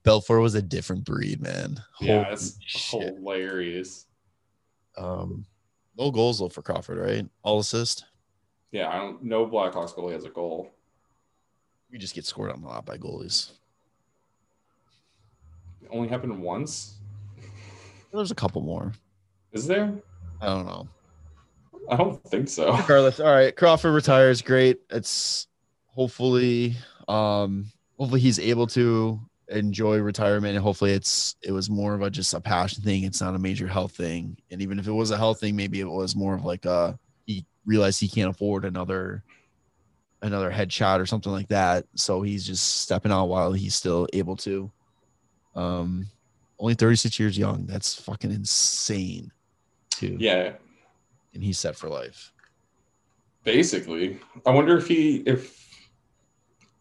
Belfour 0.03 0.41
was 0.41 0.55
a 0.55 0.61
different 0.61 1.03
breed, 1.05 1.41
man. 1.41 1.81
Yeah, 1.99 2.31
it's 2.31 2.57
hilarious. 2.89 4.05
Um, 4.97 5.45
no 5.97 6.11
goals 6.11 6.39
though 6.39 6.49
for 6.49 6.61
Crawford, 6.61 6.97
right? 6.97 7.25
All 7.43 7.59
assist. 7.59 8.05
Yeah, 8.71 8.89
I 8.89 8.97
don't. 8.97 9.23
No 9.23 9.45
Blackhawks 9.45 9.93
goalie 9.93 10.13
has 10.13 10.25
a 10.25 10.29
goal. 10.29 10.71
We 11.91 11.97
just 11.97 12.15
get 12.15 12.25
scored 12.25 12.51
on 12.51 12.63
a 12.63 12.67
lot 12.67 12.85
by 12.85 12.97
goalies. 12.97 13.51
only 15.89 16.09
happened 16.09 16.41
once. 16.41 16.95
There's 18.13 18.31
a 18.31 18.35
couple 18.35 18.61
more. 18.61 18.93
Is 19.51 19.67
there? 19.67 19.93
I 20.41 20.45
don't 20.47 20.65
know. 20.65 20.87
I 21.89 21.95
don't 21.95 22.21
think 22.25 22.49
so. 22.49 22.75
Regardless, 22.75 23.19
all 23.19 23.33
right. 23.33 23.55
Crawford 23.55 23.93
retires. 23.93 24.41
Great. 24.41 24.79
It's 24.89 25.47
hopefully, 25.85 26.75
um, 27.07 27.71
hopefully 27.97 28.21
he's 28.21 28.39
able 28.39 28.67
to 28.67 29.19
enjoy 29.49 29.97
retirement 29.99 30.55
and 30.55 30.63
hopefully 30.63 30.91
it's 30.91 31.35
it 31.41 31.51
was 31.51 31.69
more 31.69 31.93
of 31.93 32.01
a 32.01 32.09
just 32.09 32.33
a 32.33 32.39
passion 32.39 32.83
thing. 32.83 33.03
It's 33.03 33.21
not 33.21 33.35
a 33.35 33.39
major 33.39 33.67
health 33.67 33.93
thing. 33.93 34.37
And 34.51 34.61
even 34.61 34.77
if 34.79 34.87
it 34.87 34.91
was 34.91 35.11
a 35.11 35.17
health 35.17 35.39
thing 35.39 35.55
maybe 35.55 35.79
it 35.79 35.87
was 35.87 36.15
more 36.15 36.35
of 36.35 36.43
like 36.43 36.65
a 36.65 36.99
he 37.25 37.45
realized 37.65 37.99
he 37.99 38.09
can't 38.09 38.29
afford 38.29 38.65
another 38.65 39.23
another 40.21 40.51
headshot 40.51 40.99
or 40.99 41.05
something 41.05 41.31
like 41.31 41.47
that. 41.47 41.85
So 41.95 42.21
he's 42.21 42.45
just 42.45 42.81
stepping 42.81 43.11
out 43.11 43.25
while 43.25 43.53
he's 43.53 43.75
still 43.75 44.07
able 44.13 44.35
to. 44.37 44.71
Um 45.55 46.07
only 46.59 46.73
36 46.73 47.19
years 47.19 47.37
young. 47.37 47.65
That's 47.67 47.93
fucking 47.93 48.31
insane 48.31 49.31
too. 49.91 50.17
Yeah, 50.19 50.53
and 51.33 51.43
he's 51.43 51.59
set 51.59 51.75
for 51.75 51.87
life. 51.87 52.33
Basically. 53.43 54.19
I 54.45 54.51
wonder 54.51 54.77
if 54.77 54.87
he 54.87 55.17
if 55.17 55.66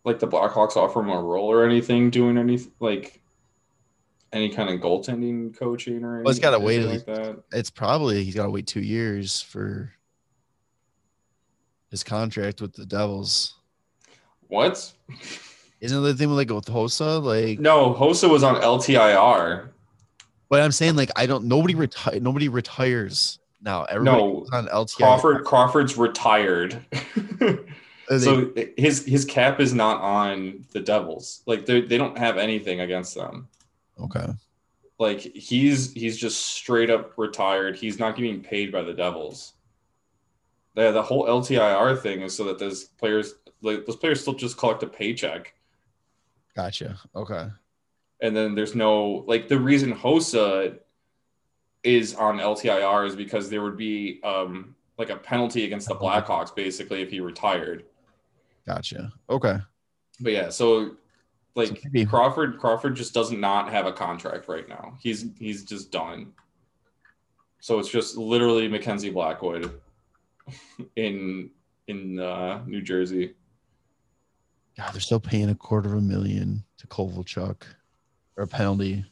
like 0.07 0.21
the 0.21 0.29
Blackhawks 0.29 0.77
offer 0.77 1.01
him 1.01 1.11
a 1.11 1.21
role 1.21 1.51
or 1.51 1.65
anything, 1.67 2.09
doing 2.11 2.39
any 2.39 2.61
like 2.81 3.21
any 4.33 4.49
kind 4.49 4.71
of 4.71 4.81
goaltending 4.81 5.55
coaching 5.59 6.05
or 6.05 6.15
anything. 6.15 6.25
Well, 6.25 6.33
he's 6.35 6.41
gotta 6.41 6.61
wait 6.61 6.81
like 6.81 7.05
that. 7.07 7.43
it's 7.53 7.71
probably 7.71 8.23
he's 8.25 8.35
got 8.35 8.45
to 8.45 8.51
wait 8.51 8.67
two 8.67 8.81
years 8.81 9.41
for 9.43 9.93
his 11.91 12.03
contract 12.05 12.61
with 12.63 12.73
the 12.73 12.87
Devils. 12.87 13.55
What? 14.49 14.93
Isn't 15.81 16.03
the 16.03 16.15
thing 16.15 16.29
with 16.29 16.39
like 16.39 16.51
with 16.51 16.67
Hossa? 16.67 17.23
Like, 17.23 17.59
No, 17.59 17.93
Hossa 17.93 18.31
was 18.31 18.43
on 18.43 18.55
LTIR. 18.63 19.69
but 20.49 20.61
I'm 20.63 20.73
saying 20.73 20.95
like 20.97 21.11
I 21.17 21.27
don't. 21.27 21.45
Nobody 21.47 21.75
retire. 21.75 22.21
Nobody 22.21 22.49
retires 22.49 23.41
now. 23.61 23.85
Everybody 23.85 24.23
No, 24.23 24.47
on 24.53 24.67
LTI. 24.69 24.97
Crawford 24.97 25.45
Crawford's 25.45 25.97
retired. 25.97 26.81
They- 28.09 28.19
so 28.19 28.53
his 28.77 29.05
his 29.05 29.25
cap 29.25 29.61
is 29.61 29.75
not 29.75 30.01
on 30.01 30.65
the 30.73 30.81
Devils. 30.81 31.43
Like 31.47 31.67
they 31.67 31.81
they 31.81 31.99
don't 31.99 32.17
have 32.19 32.37
anything 32.39 32.81
against 32.81 33.15
them. 33.15 33.49
okay. 34.01 34.27
Like 34.99 35.21
he's 35.21 35.93
he's 35.93 36.17
just 36.17 36.47
straight 36.47 36.89
up 36.89 37.13
retired. 37.19 37.77
He's 37.77 37.99
not 37.99 38.17
getting 38.17 38.41
paid 38.43 38.73
by 38.73 38.83
the 38.83 38.95
Devils. 38.95 39.53
Yeah, 40.75 40.91
the 40.91 41.03
whole 41.03 41.27
LTIR 41.27 42.01
thing 42.01 42.21
is 42.23 42.35
so 42.37 42.45
that 42.45 42.59
those 42.59 42.85
players 42.85 43.35
like 43.63 43.85
those 43.87 43.97
players 43.97 44.21
still 44.23 44.35
just 44.35 44.57
collect 44.57 44.83
a 44.83 44.87
paycheck. 44.87 45.55
Gotcha. 46.55 46.99
Okay. 47.15 47.49
And 48.23 48.35
then 48.35 48.55
there's 48.55 48.75
no 48.75 49.25
like 49.27 49.49
the 49.49 49.59
reason 49.59 49.93
Hossa 49.95 50.79
is 51.83 52.15
on 52.15 52.39
LTIR 52.39 53.07
is 53.07 53.17
because 53.17 53.51
there 53.51 53.63
would 53.63 53.77
be 53.77 54.21
um 54.25 54.75
like 54.99 55.11
a 55.11 55.17
penalty 55.17 55.65
against 55.67 55.89
the 55.89 55.95
Blackhawks 55.95 56.55
basically 56.55 57.03
if 57.03 57.11
he 57.11 57.21
retired. 57.21 57.85
Gotcha. 58.67 59.13
Okay. 59.31 59.59
But 60.21 60.33
yeah, 60.33 60.49
so 60.49 60.97
like 61.55 61.83
So 61.83 62.07
Crawford 62.07 62.59
Crawford 62.59 62.97
just 62.97 63.15
does 63.15 63.33
not 63.33 63.71
have 63.71 63.87
a 63.87 63.93
contract 63.93 64.49
right 64.49 64.69
now. 64.69 64.97
He's 65.01 65.27
he's 65.39 65.65
just 65.65 65.91
done. 65.91 66.33
So 67.61 67.79
it's 67.79 67.89
just 67.89 68.17
literally 68.17 68.69
Mackenzie 68.69 69.11
Blackwood 69.11 69.81
in 70.97 71.51
in 71.89 72.19
uh, 72.21 72.63
New 72.67 72.83
Jersey. 72.83 73.35
God, 74.77 74.93
they're 74.93 75.01
still 75.01 75.21
paying 75.21 75.49
a 75.49 75.55
quarter 75.55 75.89
of 75.89 75.99
a 75.99 76.03
million 76.03 76.63
to 76.79 76.87
Kovalchuk 76.87 77.63
or 78.37 78.45
a 78.45 78.47
penalty. 78.47 79.05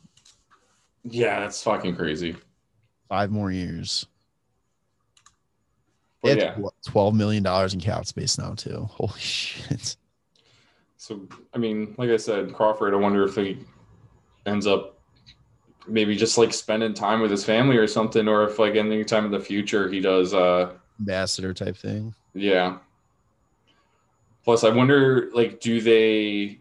Yeah, 1.04 1.40
that's 1.40 1.62
fucking 1.62 1.96
crazy. 1.96 2.36
Five 3.08 3.30
more 3.30 3.50
years. 3.50 4.06
They 6.24 6.38
yeah, 6.38 6.58
what, 6.58 6.74
twelve 6.84 7.14
million 7.14 7.42
dollars 7.42 7.74
in 7.74 7.80
cap 7.80 8.06
space 8.06 8.38
now 8.38 8.54
too. 8.54 8.88
Holy 8.90 9.18
shit. 9.20 9.96
so 10.96 11.28
I 11.54 11.58
mean, 11.58 11.94
like 11.98 12.10
I 12.10 12.16
said, 12.16 12.52
Crawford. 12.52 12.94
I 12.94 12.96
wonder 12.96 13.24
if 13.24 13.36
he 13.36 13.58
ends 14.46 14.66
up 14.66 14.98
maybe 15.86 16.16
just 16.16 16.38
like 16.38 16.52
spending 16.52 16.94
time 16.94 17.20
with 17.20 17.30
his 17.30 17.44
family 17.44 17.76
or 17.76 17.86
something, 17.86 18.26
or 18.26 18.44
if 18.44 18.58
like 18.58 18.74
any 18.74 19.04
time 19.04 19.26
in 19.26 19.30
the 19.30 19.40
future 19.40 19.88
he 19.88 20.00
does. 20.00 20.34
uh 20.34 20.72
Ambassador 20.98 21.52
type 21.52 21.76
thing. 21.76 22.14
Yeah. 22.34 22.78
Plus, 24.44 24.62
I 24.62 24.68
wonder, 24.68 25.30
like, 25.32 25.58
do 25.58 25.80
they, 25.80 26.60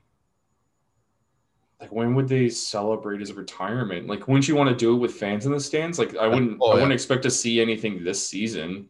like, 1.81 1.91
when 1.91 2.15
would 2.15 2.29
they 2.29 2.47
celebrate 2.47 3.19
his 3.19 3.33
retirement? 3.33 4.07
Like, 4.07 4.27
wouldn't 4.27 4.47
you 4.47 4.55
want 4.55 4.69
to 4.69 4.75
do 4.75 4.95
it 4.95 4.99
with 4.99 5.13
fans 5.13 5.45
in 5.45 5.51
the 5.51 5.59
stands? 5.59 5.99
Like, 5.99 6.15
I 6.15 6.27
wouldn't, 6.27 6.59
Oh, 6.61 6.71
I 6.71 6.75
wouldn't 6.75 6.93
expect 6.93 7.23
to 7.23 7.29
see 7.29 7.59
anything 7.61 8.01
this 8.03 8.25
season. 8.25 8.87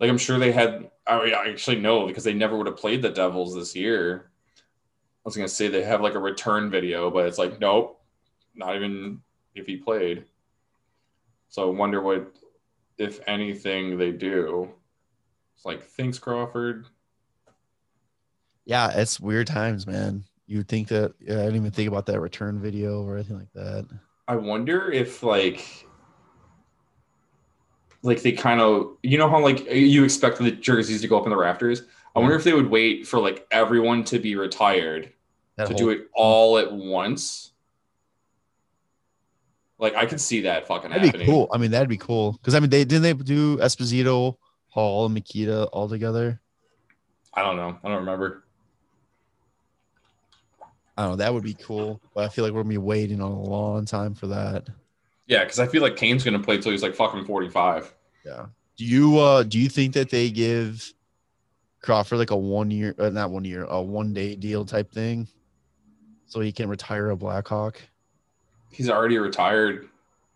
Like, 0.00 0.08
I'm 0.10 0.18
sure 0.18 0.38
they 0.38 0.52
had. 0.52 0.90
I, 1.06 1.30
actually 1.48 1.80
know 1.80 2.06
because 2.06 2.24
they 2.24 2.32
never 2.32 2.56
would 2.56 2.66
have 2.66 2.76
played 2.76 3.02
the 3.02 3.10
Devils 3.10 3.54
this 3.54 3.76
year. 3.76 4.30
I 4.56 5.22
was 5.24 5.36
gonna 5.36 5.48
say 5.48 5.68
they 5.68 5.82
have 5.82 6.00
like 6.00 6.14
a 6.14 6.20
return 6.20 6.70
video, 6.70 7.10
but 7.10 7.26
it's 7.26 7.38
like, 7.38 7.60
nope, 7.60 8.00
not 8.54 8.76
even 8.76 9.20
if 9.54 9.66
he 9.66 9.76
played. 9.76 10.24
So 11.48 11.68
I 11.68 11.74
wonder 11.74 12.00
what, 12.00 12.36
if 12.96 13.20
anything, 13.26 13.98
they 13.98 14.12
do. 14.12 14.70
It's 15.56 15.64
like, 15.64 15.82
thanks, 15.82 16.18
Crawford. 16.18 16.86
Yeah, 18.64 18.92
it's 18.94 19.18
weird 19.18 19.48
times, 19.48 19.86
man. 19.86 20.24
You'd 20.46 20.68
think 20.68 20.88
that 20.88 21.12
yeah, 21.20 21.34
I 21.34 21.44
didn't 21.44 21.56
even 21.56 21.70
think 21.72 21.88
about 21.88 22.06
that 22.06 22.20
return 22.20 22.60
video 22.60 23.02
or 23.02 23.16
anything 23.16 23.38
like 23.38 23.52
that. 23.54 23.86
I 24.28 24.36
wonder 24.36 24.90
if 24.92 25.22
like 25.22 25.86
like 28.02 28.22
they 28.22 28.32
kind 28.32 28.60
of 28.60 28.96
you 29.02 29.18
know 29.18 29.28
how 29.28 29.40
like 29.40 29.66
you 29.70 30.04
expect 30.04 30.38
the 30.38 30.50
jerseys 30.50 31.00
to 31.02 31.08
go 31.08 31.18
up 31.18 31.24
in 31.24 31.30
the 31.30 31.36
rafters. 31.36 31.82
I 32.14 32.18
wonder 32.18 32.34
if 32.34 32.44
they 32.44 32.52
would 32.54 32.68
wait 32.70 33.06
for 33.06 33.20
like 33.20 33.46
everyone 33.52 34.02
to 34.04 34.18
be 34.18 34.34
retired 34.36 35.12
That 35.56 35.66
to 35.68 35.72
whole- 35.74 35.78
do 35.78 35.90
it 35.90 36.08
all 36.14 36.58
at 36.58 36.72
once. 36.72 37.52
Like 39.78 39.94
I 39.94 40.04
could 40.06 40.20
see 40.20 40.42
that 40.42 40.66
fucking 40.66 40.90
That'd 40.90 41.02
be 41.02 41.08
happening. 41.08 41.26
cool. 41.26 41.48
I 41.52 41.58
mean, 41.58 41.70
that'd 41.70 41.88
be 41.88 41.96
cool. 41.96 42.32
Because 42.32 42.54
I 42.54 42.60
mean, 42.60 42.68
they 42.70 42.84
didn't 42.84 43.02
they 43.02 43.12
do 43.14 43.56
Esposito, 43.58 44.36
Hall, 44.68 45.06
and 45.06 45.14
Mikita 45.14 45.64
all 45.66 45.88
together. 45.88 46.40
I 47.32 47.42
don't 47.42 47.56
know. 47.56 47.78
I 47.82 47.88
don't 47.88 47.98
remember. 47.98 48.44
I 50.98 51.02
don't 51.04 51.12
know. 51.12 51.16
That 51.16 51.32
would 51.32 51.44
be 51.44 51.54
cool. 51.54 52.00
But 52.14 52.24
I 52.24 52.28
feel 52.28 52.44
like 52.44 52.52
we're 52.52 52.60
gonna 52.62 52.70
be 52.70 52.78
waiting 52.78 53.22
on 53.22 53.30
a 53.32 53.40
long 53.42 53.84
time 53.86 54.14
for 54.14 54.26
that. 54.26 54.68
Yeah, 55.30 55.44
because 55.44 55.60
I 55.60 55.68
feel 55.68 55.80
like 55.80 55.94
Kane's 55.94 56.24
gonna 56.24 56.40
play 56.40 56.58
till 56.58 56.72
he's 56.72 56.82
like 56.82 56.96
fucking 56.96 57.24
forty 57.24 57.48
five. 57.48 57.94
Yeah. 58.26 58.46
Do 58.76 58.84
you 58.84 59.16
uh 59.20 59.44
do 59.44 59.60
you 59.60 59.68
think 59.68 59.94
that 59.94 60.10
they 60.10 60.28
give 60.28 60.92
Crawford 61.82 62.18
like 62.18 62.32
a 62.32 62.36
one 62.36 62.68
year 62.72 62.96
uh, 62.98 63.10
not 63.10 63.30
one 63.30 63.44
year, 63.44 63.64
a 63.64 63.80
one 63.80 64.12
day 64.12 64.34
deal 64.34 64.64
type 64.64 64.90
thing? 64.90 65.28
So 66.26 66.40
he 66.40 66.50
can 66.50 66.68
retire 66.68 67.10
a 67.10 67.16
Blackhawk? 67.16 67.80
He's 68.72 68.90
already 68.90 69.18
retired. 69.18 69.88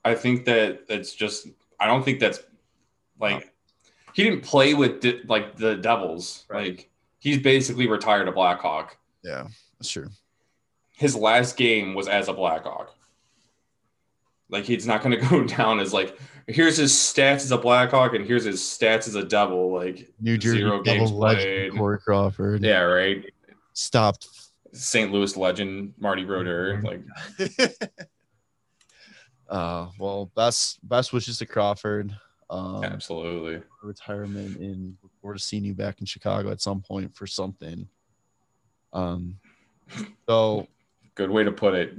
I 0.05 0.15
think 0.15 0.45
that 0.45 0.87
that's 0.87 1.13
just. 1.13 1.49
I 1.81 1.89
don't 1.89 2.05
think 2.05 2.21
that's 2.21 2.39
like 3.19 3.53
he 4.13 4.23
didn't 4.23 4.43
play 4.43 4.75
with 4.75 5.01
di- 5.01 5.23
like 5.27 5.57
the 5.57 5.75
Devils. 5.75 6.45
Right. 6.49 6.77
Like 6.77 6.91
he's 7.19 7.39
basically 7.39 7.89
retired 7.89 8.29
a 8.29 8.33
Blackhawk. 8.33 8.97
Yeah, 9.25 9.49
that's 9.81 9.91
true. 9.91 10.09
His 10.93 11.17
last 11.17 11.57
game 11.57 11.95
was 11.95 12.07
as 12.07 12.29
a 12.29 12.33
Blackhawk. 12.33 12.95
Like 14.51 14.65
he's 14.65 14.87
not 14.87 15.03
going 15.03 15.19
to 15.21 15.27
go 15.29 15.45
down 15.45 15.81
as 15.81 15.93
like 15.93 16.19
here's 16.47 16.77
his 16.77 16.93
stats 16.93 17.37
as 17.37 17.51
a 17.51 17.59
Blackhawk 17.59 18.15
and 18.15 18.27
here's 18.27 18.45
his 18.45 18.61
stats 18.61 19.09
as 19.09 19.15
a 19.15 19.25
Devil. 19.25 19.73
Like 19.73 20.11
New 20.21 20.39
Jersey 20.39 20.59
Zero 20.59 20.83
games 20.83 21.11
legend. 21.11 21.77
Corey 21.77 21.99
Crawford. 21.99 22.63
yeah, 22.63 22.81
right. 22.81 23.25
Stopped. 23.73 24.29
St. 24.73 25.13
Louis 25.13 25.37
legend 25.37 25.95
Marty 25.99 26.25
Brodeur. 26.25 26.83
Like 26.83 27.03
uh 29.49 29.89
well 29.99 30.31
best 30.35 30.87
best 30.89 31.13
wishes 31.13 31.39
to 31.39 31.47
Crawford. 31.47 32.15
Um 32.51 32.85
absolutely. 32.85 33.63
retirement 33.83 34.59
and 34.59 34.97
look 35.03 35.13
forward 35.21 35.39
to 35.39 35.43
seeing 35.43 35.65
you 35.65 35.75
back 35.75 36.01
in 36.01 36.07
Chicago 36.07 36.51
at 36.51 36.61
some 36.61 36.81
point 36.81 37.15
for 37.17 37.27
something. 37.27 37.89
Um 38.93 39.39
so 40.29 40.67
Good 41.17 41.31
way 41.31 41.45
to 41.45 41.53
put 41.53 41.75
it. 41.75 41.95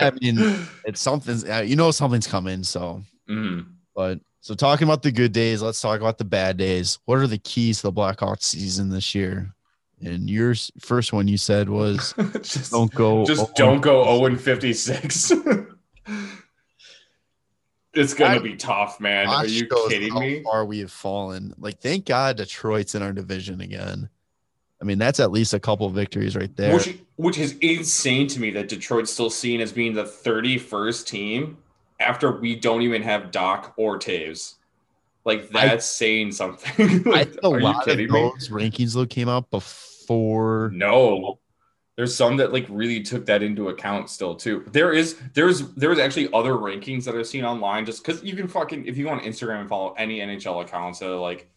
I 0.00 0.12
mean 0.20 0.36
it's 0.84 1.00
something's 1.00 1.44
uh, 1.44 1.64
you 1.66 1.74
know 1.76 1.90
something's 1.90 2.26
coming, 2.28 2.62
so 2.62 3.02
Mhm. 3.28 3.66
but 3.96 4.20
so 4.40 4.54
talking 4.54 4.86
about 4.86 5.02
the 5.02 5.10
good 5.10 5.32
days, 5.32 5.60
let's 5.60 5.80
talk 5.80 6.00
about 6.00 6.18
the 6.18 6.24
bad 6.24 6.56
days. 6.56 6.98
What 7.04 7.18
are 7.18 7.26
the 7.26 7.38
keys 7.38 7.78
to 7.80 7.88
the 7.88 7.92
Blackhawks 7.92 8.44
season 8.44 8.90
this 8.90 9.12
year? 9.14 9.52
And 10.00 10.30
your 10.30 10.54
first 10.78 11.12
one 11.12 11.26
you 11.26 11.36
said 11.36 11.68
was 11.68 12.14
just 12.42 12.70
don't 12.70 12.94
go 12.94 13.24
just 13.26 13.48
oh, 13.48 13.52
don't 13.56 13.80
go 13.80 14.04
0 14.04 14.26
and 14.26 14.40
56. 14.40 15.32
it's 17.94 18.14
gonna 18.14 18.36
I- 18.36 18.38
be 18.38 18.54
tough, 18.56 19.00
man. 19.00 19.26
Are 19.26 19.46
you 19.46 19.66
kidding 19.88 20.12
how 20.12 20.20
me? 20.20 20.42
far 20.44 20.64
we 20.64 20.78
have 20.78 20.92
fallen. 20.92 21.52
Like, 21.58 21.80
thank 21.80 22.06
God 22.06 22.36
Detroit's 22.36 22.94
in 22.94 23.02
our 23.02 23.12
division 23.12 23.60
again. 23.60 24.08
I 24.80 24.84
mean, 24.84 24.98
that's 24.98 25.18
at 25.20 25.32
least 25.32 25.54
a 25.54 25.60
couple 25.60 25.88
victories 25.90 26.36
right 26.36 26.54
there. 26.56 26.74
Which, 26.74 26.98
which 27.16 27.38
is 27.38 27.56
insane 27.60 28.28
to 28.28 28.40
me 28.40 28.50
that 28.52 28.68
Detroit's 28.68 29.12
still 29.12 29.30
seen 29.30 29.60
as 29.60 29.72
being 29.72 29.92
the 29.92 30.04
31st 30.04 31.06
team 31.06 31.58
after 32.00 32.38
we 32.38 32.54
don't 32.54 32.82
even 32.82 33.02
have 33.02 33.30
Dach 33.30 33.72
or 33.76 33.98
Toews. 33.98 34.54
Like 35.24 35.50
that's 35.50 35.72
I, 35.72 35.78
saying 35.78 36.32
something. 36.32 37.02
like, 37.04 37.16
I 37.16 37.24
think 37.24 37.42
a 37.42 37.48
lot 37.48 37.88
of 37.88 37.96
me? 37.96 38.06
those 38.06 38.48
rankings 38.48 38.94
though 38.94 39.04
came 39.04 39.28
out 39.28 39.50
before. 39.50 40.70
No, 40.72 41.38
there's 41.96 42.14
some 42.14 42.36
that 42.36 42.52
like 42.52 42.64
really 42.70 43.02
took 43.02 43.26
that 43.26 43.42
into 43.42 43.68
account 43.68 44.08
still 44.08 44.36
too. 44.36 44.64
There 44.68 44.92
is 44.92 45.18
there's 45.34 45.68
there's 45.74 45.98
actually 45.98 46.32
other 46.32 46.52
rankings 46.52 47.04
that 47.04 47.14
I've 47.16 47.26
seen 47.26 47.44
online 47.44 47.84
just 47.84 48.04
because 48.04 48.22
you 48.22 48.36
can 48.36 48.48
fucking 48.48 48.86
if 48.86 48.96
you 48.96 49.04
go 49.04 49.10
on 49.10 49.20
Instagram 49.20 49.60
and 49.60 49.68
follow 49.68 49.92
any 49.98 50.20
NHL 50.20 50.62
accounts 50.62 51.00
that 51.00 51.10
are 51.10 51.16
like 51.16 51.50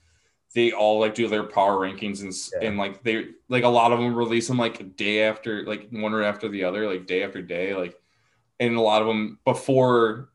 they 0.54 0.72
all 0.72 1.00
like 1.00 1.16
do 1.16 1.28
their 1.28 1.44
power 1.44 1.78
rankings 1.78 2.22
and 2.22 2.34
yeah. 2.54 2.68
and 2.68 2.78
like 2.78 3.04
they 3.04 3.28
like 3.48 3.64
a 3.64 3.70
lot 3.70 3.92
of 3.92 4.00
them 4.00 4.16
release 4.16 4.48
them 4.48 4.58
like 4.58 4.96
day 4.98 5.24
after 5.24 5.64
like 5.66 5.88
one 5.92 6.14
or 6.14 6.24
after 6.24 6.50
the 6.50 6.64
other 6.64 6.88
like 6.88 7.06
day 7.06 7.24
after 7.24 7.42
day 7.42 7.74
like 7.74 7.96
and 8.60 8.76
a 8.76 8.82
lot 8.82 9.02
of 9.02 9.08
them 9.08 9.40
before 9.46 10.30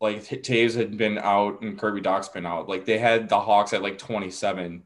like 0.00 0.22
Toews 0.22 0.76
had 0.76 0.96
been 0.96 1.18
out 1.18 1.62
and 1.62 1.78
Kirby 1.78 2.00
Dach's 2.00 2.28
been 2.28 2.46
out 2.46 2.68
like 2.68 2.84
they 2.84 2.98
had 2.98 3.28
the 3.28 3.38
Hawks 3.38 3.72
at 3.72 3.82
like 3.82 3.96
27 3.96 4.82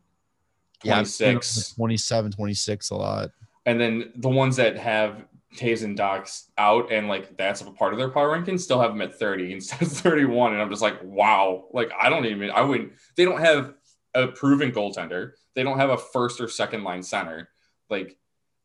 26 0.84 1.70
yeah, 1.70 1.74
27 1.76 2.32
26 2.32 2.90
a 2.90 2.94
lot 2.94 3.30
and 3.64 3.80
then 3.80 4.12
the 4.16 4.28
ones 4.28 4.56
that 4.56 4.76
have 4.76 5.24
Toews 5.56 5.82
and 5.82 5.96
Dach's 5.96 6.50
out 6.58 6.92
and 6.92 7.08
like 7.08 7.38
that's 7.38 7.62
a 7.62 7.70
part 7.70 7.94
of 7.94 7.98
their 7.98 8.10
power 8.10 8.38
rankings 8.38 8.60
still 8.60 8.80
have 8.80 8.90
them 8.90 9.00
at 9.00 9.18
30 9.18 9.54
instead 9.54 9.80
of 9.80 9.88
31 9.92 10.52
and 10.52 10.60
I'm 10.60 10.68
just 10.68 10.82
like 10.82 11.02
wow 11.02 11.64
like 11.72 11.90
I 11.98 12.10
don't 12.10 12.26
even 12.26 12.50
I 12.50 12.60
wouldn't 12.60 12.92
they 13.16 13.24
don't 13.24 13.40
have 13.40 13.72
a 14.18 14.28
proven 14.28 14.72
goaltender. 14.72 15.32
They 15.54 15.62
don't 15.62 15.78
have 15.78 15.90
a 15.90 15.98
first 15.98 16.40
or 16.40 16.48
second 16.48 16.84
line 16.84 17.02
center. 17.02 17.48
Like 17.90 18.16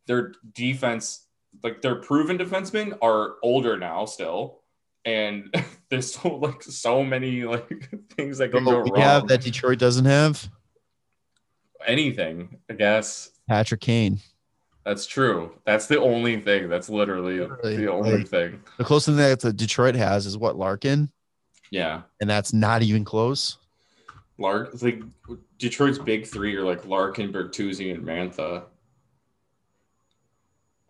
their 0.07 0.33
defense, 0.53 1.27
like 1.63 1.81
their 1.81 1.95
proven 1.95 2.37
defensemen 2.37 2.97
are 3.01 3.35
older 3.43 3.77
now 3.77 4.05
still. 4.05 4.59
And 5.05 5.53
there's 5.89 6.13
so 6.13 6.35
like 6.35 6.63
so 6.63 7.03
many 7.03 7.43
like 7.43 7.89
things 8.17 8.37
that 8.39 8.51
can 8.51 8.63
go 8.63 8.79
wrong. 8.79 8.95
Have 8.95 9.27
that 9.27 9.41
Detroit 9.41 9.79
doesn't 9.79 10.05
have 10.05 10.49
anything, 11.85 12.57
I 12.69 12.73
guess. 12.73 13.31
Patrick 13.47 13.81
Kane. 13.81 14.19
That's 14.85 15.05
true. 15.05 15.53
That's 15.65 15.87
the 15.87 15.99
only 16.01 16.41
thing. 16.41 16.67
That's 16.67 16.89
literally, 16.89 17.39
literally 17.39 17.77
the 17.77 17.91
only 17.91 18.17
like, 18.17 18.27
thing. 18.27 18.61
The 18.77 18.83
closest 18.83 19.17
thing 19.17 19.51
that 19.51 19.57
Detroit 19.57 19.95
has 19.95 20.25
is 20.25 20.37
what 20.37 20.57
Larkin. 20.57 21.09
Yeah, 21.71 22.01
and 22.19 22.29
that's 22.29 22.53
not 22.53 22.83
even 22.83 23.05
close. 23.05 23.57
Lark, 24.37 24.81
like 24.81 25.01
Detroit's 25.59 25.99
big 25.99 26.25
three 26.25 26.55
are 26.55 26.63
like 26.63 26.85
Larkin, 26.85 27.31
Bertuzzi, 27.31 27.93
and 27.93 28.03
Mantha. 28.03 28.63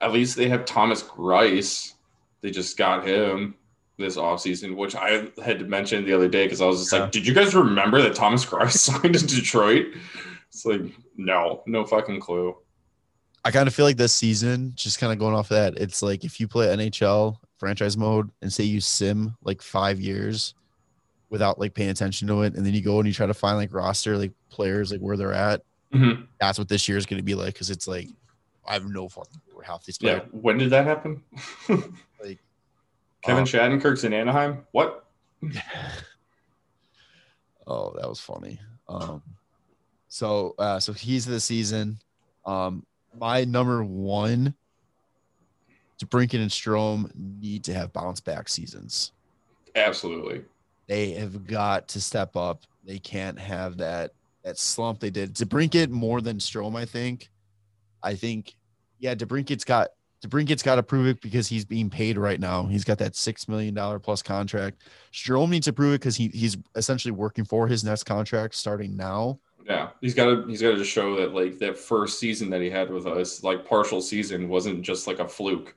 At 0.01 0.11
least 0.11 0.35
they 0.35 0.49
have 0.49 0.65
Thomas 0.65 1.03
Greiss. 1.03 1.93
They 2.41 2.51
just 2.51 2.77
got 2.77 3.07
him 3.07 3.55
this 3.97 4.17
offseason, 4.17 4.75
which 4.75 4.95
I 4.95 5.29
had 5.43 5.59
to 5.59 5.65
mention 5.65 6.05
the 6.05 6.13
other 6.13 6.27
day 6.27 6.45
because 6.45 6.61
I 6.61 6.65
was 6.65 6.79
just 6.79 6.93
yeah. 6.93 7.01
like, 7.01 7.11
did 7.11 7.27
you 7.27 7.33
guys 7.33 7.53
remember 7.55 8.01
that 8.01 8.15
Thomas 8.15 8.45
Greiss 8.45 8.71
signed 8.77 9.15
in 9.15 9.25
Detroit? 9.25 9.87
It's 10.49 10.65
like, 10.65 10.81
no, 11.17 11.63
no 11.65 11.85
fucking 11.85 12.19
clue. 12.19 12.55
I 13.45 13.51
kind 13.51 13.67
of 13.67 13.75
feel 13.75 13.85
like 13.85 13.97
this 13.97 14.13
season, 14.13 14.71
just 14.75 14.99
kind 14.99 15.11
of 15.11 15.19
going 15.19 15.35
off 15.35 15.51
of 15.51 15.57
that, 15.57 15.77
it's 15.77 16.01
like 16.01 16.23
if 16.23 16.39
you 16.39 16.47
play 16.47 16.67
NHL 16.67 17.37
franchise 17.57 17.97
mode 17.97 18.29
and 18.41 18.51
say 18.51 18.63
you 18.63 18.79
sim 18.79 19.35
like 19.43 19.61
five 19.61 19.99
years, 19.99 20.53
without 21.33 21.59
like 21.59 21.73
paying 21.73 21.89
attention 21.89 22.27
to 22.27 22.43
it. 22.43 22.53
And 22.53 22.63
then 22.63 22.75
you 22.75 22.81
go 22.81 22.99
and 22.99 23.07
you 23.07 23.13
try 23.13 23.25
to 23.25 23.33
find 23.33 23.57
like 23.57 23.73
roster, 23.73 24.15
like 24.19 24.33
players, 24.51 24.91
like 24.91 25.01
where 25.01 25.17
they're 25.17 25.33
at. 25.33 25.63
Mm-hmm. 25.91 26.25
That's 26.39 26.59
what 26.59 26.69
this 26.69 26.87
year 26.87 26.95
is 26.95 27.07
going 27.07 27.17
to 27.17 27.23
be 27.23 27.33
like. 27.33 27.57
Cause 27.57 27.71
it's 27.71 27.87
like, 27.87 28.09
I 28.67 28.73
have 28.73 28.85
no 28.85 29.09
fucking 29.09 29.41
where 29.51 29.65
half 29.65 29.83
these 29.83 29.97
players. 29.97 30.21
Yeah. 30.23 30.39
When 30.39 30.59
did 30.59 30.69
that 30.69 30.85
happen? 30.85 31.23
like 32.23 32.37
Kevin 33.23 33.41
um, 33.41 33.45
Shattenkirk's 33.45 34.03
in 34.03 34.13
Anaheim. 34.13 34.59
What? 34.73 35.07
oh, 37.65 37.95
that 37.95 38.07
was 38.07 38.19
funny. 38.19 38.59
Um, 38.87 39.23
so, 40.09 40.53
uh, 40.59 40.79
so 40.79 40.93
he's 40.93 41.25
the 41.25 41.39
season. 41.39 41.97
Um, 42.45 42.85
my 43.17 43.43
number 43.43 43.83
one, 43.83 44.53
DeBrincat 45.99 46.35
and 46.41 46.51
Strome 46.51 47.09
need 47.15 47.63
to 47.63 47.73
have 47.73 47.91
bounce 47.91 48.19
back 48.19 48.49
seasons. 48.49 49.13
Absolutely. 49.75 50.43
They 50.87 51.11
have 51.11 51.47
got 51.47 51.87
to 51.89 52.01
step 52.01 52.35
up. 52.35 52.63
They 52.83 52.99
can't 52.99 53.39
have 53.39 53.77
that 53.77 54.11
that 54.43 54.57
slump 54.57 54.99
they 54.99 55.09
did. 55.09 55.33
DeBrincat 55.33 55.89
more 55.89 56.21
than 56.21 56.37
Strome, 56.37 56.75
I 56.75 56.85
think. 56.85 57.29
I 58.01 58.15
think, 58.15 58.55
yeah, 58.99 59.15
DeBrincat's 59.15 59.63
got 59.63 59.89
DeBrincat's 60.23 60.63
got 60.63 60.75
to 60.75 60.83
prove 60.83 61.07
it 61.07 61.21
because 61.21 61.47
he's 61.47 61.65
being 61.65 61.89
paid 61.89 62.17
right 62.17 62.39
now. 62.39 62.65
He's 62.65 62.85
got 62.85 62.97
that 62.99 63.15
six 63.15 63.47
million 63.47 63.73
dollar 63.73 63.99
plus 63.99 64.21
contract. 64.21 64.83
Strome 65.11 65.49
needs 65.49 65.65
to 65.65 65.73
prove 65.73 65.93
it 65.93 65.99
because 65.99 66.15
he 66.15 66.29
he's 66.29 66.57
essentially 66.75 67.11
working 67.11 67.45
for 67.45 67.67
his 67.67 67.83
next 67.83 68.03
contract 68.03 68.55
starting 68.55 68.95
now. 68.95 69.39
Yeah, 69.65 69.89
he's 70.01 70.13
got 70.13 70.25
to 70.25 70.45
he's 70.47 70.61
got 70.61 70.71
to 70.71 70.77
just 70.77 70.91
show 70.91 71.15
that 71.17 71.33
like 71.33 71.57
that 71.59 71.77
first 71.77 72.19
season 72.19 72.49
that 72.49 72.61
he 72.61 72.69
had 72.69 72.89
with 72.89 73.05
us, 73.05 73.43
like 73.43 73.65
partial 73.65 74.01
season, 74.01 74.49
wasn't 74.49 74.81
just 74.81 75.07
like 75.07 75.19
a 75.19 75.27
fluke. 75.27 75.75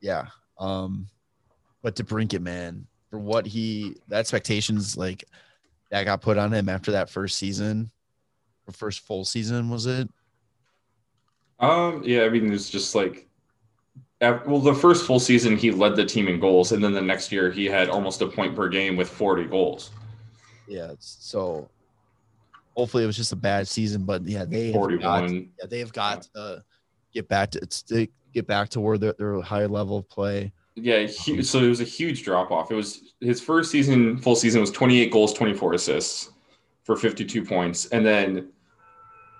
Yeah. 0.00 0.26
Um, 0.58 1.06
but 1.82 1.94
DeBrincat, 1.94 2.40
man, 2.40 2.86
for 3.10 3.18
what 3.18 3.46
he 3.46 3.96
the 4.08 4.16
expectations 4.16 4.96
like 4.96 5.24
that 5.90 6.04
got 6.04 6.20
put 6.20 6.38
on 6.38 6.52
him 6.52 6.68
after 6.68 6.92
that 6.92 7.10
first 7.10 7.36
season, 7.36 7.90
or 8.66 8.72
first 8.72 9.00
full 9.00 9.24
season 9.24 9.70
was 9.70 9.86
it? 9.86 10.08
Um, 11.60 12.02
yeah, 12.04 12.22
I 12.24 12.28
mean 12.28 12.52
it's 12.52 12.70
just 12.70 12.94
like 12.94 13.28
well, 14.20 14.58
the 14.58 14.74
first 14.74 15.06
full 15.06 15.20
season 15.20 15.56
he 15.56 15.70
led 15.70 15.96
the 15.96 16.04
team 16.04 16.28
in 16.28 16.40
goals, 16.40 16.72
and 16.72 16.82
then 16.82 16.92
the 16.92 17.00
next 17.00 17.30
year 17.30 17.50
he 17.50 17.66
had 17.66 17.88
almost 17.88 18.20
a 18.20 18.26
point 18.26 18.56
per 18.56 18.68
game 18.68 18.96
with 18.96 19.08
40 19.08 19.44
goals. 19.44 19.90
Yeah, 20.66 20.92
so 20.98 21.68
hopefully 22.76 23.04
it 23.04 23.06
was 23.06 23.16
just 23.16 23.32
a 23.32 23.36
bad 23.36 23.68
season, 23.68 24.04
but 24.04 24.26
yeah, 24.26 24.44
they 24.44 24.72
41. 24.72 25.00
Got, 25.00 25.30
yeah, 25.30 25.66
they 25.68 25.78
have 25.78 25.92
got 25.92 26.22
to 26.34 26.64
get 27.12 27.28
back 27.28 27.52
to, 27.52 27.60
to 27.60 28.08
get 28.32 28.46
back 28.46 28.68
to 28.70 28.80
where 28.80 28.98
they're, 28.98 29.14
they're 29.18 29.40
high 29.40 29.66
level 29.66 29.98
of 29.98 30.08
play. 30.08 30.52
Yeah, 30.82 31.06
he, 31.06 31.42
so 31.42 31.58
it 31.60 31.68
was 31.68 31.80
a 31.80 31.84
huge 31.84 32.22
drop 32.22 32.50
off. 32.50 32.70
It 32.70 32.74
was 32.74 33.14
his 33.20 33.40
first 33.40 33.70
season, 33.70 34.18
full 34.18 34.36
season 34.36 34.60
was 34.60 34.70
28 34.70 35.10
goals, 35.10 35.32
24 35.32 35.74
assists 35.74 36.30
for 36.84 36.96
52 36.96 37.44
points. 37.44 37.86
And 37.86 38.04
then 38.04 38.48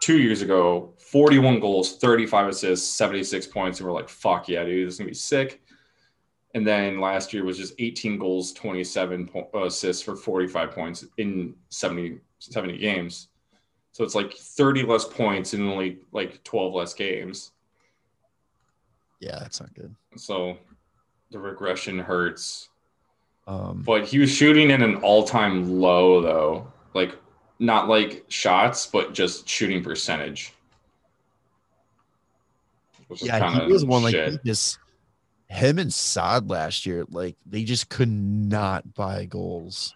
two 0.00 0.18
years 0.18 0.42
ago, 0.42 0.92
41 0.98 1.60
goals, 1.60 1.96
35 1.96 2.48
assists, 2.48 2.88
76 2.96 3.46
points. 3.46 3.80
And 3.80 3.86
we're 3.86 3.94
like, 3.94 4.08
fuck 4.08 4.48
yeah, 4.48 4.64
dude, 4.64 4.86
this 4.86 4.94
is 4.94 4.98
going 4.98 5.06
to 5.06 5.12
be 5.12 5.14
sick. 5.14 5.62
And 6.54 6.66
then 6.66 7.00
last 7.00 7.32
year 7.32 7.44
was 7.44 7.58
just 7.58 7.74
18 7.78 8.18
goals, 8.18 8.52
27 8.52 9.28
po- 9.28 9.50
uh, 9.54 9.64
assists 9.64 10.02
for 10.02 10.16
45 10.16 10.70
points 10.72 11.04
in 11.18 11.54
70, 11.68 12.18
70 12.38 12.78
games. 12.78 13.28
So 13.92 14.04
it's 14.04 14.14
like 14.14 14.32
30 14.32 14.82
less 14.84 15.04
points 15.04 15.54
in 15.54 15.68
only 15.68 15.98
like 16.12 16.42
12 16.44 16.74
less 16.74 16.94
games. 16.94 17.52
Yeah, 19.20 19.38
that's 19.40 19.60
not 19.60 19.74
good. 19.74 19.94
So 20.16 20.56
the 21.30 21.38
regression 21.38 21.98
hurts. 21.98 22.68
Um, 23.46 23.82
but 23.84 24.06
he 24.06 24.18
was 24.18 24.30
shooting 24.30 24.72
at 24.72 24.82
an 24.82 24.96
all-time 24.96 25.80
low 25.80 26.20
though, 26.20 26.72
like 26.94 27.16
not 27.58 27.88
like 27.88 28.24
shots, 28.28 28.86
but 28.86 29.14
just 29.14 29.48
shooting 29.48 29.82
percentage. 29.82 30.52
Yeah, 33.16 33.64
he 33.64 33.72
was 33.72 33.86
one 33.86 34.02
like 34.02 34.14
he 34.14 34.38
just 34.44 34.78
him 35.48 35.78
and 35.78 35.92
Saad 35.92 36.50
last 36.50 36.84
year, 36.84 37.06
like 37.10 37.36
they 37.46 37.64
just 37.64 37.88
could 37.88 38.10
not 38.10 38.94
buy 38.94 39.24
goals. 39.24 39.94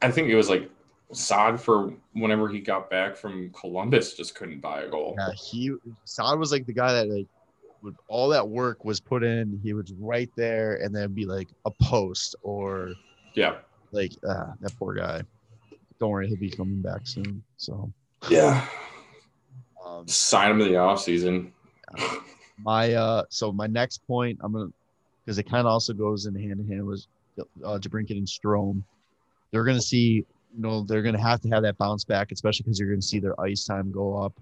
I 0.00 0.10
think 0.10 0.28
it 0.28 0.34
was 0.34 0.48
like 0.48 0.70
Saad 1.12 1.60
for 1.60 1.92
whenever 2.14 2.48
he 2.48 2.60
got 2.60 2.88
back 2.88 3.16
from 3.16 3.50
Columbus 3.50 4.14
just 4.14 4.34
couldn't 4.34 4.60
buy 4.60 4.82
a 4.82 4.88
goal. 4.88 5.14
Yeah, 5.18 5.32
he 5.32 5.74
Saad 6.04 6.38
was 6.38 6.52
like 6.52 6.64
the 6.64 6.72
guy 6.72 6.94
that 6.94 7.08
like 7.10 7.26
all 8.08 8.28
that 8.28 8.46
work 8.46 8.84
was 8.84 9.00
put 9.00 9.22
in. 9.22 9.60
He 9.62 9.72
was 9.72 9.92
right 9.98 10.30
there, 10.36 10.76
and 10.76 10.94
then 10.94 11.12
be 11.12 11.26
like 11.26 11.48
a 11.64 11.70
post 11.82 12.36
or 12.42 12.92
yeah, 13.34 13.56
like 13.92 14.12
uh, 14.28 14.52
that 14.60 14.76
poor 14.78 14.94
guy. 14.94 15.22
Don't 16.00 16.10
worry, 16.10 16.28
he'll 16.28 16.36
be 16.36 16.50
coming 16.50 16.82
back 16.82 17.02
soon. 17.04 17.42
So 17.56 17.92
yeah, 18.28 18.66
um, 19.84 20.06
sign 20.08 20.50
him 20.50 20.60
in 20.60 20.68
the 20.72 20.76
off 20.76 21.02
season. 21.02 21.52
my 22.58 22.92
uh, 22.94 23.24
so 23.28 23.52
my 23.52 23.66
next 23.66 24.06
point, 24.06 24.38
I'm 24.42 24.52
gonna 24.52 24.70
because 25.24 25.38
it 25.38 25.44
kind 25.44 25.60
of 25.60 25.66
also 25.66 25.92
goes 25.92 26.26
in 26.26 26.34
hand 26.34 26.60
in 26.60 26.68
hand 26.68 26.86
with 26.86 27.06
uh, 27.38 27.78
DeBrincat 27.78 28.12
and 28.12 28.26
Strome. 28.26 28.82
They're 29.50 29.64
gonna 29.64 29.80
see, 29.80 30.24
you 30.54 30.62
know, 30.62 30.84
they're 30.84 31.02
gonna 31.02 31.22
have 31.22 31.40
to 31.42 31.48
have 31.50 31.62
that 31.62 31.78
bounce 31.78 32.04
back, 32.04 32.32
especially 32.32 32.64
because 32.64 32.78
you're 32.78 32.90
gonna 32.90 33.02
see 33.02 33.20
their 33.20 33.38
ice 33.40 33.64
time 33.64 33.92
go 33.92 34.16
up. 34.16 34.32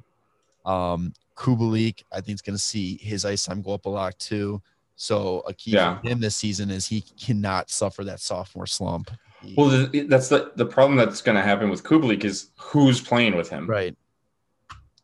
Um, 0.65 1.13
Kubalik, 1.37 2.03
I 2.13 2.21
think, 2.21 2.37
is 2.37 2.43
going 2.43 2.57
to 2.57 2.63
see 2.63 2.99
his 2.99 3.25
ice 3.25 3.45
time 3.47 3.63
go 3.63 3.73
up 3.73 3.87
a 3.87 3.89
lot 3.89 4.19
too. 4.19 4.63
So 4.97 5.41
a 5.49 5.55
key 5.55 5.73
yeah. 5.73 5.99
for 5.99 6.09
him 6.09 6.21
this 6.21 6.37
season 6.37 6.71
is 6.71 6.87
he 6.87 7.01
cannot 7.01 7.71
suffer 7.71 8.05
that 8.05 8.21
sophomore 8.21 8.67
slump. 8.67 9.11
He, 9.43 9.55
well, 9.57 9.89
that's 10.07 10.29
the 10.29 10.53
the 10.55 10.67
problem 10.67 10.97
that's 10.97 11.23
going 11.23 11.37
to 11.37 11.43
happen 11.43 11.71
with 11.71 11.83
Kubalik 11.83 12.25
is 12.25 12.51
who's 12.57 13.01
playing 13.01 13.37
with 13.37 13.49
him. 13.49 13.67
Right. 13.69 13.97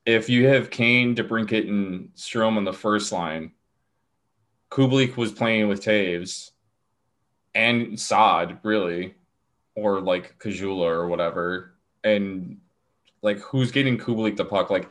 if 0.08 0.28
you 0.30 0.46
have 0.46 0.70
Kane, 0.70 1.14
DeBrincat, 1.14 1.68
and 1.68 2.08
Strome 2.14 2.56
on 2.56 2.64
the 2.64 2.72
first 2.72 3.12
line, 3.12 3.52
Kubalik 4.70 5.16
was 5.16 5.32
playing 5.32 5.68
with 5.68 5.84
Toews 5.84 6.52
and 7.54 8.00
Saad, 8.00 8.58
really, 8.62 9.14
or 9.74 10.00
like 10.00 10.38
Kajula 10.38 10.86
or 10.86 11.08
whatever. 11.08 11.74
And 12.04 12.58
like, 13.20 13.38
who's 13.40 13.70
getting 13.70 13.98
Kubalik 13.98 14.36
the 14.36 14.46
puck? 14.46 14.70
Like, 14.70 14.88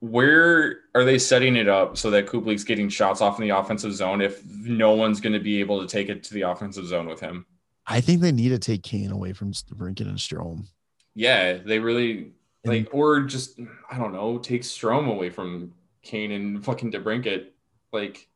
where 0.00 0.80
are 0.94 1.04
they 1.04 1.18
setting 1.18 1.56
it 1.56 1.68
up 1.68 1.96
so 1.96 2.10
that 2.10 2.26
Kubalik's 2.26 2.64
getting 2.64 2.88
shots 2.88 3.20
off 3.20 3.38
in 3.38 3.46
the 3.46 3.56
offensive 3.56 3.92
zone 3.92 4.20
if 4.20 4.44
no 4.44 4.92
one's 4.92 5.20
going 5.20 5.34
to 5.34 5.40
be 5.40 5.60
able 5.60 5.80
to 5.80 5.86
take 5.86 6.08
it 6.08 6.22
to 6.24 6.34
the 6.34 6.42
offensive 6.42 6.86
zone 6.86 7.06
with 7.06 7.20
him? 7.20 7.46
I 7.86 8.00
think 8.00 8.20
they 8.20 8.32
need 8.32 8.50
to 8.50 8.58
take 8.58 8.82
Kane 8.82 9.10
away 9.10 9.32
from 9.32 9.52
DeBrincat 9.52 10.02
and 10.02 10.18
Strome. 10.18 10.66
Yeah, 11.14 11.54
they 11.54 11.78
really 11.78 12.32
like, 12.64 12.88
or 12.92 13.20
just 13.22 13.60
I 13.90 13.98
don't 13.98 14.12
know, 14.12 14.38
take 14.38 14.62
Strome 14.62 15.10
away 15.10 15.28
from 15.28 15.72
Kane 16.02 16.32
and 16.32 16.64
fucking 16.64 16.92
DeBrincat. 16.92 17.48
Like, 17.92 18.28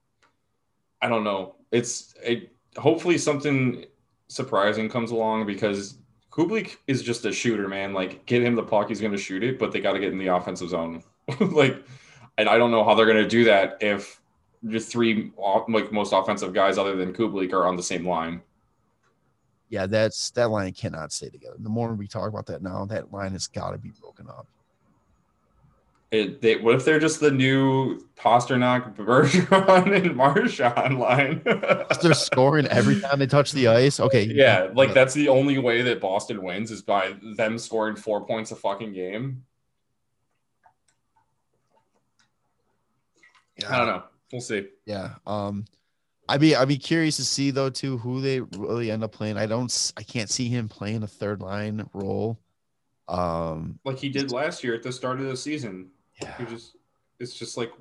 I 1.00 1.08
don't 1.08 1.24
know. 1.24 1.54
It's 1.70 2.14
it. 2.22 2.52
Hopefully, 2.76 3.16
something 3.16 3.84
surprising 4.28 4.88
comes 4.88 5.12
along 5.12 5.46
because 5.46 5.98
Kubalik 6.30 6.76
is 6.88 7.02
just 7.02 7.24
a 7.24 7.32
shooter, 7.32 7.68
man. 7.68 7.92
Like, 7.94 8.26
get 8.26 8.42
him 8.42 8.56
the 8.56 8.62
puck, 8.62 8.88
he's 8.88 9.00
going 9.00 9.12
to 9.12 9.18
shoot 9.18 9.44
it, 9.44 9.58
but 9.58 9.70
they 9.70 9.80
got 9.80 9.92
to 9.92 10.00
get 10.00 10.12
in 10.12 10.18
the 10.18 10.26
offensive 10.26 10.70
zone. 10.70 11.02
like, 11.40 11.82
and 12.38 12.48
I 12.48 12.58
don't 12.58 12.70
know 12.70 12.84
how 12.84 12.94
they're 12.94 13.06
going 13.06 13.22
to 13.22 13.28
do 13.28 13.44
that 13.44 13.78
if 13.80 14.20
the 14.62 14.80
three 14.80 15.30
like 15.68 15.92
most 15.92 16.12
offensive 16.12 16.52
guys 16.52 16.78
other 16.78 16.96
than 16.96 17.12
Kubalik 17.12 17.52
are 17.52 17.66
on 17.66 17.76
the 17.76 17.82
same 17.82 18.06
line 18.06 18.42
yeah, 19.74 19.86
that's 19.86 20.30
that 20.32 20.50
line 20.50 20.72
cannot 20.72 21.12
stay 21.12 21.28
together. 21.28 21.56
The 21.58 21.68
more 21.68 21.92
we 21.94 22.06
talk 22.06 22.28
about 22.28 22.46
that 22.46 22.62
now, 22.62 22.84
that 22.86 23.12
line 23.12 23.32
has 23.32 23.48
got 23.48 23.72
to 23.72 23.78
be 23.78 23.90
broken 24.00 24.28
up. 24.28 24.46
It, 26.12 26.40
they, 26.40 26.56
what 26.56 26.76
if 26.76 26.84
they're 26.84 27.00
just 27.00 27.18
the 27.18 27.32
new 27.32 28.06
Pastrnak, 28.14 28.94
Bergeron, 28.94 29.96
and 30.04 30.14
Marchand 30.14 31.00
line? 31.00 31.42
they're 32.02 32.14
scoring 32.14 32.68
every 32.68 33.00
time 33.00 33.18
they 33.18 33.26
touch 33.26 33.50
the 33.50 33.66
ice. 33.66 33.98
Okay. 33.98 34.24
Yeah, 34.34 34.68
like 34.74 34.94
that's 34.94 35.12
the 35.12 35.28
only 35.28 35.58
way 35.58 35.82
that 35.82 36.00
Boston 36.00 36.44
wins 36.44 36.70
is 36.70 36.82
by 36.82 37.16
them 37.36 37.58
scoring 37.58 37.96
four 37.96 38.24
points 38.24 38.52
a 38.52 38.56
fucking 38.56 38.92
game. 38.92 39.42
Yeah. 43.56 43.74
I 43.74 43.78
don't 43.78 43.86
know. 43.86 44.02
We'll 44.32 44.40
see. 44.40 44.68
Yeah. 44.84 45.14
Um, 45.26 45.64
I'd 46.28 46.40
be 46.40 46.56
I'd 46.56 46.68
be 46.68 46.78
curious 46.78 47.16
to 47.16 47.24
see 47.24 47.50
though 47.50 47.70
too 47.70 47.98
who 47.98 48.20
they 48.20 48.40
really 48.40 48.90
end 48.90 49.04
up 49.04 49.12
playing. 49.12 49.36
I 49.36 49.46
don't 49.46 49.92
I 49.96 50.02
can't 50.02 50.30
see 50.30 50.48
him 50.48 50.68
playing 50.68 51.02
a 51.02 51.06
third 51.06 51.42
line 51.42 51.88
role. 51.92 52.40
Um 53.08 53.78
like 53.84 53.98
he 53.98 54.08
did 54.08 54.32
last 54.32 54.64
year 54.64 54.74
at 54.74 54.82
the 54.82 54.92
start 54.92 55.20
of 55.20 55.26
the 55.26 55.36
season. 55.36 55.90
Yeah. 56.22 56.34
He 56.38 56.46
just 56.46 56.76
it's 57.20 57.34
just 57.34 57.56
like 57.56 57.72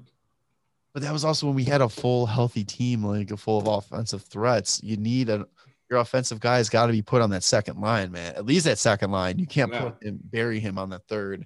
but 0.93 1.01
that 1.01 1.13
was 1.13 1.25
also 1.25 1.47
when 1.47 1.55
we 1.55 1.63
had 1.63 1.81
a 1.81 1.89
full 1.89 2.27
healthy 2.27 2.63
team, 2.63 3.03
like 3.03 3.31
a 3.31 3.37
full 3.37 3.59
of 3.59 3.67
offensive 3.67 4.21
threats. 4.23 4.79
You 4.83 4.97
need 4.97 5.29
a 5.29 5.47
your 5.89 5.99
offensive 5.99 6.39
guys 6.39 6.69
got 6.69 6.87
to 6.87 6.91
be 6.91 7.01
put 7.01 7.21
on 7.21 7.29
that 7.31 7.43
second 7.43 7.79
line, 7.79 8.11
man. 8.11 8.35
At 8.35 8.45
least 8.45 8.65
that 8.65 8.77
second 8.77 9.11
line. 9.11 9.39
You 9.39 9.47
can't 9.47 9.71
yeah. 9.71 9.81
put 9.81 10.03
him 10.03 10.19
bury 10.23 10.59
him 10.59 10.77
on 10.77 10.89
the 10.89 10.99
third. 10.99 11.45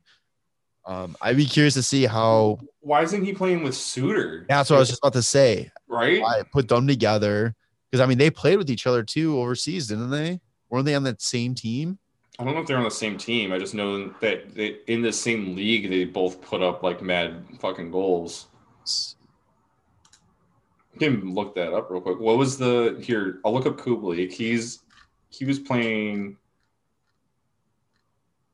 Um, 0.88 1.18
I'd 1.22 1.36
be 1.36 1.46
curious 1.46 1.74
to 1.74 1.84
see 1.84 2.06
how. 2.06 2.60
Why 2.80 3.04
isn't 3.04 3.24
he 3.24 3.34
playing 3.34 3.62
with 3.62 3.76
Suter? 3.76 4.46
Yeah, 4.50 4.58
that's 4.58 4.70
what 4.70 4.78
I 4.78 4.80
was 4.80 4.88
just 4.88 5.02
about 5.02 5.14
to 5.14 5.22
say. 5.22 5.70
Right? 5.88 6.24
I 6.24 6.44
put 6.44 6.70
them 6.70 6.88
together 6.88 7.54
because 7.92 8.02
I 8.02 8.08
mean 8.08 8.18
they 8.18 8.30
played 8.30 8.58
with 8.58 8.70
each 8.70 8.88
other 8.88 9.04
too 9.04 9.38
overseas, 9.38 9.88
didn't 9.88 10.10
they? 10.10 10.40
Weren't 10.70 10.86
they 10.86 10.96
on 10.96 11.04
that 11.04 11.22
same 11.22 11.54
team? 11.54 12.00
I 12.40 12.44
don't 12.44 12.54
know 12.54 12.62
if 12.62 12.68
they're 12.68 12.78
on 12.78 12.84
the 12.84 12.92
same 12.92 13.18
team. 13.18 13.52
I 13.52 13.58
just 13.58 13.74
know 13.74 14.14
that 14.22 14.54
they, 14.54 14.78
in 14.88 15.02
the 15.02 15.12
same 15.12 15.56
league 15.56 15.90
they 15.90 16.06
both 16.06 16.42
put 16.42 16.62
up 16.62 16.84
like 16.84 17.02
mad 17.02 17.44
fucking 17.60 17.92
goals. 17.92 18.48
I 20.96 21.00
can 21.00 21.34
look 21.34 21.54
that 21.56 21.74
up 21.74 21.92
real 21.92 22.02
quick. 22.02 22.20
What 22.20 22.38
was 22.38 22.58
the 22.58 22.98
here? 23.02 23.40
I'll 23.44 23.54
look 23.54 23.66
up 23.66 23.78
Kubalik. 23.78 24.32
He's 24.32 24.84
he 25.30 25.44
was 25.44 25.60
playing 25.60 26.38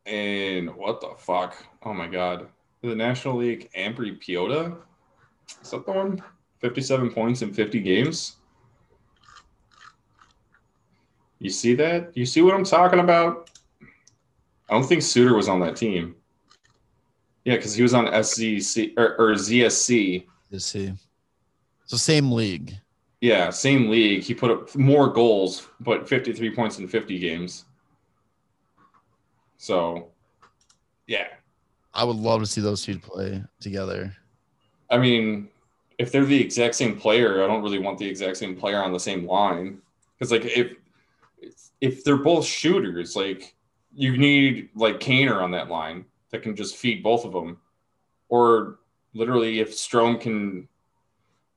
and 0.06 0.74
what 0.76 1.02
the 1.02 1.14
fuck? 1.18 1.56
Oh 1.84 1.94
my 1.94 2.08
god. 2.08 2.48
The 2.82 2.96
National 2.96 3.38
League 3.38 3.70
Ambri-Piotta? 3.78 4.76
Is 5.62 5.72
that 5.72 5.86
the 5.86 5.92
one? 5.92 6.22
57 6.60 7.12
points 7.12 7.42
in 7.42 7.54
50 7.54 7.80
games. 7.80 8.38
You 11.40 11.50
see 11.50 11.76
that? 11.76 12.16
You 12.16 12.26
see 12.26 12.42
what 12.42 12.54
I'm 12.54 12.64
talking 12.64 13.00
about? 13.00 13.50
I 14.70 14.74
don't 14.74 14.86
think 14.86 15.02
Suter 15.02 15.36
was 15.36 15.50
on 15.50 15.60
that 15.60 15.76
team. 15.76 16.16
Yeah, 17.44 17.56
because 17.56 17.76
he 17.76 17.84
was 17.84 17.94
on 17.94 18.06
SZC 18.06 18.94
or, 18.98 19.16
or 19.18 19.34
ZSC. 19.34 20.26
He? 20.50 20.94
So 21.86 21.98
same 21.98 22.32
league. 22.32 22.74
Yeah, 23.20 23.50
same 23.50 23.90
league. 23.90 24.24
He 24.24 24.34
put 24.34 24.52
up 24.52 24.76
more 24.76 25.10
goals, 25.10 25.68
but 25.80 26.08
53 26.08 26.56
points 26.56 26.80
in 26.80 26.88
50 26.88 27.20
games. 27.20 27.66
So, 29.64 30.10
yeah. 31.08 31.28
I 31.94 32.04
would 32.04 32.18
love 32.18 32.42
to 32.42 32.46
see 32.46 32.60
those 32.60 32.84
two 32.84 33.00
play 33.00 33.42
together. 33.62 34.14
I 34.90 34.98
mean, 34.98 35.48
if 35.98 36.12
they're 36.12 36.26
the 36.26 36.42
exact 36.42 36.76
same 36.76 37.00
player, 37.00 37.42
I 37.42 37.48
don't 37.48 37.64
really 37.64 37.80
want 37.80 37.98
the 37.98 38.06
exact 38.06 38.36
same 38.36 38.58
player 38.58 38.84
on 38.84 38.92
the 38.92 39.00
same 39.00 39.26
line. 39.26 39.82
Because 40.20 40.34
like 40.34 40.44
if 40.44 40.74
if 41.80 42.04
they're 42.04 42.18
both 42.18 42.46
shooters, 42.46 43.16
like 43.16 43.56
you 43.96 44.18
need 44.18 44.68
like 44.76 45.00
Kaner 45.00 45.42
on 45.42 45.52
that 45.52 45.70
line 45.70 46.04
that 46.32 46.42
can 46.42 46.58
just 46.58 46.76
feed 46.76 47.02
both 47.02 47.24
of 47.24 47.32
them, 47.32 47.58
or 48.28 48.80
literally 49.14 49.62
if 49.62 49.72
Strome 49.72 50.20
can 50.20 50.68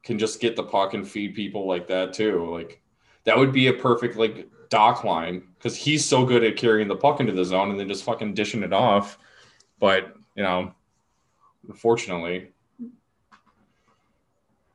can 0.05 0.17
just 0.17 0.41
get 0.41 0.55
the 0.55 0.63
puck 0.63 0.95
and 0.95 1.09
feed 1.09 1.35
people 1.35 1.67
like 1.67 1.89
that 1.89 2.13
too, 2.13 2.55
like 2.55 2.81
that 3.25 3.37
would 3.37 3.51
be 3.51 3.67
a 3.67 3.73
perfect 3.73 4.15
like 4.15 4.49
Dach 4.71 5.05
line 5.05 5.43
because 5.57 5.77
he's 5.77 6.05
so 6.05 6.25
good 6.25 6.45
at 6.45 6.57
carrying 6.57 6.89
the 6.89 6.97
puck 6.97 7.21
into 7.21 7.33
the 7.33 7.45
zone 7.45 7.71
and 7.71 7.79
then 7.79 7.89
just 7.89 8.05
fucking 8.05 8.35
dishing 8.35 8.63
it 8.63 8.73
off. 8.73 9.19
But 9.79 10.15
you 10.35 10.43
know, 10.43 10.75
unfortunately, 11.69 12.49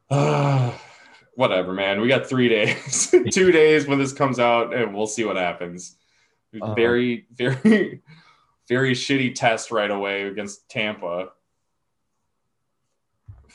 uh, 0.09 0.71
whatever, 1.35 1.73
man. 1.73 2.01
We 2.01 2.07
got 2.07 2.27
three 2.27 2.49
days, 2.49 3.13
two 3.31 3.51
days 3.51 3.87
when 3.87 3.99
this 3.99 4.13
comes 4.13 4.39
out, 4.39 4.73
and 4.73 4.93
we'll 4.93 5.07
see 5.07 5.23
what 5.23 5.37
happens. 5.37 5.97
Uh-huh. 6.53 6.73
Very, 6.73 7.25
very, 7.33 8.01
very 8.67 8.93
shitty 8.93 9.35
test 9.35 9.71
right 9.71 9.89
away 9.89 10.23
against 10.23 10.69
Tampa 10.69 11.29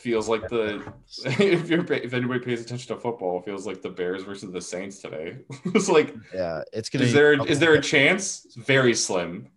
feels 0.06 0.28
like 0.28 0.48
the 0.48 0.80
if 1.24 1.68
you're 1.68 1.84
if 1.92 2.14
anybody 2.14 2.40
pays 2.40 2.62
attention 2.62 2.94
to 2.94 3.00
football, 3.00 3.42
feels 3.42 3.66
like 3.66 3.82
the 3.82 3.90
Bears 3.90 4.22
versus 4.22 4.52
the 4.52 4.60
Saints 4.60 5.00
today. 5.00 5.38
it's 5.66 5.88
like 5.88 6.14
yeah, 6.32 6.62
it's 6.72 6.88
gonna. 6.88 7.04
Is 7.04 7.12
there 7.12 7.32
is 7.46 7.58
there 7.58 7.74
a 7.74 7.80
chance? 7.80 8.44
It's 8.44 8.54
very 8.54 8.94
slim. 8.94 9.48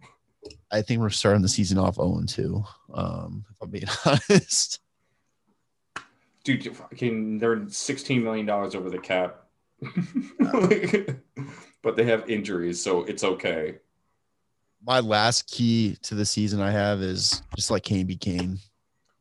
I 0.72 0.82
think 0.82 1.02
we're 1.02 1.10
starting 1.10 1.42
the 1.42 1.50
season 1.50 1.78
off 1.78 1.96
0 1.96 2.24
2. 2.26 2.64
Um, 2.94 3.46
if 3.52 3.58
I'm 3.62 3.70
being 3.70 3.86
honest. 4.06 4.80
Dude, 6.44 6.76
fucking 6.76 7.38
they're 7.38 7.68
16 7.68 8.24
million 8.24 8.46
dollars 8.46 8.74
over 8.74 8.90
the 8.90 8.98
cap. 8.98 9.44
but 11.84 11.96
they 11.96 12.06
have 12.06 12.28
injuries, 12.30 12.82
so 12.82 13.04
it's 13.04 13.24
okay. 13.24 13.76
My 14.84 15.00
last 15.02 15.48
key 15.48 15.98
to 16.04 16.16
the 16.16 16.26
season 16.26 16.62
I 16.62 16.72
have 16.72 17.02
is 17.02 17.44
just 17.56 17.70
like 17.70 17.84
Kane 17.84 18.08
be 18.08 18.16
Kane. 18.16 18.60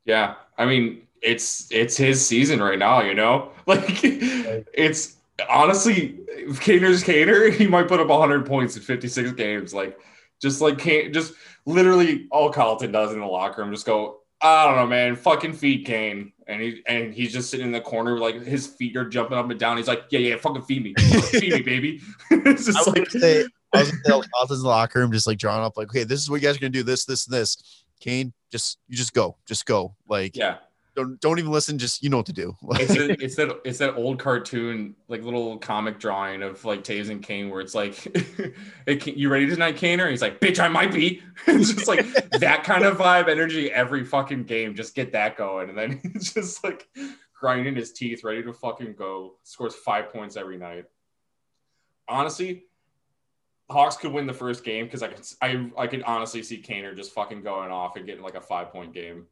Yeah. 0.05 0.37
I 0.57 0.65
mean, 0.65 1.03
it's 1.23 1.69
it's 1.71 1.97
his 1.97 2.27
season 2.27 2.61
right 2.61 2.79
now, 2.79 3.01
you 3.03 3.15
know? 3.15 3.53
Like 3.69 4.01
it's 4.03 5.17
honestly 5.51 6.21
if 6.29 6.59
Kaner's 6.59 7.05
Kaner, 7.05 7.53
he 7.53 7.67
might 7.67 7.87
put 7.87 8.01
up 8.01 8.09
100 8.09 8.47
points 8.47 8.77
in 8.77 8.83
56 8.83 9.33
games. 9.33 9.75
Like 9.75 9.99
just 10.41 10.63
like 10.63 10.79
Kane, 10.79 11.13
just 11.13 11.35
literally 11.67 12.27
all 12.31 12.51
Colliton 12.51 12.93
does 12.93 13.13
in 13.13 13.21
the 13.21 13.27
locker 13.27 13.61
room, 13.61 13.71
just 13.71 13.85
go, 13.85 14.21
I 14.41 14.65
don't 14.65 14.77
know, 14.77 14.87
man, 14.87 15.17
fucking 15.17 15.53
feed 15.53 15.85
Kane. 15.85 16.33
And 16.47 16.63
he 16.63 16.83
and 16.87 17.13
he's 17.13 17.31
just 17.31 17.51
sitting 17.51 17.67
in 17.67 17.73
the 17.73 17.81
corner, 17.83 18.19
like 18.19 18.43
his 18.43 18.67
feet 18.67 18.97
are 18.97 19.07
jumping 19.07 19.37
up 19.37 19.51
and 19.51 19.61
down. 19.61 19.77
He's 19.77 19.89
like, 19.89 20.05
Yeah, 20.09 20.21
yeah, 20.21 20.37
fucking 20.37 20.63
feed 20.63 20.83
me. 20.83 20.95
feed 20.95 21.53
me, 21.53 21.61
baby. 21.61 22.01
it's 22.31 22.65
just 22.65 22.89
I 22.89 22.91
like 22.91 23.11
say, 23.11 23.45
I 23.75 23.81
was 23.81 23.91
in 24.51 24.63
the 24.63 24.63
locker 24.65 25.01
room, 25.01 25.13
just 25.13 25.27
like 25.27 25.39
drawing 25.39 25.63
up, 25.63 25.77
like, 25.77 25.89
okay, 25.89 26.05
this 26.05 26.21
is 26.21 26.31
what 26.31 26.41
you 26.41 26.49
guys 26.49 26.57
are 26.57 26.61
gonna 26.61 26.71
do, 26.71 26.83
this, 26.83 27.05
this, 27.05 27.27
this. 27.27 27.85
Kane, 28.01 28.33
just 28.51 28.79
you 28.89 28.97
just 28.97 29.13
go, 29.13 29.37
just 29.47 29.67
go. 29.67 29.95
Like 30.09 30.37
yeah, 30.37 30.59
don't 30.99 31.21
don't 31.21 31.39
even 31.39 31.53
listen. 31.53 31.79
Just 31.79 32.03
you 32.03 32.11
know 32.11 32.17
what 32.17 32.27
to 32.27 32.33
do. 32.33 32.57
it's, 32.73 32.95
a, 32.95 33.23
it's 33.23 33.37
that 33.37 33.61
it's 33.65 33.79
that 33.79 33.95
old 33.95 34.19
cartoon, 34.19 34.97
like 35.07 35.23
little 35.23 35.57
comic 35.59 36.01
drawing 36.01 36.43
of 36.43 36.65
like 36.65 36.83
Toews 36.83 37.11
and 37.11 37.23
Kane, 37.23 37.51
where 37.51 37.61
it's 37.61 37.75
like, 37.75 37.95
hey, 38.87 39.01
"You 39.05 39.29
ready 39.29 39.47
tonight, 39.47 39.77
Kane?" 39.77 40.01
Or 40.01 40.11
he's 40.11 40.23
like, 40.23 40.41
"Bitch, 40.41 40.59
I 40.59 40.69
might 40.69 40.93
be." 40.93 41.23
it's 41.47 41.73
just 41.73 41.89
like 41.89 42.05
that 42.41 42.65
kind 42.65 42.85
of 42.85 42.99
vibe, 42.99 43.29
energy 43.29 43.71
every 43.71 44.05
fucking 44.05 44.45
game. 44.45 44.75
Just 44.75 44.95
get 44.95 45.13
that 45.13 45.37
going, 45.37 45.69
and 45.69 45.79
then 45.79 46.01
he's 46.03 46.35
just 46.35 46.65
like 46.65 46.89
grinding 47.39 47.77
his 47.77 47.93
teeth, 47.93 48.25
ready 48.25 48.43
to 48.43 48.53
fucking 48.53 48.95
go. 48.99 49.35
Scores 49.45 49.77
five 49.77 50.11
points 50.13 50.37
every 50.37 50.59
night. 50.59 50.87
Honestly, 52.09 52.65
Hawks 53.71 53.97
could 53.97 54.13
win 54.13 54.27
the 54.27 54.35
first 54.35 54.65
game 54.65 54.87
because 54.87 55.05
I 55.05 55.09
could 55.09 55.25
I 55.41 55.71
I 55.79 55.87
could 55.87 56.03
honestly 56.03 56.43
see 56.43 56.61
Kaner 56.61 56.97
just 56.97 57.13
fucking 57.13 57.43
going 57.43 57.71
off 57.71 57.95
and 57.95 58.05
getting 58.05 58.25
like 58.25 58.35
a 58.35 58.41
five 58.41 58.73
point 58.73 58.93
game. 58.93 59.27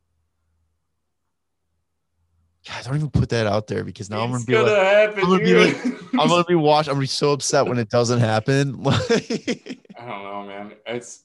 God, 2.69 2.85
don't 2.85 2.97
even 2.97 3.11
put 3.11 3.29
that 3.29 3.47
out 3.47 3.67
there 3.69 3.85
because 3.85 4.11
now 4.11 4.25
It's 4.25 4.25
I'm 4.25 4.33
gonna 4.33 4.45
be 4.45 4.53
gonna 4.53 4.73
like, 4.73 4.87
happen. 4.87 5.21
I'm 5.25 5.31
gonna 5.31 5.39
be 5.39 5.45
dude. 5.47 5.99
I'm 6.21 6.29
gonna 6.29 6.45
be 6.45 6.55
watched. 6.57 6.89
I'm 6.89 6.95
gonna 6.95 7.03
be 7.03 7.07
so 7.07 7.33
upset 7.33 7.67
when 7.67 7.79
it 7.79 7.89
doesn't 7.91 8.19
happen. 8.21 8.81
I 8.87 9.79
don't 9.99 10.23
know, 10.25 10.45
man. 10.47 10.73
It's 10.87 11.25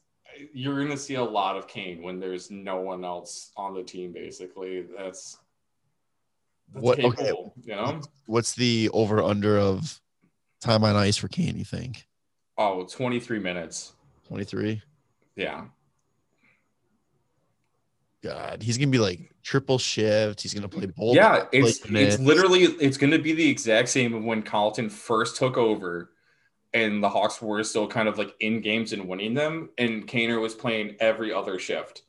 you're 0.54 0.82
gonna 0.84 0.98
see 0.98 1.16
a 1.16 1.24
lot 1.24 1.58
of 1.58 1.68
Kane 1.68 2.02
when 2.04 2.20
there's 2.20 2.52
no 2.52 2.82
one 2.82 3.04
else 3.04 3.52
on 3.58 3.74
the 3.74 3.82
team. 3.84 4.12
Basically, 4.12 4.82
that's, 4.96 5.38
that's 6.74 6.84
What- 6.84 7.00
okay. 7.04 7.32
You 7.64 7.76
know? 7.76 8.02
What's 8.28 8.54
the 8.54 8.90
over 8.94 9.22
under 9.24 9.58
of 9.58 10.00
time 10.62 10.84
on 10.84 10.96
ice 10.96 11.18
for 11.18 11.28
Kane? 11.28 11.58
You 11.58 11.66
think 11.66 12.06
Oh, 12.58 12.86
23 12.86 13.40
minutes. 13.40 13.94
23? 14.28 14.82
Yeah. 15.36 15.66
God, 18.24 18.62
he's 18.62 18.78
gonna 18.78 18.92
be 18.92 19.00
like 19.00 19.34
triple 19.42 19.80
shift. 19.80 20.42
He's 20.42 20.54
gonna 20.54 20.70
play 20.70 20.86
both. 20.86 21.16
yeah, 21.16 21.46
it's 21.52 21.80
it's 21.86 22.20
literally 22.20 22.64
it's 22.64 22.98
going 22.98 23.12
to 23.12 23.20
be 23.20 23.34
the 23.34 23.50
exact 23.50 23.90
same 23.90 24.14
of 24.14 24.24
when 24.24 24.44
Colliton 24.44 24.90
first 24.90 25.38
took 25.38 25.58
over, 25.58 26.12
and 26.74 27.04
the 27.04 27.10
Hawks 27.10 27.42
were 27.42 27.64
still 27.64 27.88
kind 27.88 28.08
of 28.08 28.20
like 28.20 28.36
in 28.40 28.62
games 28.62 28.94
and 28.94 29.08
winning 29.08 29.34
them, 29.34 29.70
and 29.78 30.08
Kaner 30.08 30.40
was 30.40 30.54
playing 30.54 30.98
every 31.00 31.34
other 31.34 31.58
shift. 31.58 32.04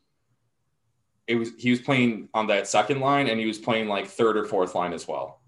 It 1.26 1.36
was 1.36 1.52
he 1.58 1.70
was 1.70 1.80
playing 1.80 2.28
on 2.34 2.48
that 2.48 2.68
second 2.68 3.00
line, 3.00 3.28
and 3.28 3.40
he 3.40 3.46
was 3.46 3.58
playing 3.58 3.88
like 3.88 4.06
third 4.06 4.36
or 4.36 4.44
fourth 4.44 4.74
line 4.74 4.92
as 4.92 5.08
well. 5.08 5.40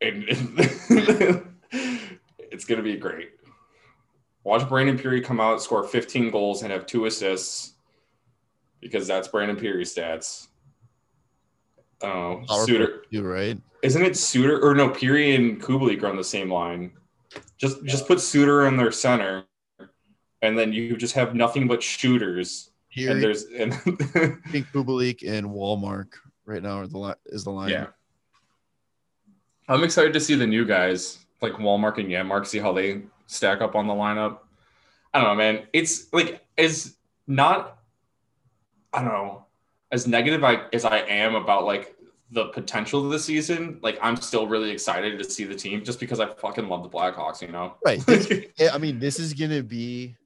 And 0.00 0.24
it's 2.38 2.64
going 2.64 2.78
to 2.78 2.82
be 2.82 2.96
great. 2.96 3.30
Watch 4.44 4.68
Brandon 4.68 4.98
Pirri 4.98 5.24
come 5.24 5.40
out, 5.40 5.62
score 5.62 5.84
15 5.84 6.32
goals, 6.32 6.62
and 6.62 6.72
have 6.72 6.86
two 6.86 7.06
assists 7.06 7.71
because 8.82 9.06
that's 9.06 9.28
Brandon 9.28 9.56
Pirri's 9.56 9.94
stats. 9.94 10.48
Oh, 12.02 12.42
Power 12.46 12.66
Suter. 12.66 13.04
You're 13.10 13.30
right? 13.32 13.58
Isn't 13.82 14.02
it 14.04 14.16
Suter 14.16 14.60
or 14.60 14.74
no? 14.74 14.90
Peary 14.90 15.34
and 15.34 15.60
Kubalik 15.62 16.02
are 16.02 16.08
on 16.08 16.16
the 16.16 16.24
same 16.24 16.52
line. 16.52 16.92
Just 17.56 17.82
just 17.84 18.06
put 18.06 18.20
Suter 18.20 18.66
in 18.66 18.76
their 18.76 18.90
center, 18.92 19.44
and 20.42 20.58
then 20.58 20.72
you 20.72 20.96
just 20.96 21.14
have 21.14 21.34
nothing 21.34 21.66
but 21.68 21.82
shooters. 21.82 22.70
Here, 22.88 23.12
And 23.12 23.22
there's 23.22 23.44
and 23.44 23.72
I 23.72 24.50
think 24.50 24.66
Kubalik 24.74 25.26
and 25.26 25.50
Wallmark 25.50 26.18
right 26.44 26.62
now 26.62 26.80
are 26.80 26.86
the 26.86 26.98
li- 26.98 27.14
is 27.26 27.44
the 27.44 27.50
line. 27.50 27.70
yeah. 27.70 27.86
I'm 29.68 29.82
excited 29.84 30.12
to 30.12 30.20
see 30.20 30.34
the 30.34 30.46
new 30.46 30.66
guys 30.66 31.18
like 31.40 31.58
Wallmark 31.58 31.98
and 31.98 32.08
Janmark, 32.08 32.46
see 32.46 32.58
how 32.58 32.72
they 32.72 33.02
stack 33.26 33.62
up 33.62 33.74
on 33.74 33.86
the 33.86 33.94
lineup. 33.94 34.38
I 35.14 35.20
don't 35.20 35.28
know, 35.28 35.34
man. 35.36 35.66
It's 35.72 36.12
like 36.12 36.44
as 36.58 36.96
not 37.26 37.78
I 38.92 39.00
don't 39.02 39.12
know, 39.12 39.46
as 39.90 40.06
negative 40.06 40.44
I, 40.44 40.66
as 40.72 40.84
I 40.84 40.98
am 40.98 41.34
about 41.34 41.64
like 41.64 41.96
the 42.30 42.46
potential 42.46 43.04
of 43.04 43.10
the 43.10 43.18
season, 43.18 43.78
like 43.82 43.98
I'm 44.02 44.16
still 44.16 44.46
really 44.46 44.70
excited 44.70 45.18
to 45.18 45.24
see 45.24 45.44
the 45.44 45.54
team 45.54 45.84
just 45.84 46.00
because 46.00 46.18
I 46.20 46.26
fucking 46.34 46.68
love 46.68 46.82
the 46.82 46.88
Blackhawks, 46.88 47.42
you 47.42 47.48
know. 47.48 47.74
Right. 47.84 48.02
I 48.72 48.78
mean, 48.78 48.98
this 48.98 49.18
is 49.18 49.34
gonna 49.34 49.62
be. 49.62 50.16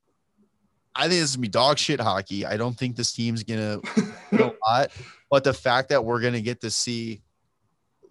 I 0.95 1.03
think 1.09 1.21
this 1.21 1.31
is 1.31 1.37
gonna 1.37 1.43
be 1.43 1.49
dog 1.49 1.79
shit 1.79 2.01
hockey. 2.01 2.47
I 2.47 2.57
don't 2.57 2.77
think 2.79 2.97
this 2.97 3.13
team's 3.13 3.43
gonna 3.43 3.81
win 4.31 4.41
a 4.41 4.53
lot, 4.69 4.91
but 5.31 5.45
the 5.45 5.53
fact 5.53 5.89
that 5.91 6.05
we're 6.05 6.21
gonna 6.21 6.41
get 6.41 6.61
to 6.63 6.71
see 6.71 7.23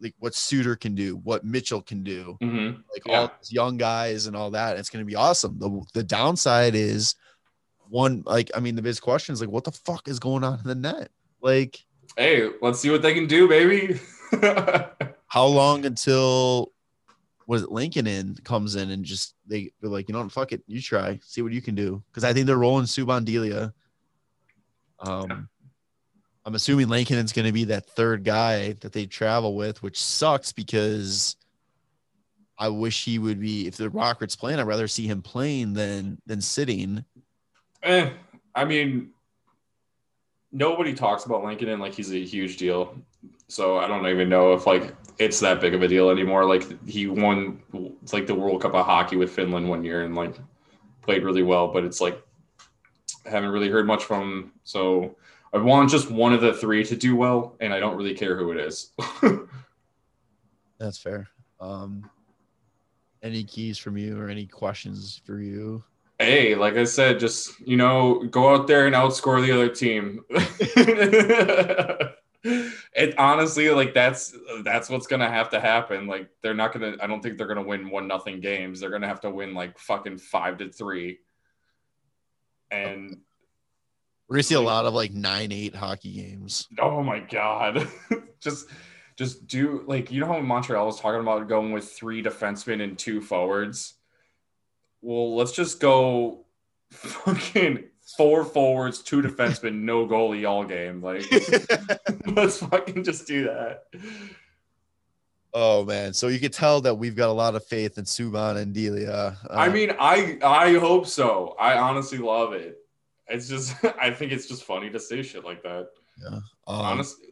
like 0.01 0.13
what 0.19 0.35
Suter 0.35 0.75
can 0.75 0.93
do, 0.93 1.15
what 1.15 1.45
Mitchell 1.45 1.81
can 1.81 2.03
do, 2.03 2.37
hmm 2.41 2.71
like 2.91 3.03
Yeah. 3.05 3.21
all 3.21 3.31
these 3.41 3.53
young 3.53 3.77
guys 3.77 4.27
and 4.27 4.35
all 4.35 4.51
that, 4.51 4.77
it's 4.77 4.89
gonna 4.89 5.05
be 5.05 5.15
awesome. 5.15 5.57
The 5.57 5.81
the 5.93 6.03
downside 6.03 6.75
is 6.75 7.15
one, 7.89 8.23
like 8.25 8.51
I 8.55 8.59
mean, 8.59 8.75
the 8.75 8.81
biggest 8.81 9.01
question 9.01 9.33
is 9.33 9.41
like, 9.41 9.49
what 9.49 9.63
the 9.63 9.71
fuck 9.71 10.07
is 10.07 10.19
going 10.19 10.43
on 10.43 10.59
in 10.59 10.67
the 10.67 10.75
net? 10.75 11.09
Like, 11.41 11.79
Hey, 12.17 12.49
let's 12.61 12.79
see 12.79 12.89
what 12.89 13.01
they 13.01 13.13
can 13.13 13.27
do, 13.27 13.47
baby. 13.47 13.99
how 15.27 15.45
long 15.45 15.85
until 15.85 16.71
was 17.47 17.63
it 17.63 17.71
Lincoln 17.71 18.07
in 18.07 18.35
comes 18.43 18.75
in 18.75 18.89
and 18.91 19.03
just 19.03 19.35
they 19.45 19.71
they're 19.81 19.89
like, 19.89 20.07
you 20.07 20.13
know 20.13 20.21
what, 20.21 20.31
fuck 20.31 20.51
it, 20.51 20.63
you 20.67 20.81
try, 20.81 21.19
see 21.23 21.41
what 21.41 21.51
you 21.51 21.61
can 21.61 21.75
do. 21.75 22.01
Because 22.09 22.23
I 22.23 22.33
think 22.33 22.47
they're 22.47 22.57
rolling 22.57 22.85
Subban 22.85 23.25
Delia. 23.25 23.73
Um 24.99 25.49
I'm 26.45 26.55
assuming 26.55 26.87
Lankinen 26.87 27.25
is 27.25 27.33
gonna 27.33 27.51
be 27.51 27.65
that 27.65 27.85
third 27.85 28.23
guy 28.23 28.73
that 28.79 28.93
they 28.93 29.05
travel 29.05 29.55
with, 29.55 29.83
which 29.83 30.01
sucks 30.01 30.53
because 30.53 31.35
I 32.57 32.69
wish 32.69 33.03
he 33.03 33.19
would 33.19 33.41
be 33.41 33.67
if 33.67 33.75
the 33.75 33.89
Rockets 33.89 34.35
playing, 34.35 34.59
I'd 34.59 34.67
rather 34.67 34.87
see 34.87 35.07
him 35.07 35.21
playing 35.21 35.73
than 35.73 36.21
than 36.25 36.39
sitting. 36.39 37.03
Eh, 37.85 38.09
I 38.55 38.65
mean, 38.65 39.11
nobody 40.51 40.93
talks 40.93 41.25
about 41.25 41.43
Lankinen 41.43 41.75
and 41.75 41.81
like 41.81 41.93
he's 41.93 42.11
a 42.11 42.23
huge 42.23 42.57
deal. 42.57 42.97
So 43.47 43.77
I 43.77 43.87
don't 43.87 44.07
even 44.07 44.27
know 44.27 44.53
if 44.53 44.65
like 44.65 44.95
it's 45.19 45.39
that 45.41 45.61
big 45.61 45.75
of 45.75 45.83
a 45.83 45.87
deal 45.87 46.09
anymore. 46.09 46.45
Like 46.45 46.87
he 46.87 47.07
won 47.07 47.61
like 48.11 48.25
the 48.25 48.33
World 48.33 48.61
Cup 48.61 48.73
of 48.73 48.85
hockey 48.85 49.17
with 49.17 49.31
Finland 49.31 49.69
one 49.69 49.83
year 49.83 50.03
and 50.03 50.15
like 50.15 50.35
played 51.03 51.23
really 51.23 51.43
well, 51.43 51.67
but 51.67 51.83
it's 51.83 52.01
like 52.01 52.19
I 53.25 53.29
haven't 53.29 53.51
really 53.51 53.69
heard 53.69 53.85
much 53.85 54.03
from 54.03 54.21
him. 54.21 54.51
So 54.63 55.15
I 55.53 55.57
want 55.57 55.91
just 55.91 56.09
one 56.09 56.33
of 56.33 56.41
the 56.41 56.53
three 56.53 56.83
to 56.85 56.95
do 56.95 57.15
well, 57.15 57.55
and 57.59 57.73
I 57.73 57.79
don't 57.79 57.97
really 57.97 58.15
care 58.15 58.35
who 58.35 58.51
it 58.51 58.57
is. 58.57 58.91
That's 60.79 60.97
fair. 60.97 61.27
Um 61.59 62.09
any 63.21 63.43
keys 63.43 63.77
from 63.77 63.97
you 63.97 64.19
or 64.19 64.29
any 64.29 64.45
questions 64.45 65.21
for 65.25 65.39
you? 65.39 65.83
Hey, 66.19 66.55
like 66.55 66.75
I 66.75 66.83
said, 66.85 67.19
just 67.19 67.59
you 67.59 67.77
know, 67.77 68.23
go 68.23 68.53
out 68.53 68.67
there 68.67 68.85
and 68.87 68.95
outscore 68.95 69.45
the 69.45 69.51
other 69.51 69.69
team. 69.69 70.23
it 72.43 73.17
honestly, 73.17 73.69
like 73.69 73.93
that's 73.93 74.35
that's 74.63 74.89
what's 74.89 75.07
gonna 75.07 75.29
have 75.29 75.49
to 75.49 75.59
happen. 75.59 76.07
Like 76.07 76.29
they're 76.41 76.53
not 76.53 76.73
gonna. 76.73 76.95
I 77.01 77.07
don't 77.07 77.21
think 77.21 77.37
they're 77.37 77.47
gonna 77.47 77.63
win 77.63 77.89
one 77.89 78.07
nothing 78.07 78.39
games. 78.39 78.79
They're 78.79 78.89
gonna 78.89 79.07
have 79.07 79.21
to 79.21 79.29
win 79.29 79.53
like 79.53 79.77
fucking 79.77 80.19
five 80.19 80.57
to 80.59 80.71
three. 80.71 81.19
And 82.71 83.21
We're 84.27 84.37
gonna 84.37 84.43
see 84.43 84.55
a 84.55 84.61
lot 84.61 84.85
of 84.85 84.93
like 84.93 85.13
nine 85.13 85.51
eight 85.51 85.75
hockey 85.75 86.13
games. 86.13 86.67
oh 86.79 87.03
my 87.03 87.19
god, 87.19 87.87
just. 88.39 88.67
Just 89.17 89.47
do 89.47 89.85
like 89.87 90.11
you 90.11 90.19
know 90.19 90.27
how 90.27 90.41
Montreal 90.41 90.85
was 90.85 90.99
talking 90.99 91.21
about 91.21 91.47
going 91.47 91.71
with 91.71 91.89
three 91.89 92.21
defensemen 92.21 92.83
and 92.83 92.99
two 92.99 93.21
forwards. 93.21 93.93
Well, 95.05 95.35
let's 95.35 95.51
just 95.51 95.79
go 95.79 96.45
fucking 96.89 97.83
four 98.17 98.43
forwards, 98.43 99.03
two 99.03 99.21
defensemen, 99.21 99.81
no 99.81 100.07
goalie 100.07 100.49
all 100.49 100.63
game. 100.63 100.99
Like, 100.99 101.23
let's 102.35 102.57
fucking 102.57 103.03
just 103.03 103.27
do 103.27 103.43
that. 103.43 103.83
Oh 105.53 105.85
man, 105.85 106.11
so 106.11 106.27
you 106.27 106.39
could 106.39 106.53
tell 106.53 106.81
that 106.81 106.95
we've 106.95 107.15
got 107.15 107.29
a 107.29 107.33
lot 107.33 107.53
of 107.53 107.63
faith 107.63 107.99
in 107.99 108.05
Subban 108.05 108.57
and 108.57 108.73
Delia. 108.73 109.11
Uh, 109.11 109.35
I 109.51 109.69
mean, 109.69 109.91
I 109.99 110.39
I 110.43 110.73
hope 110.73 111.05
so. 111.05 111.55
I 111.59 111.77
honestly 111.77 112.17
love 112.17 112.53
it. 112.53 112.79
It's 113.27 113.47
just 113.47 113.75
I 114.01 114.09
think 114.09 114.31
it's 114.31 114.47
just 114.47 114.63
funny 114.63 114.89
to 114.89 114.99
say 114.99 115.21
shit 115.21 115.45
like 115.45 115.61
that. 115.61 115.89
um, 116.27 116.41
Honestly, 116.65 117.27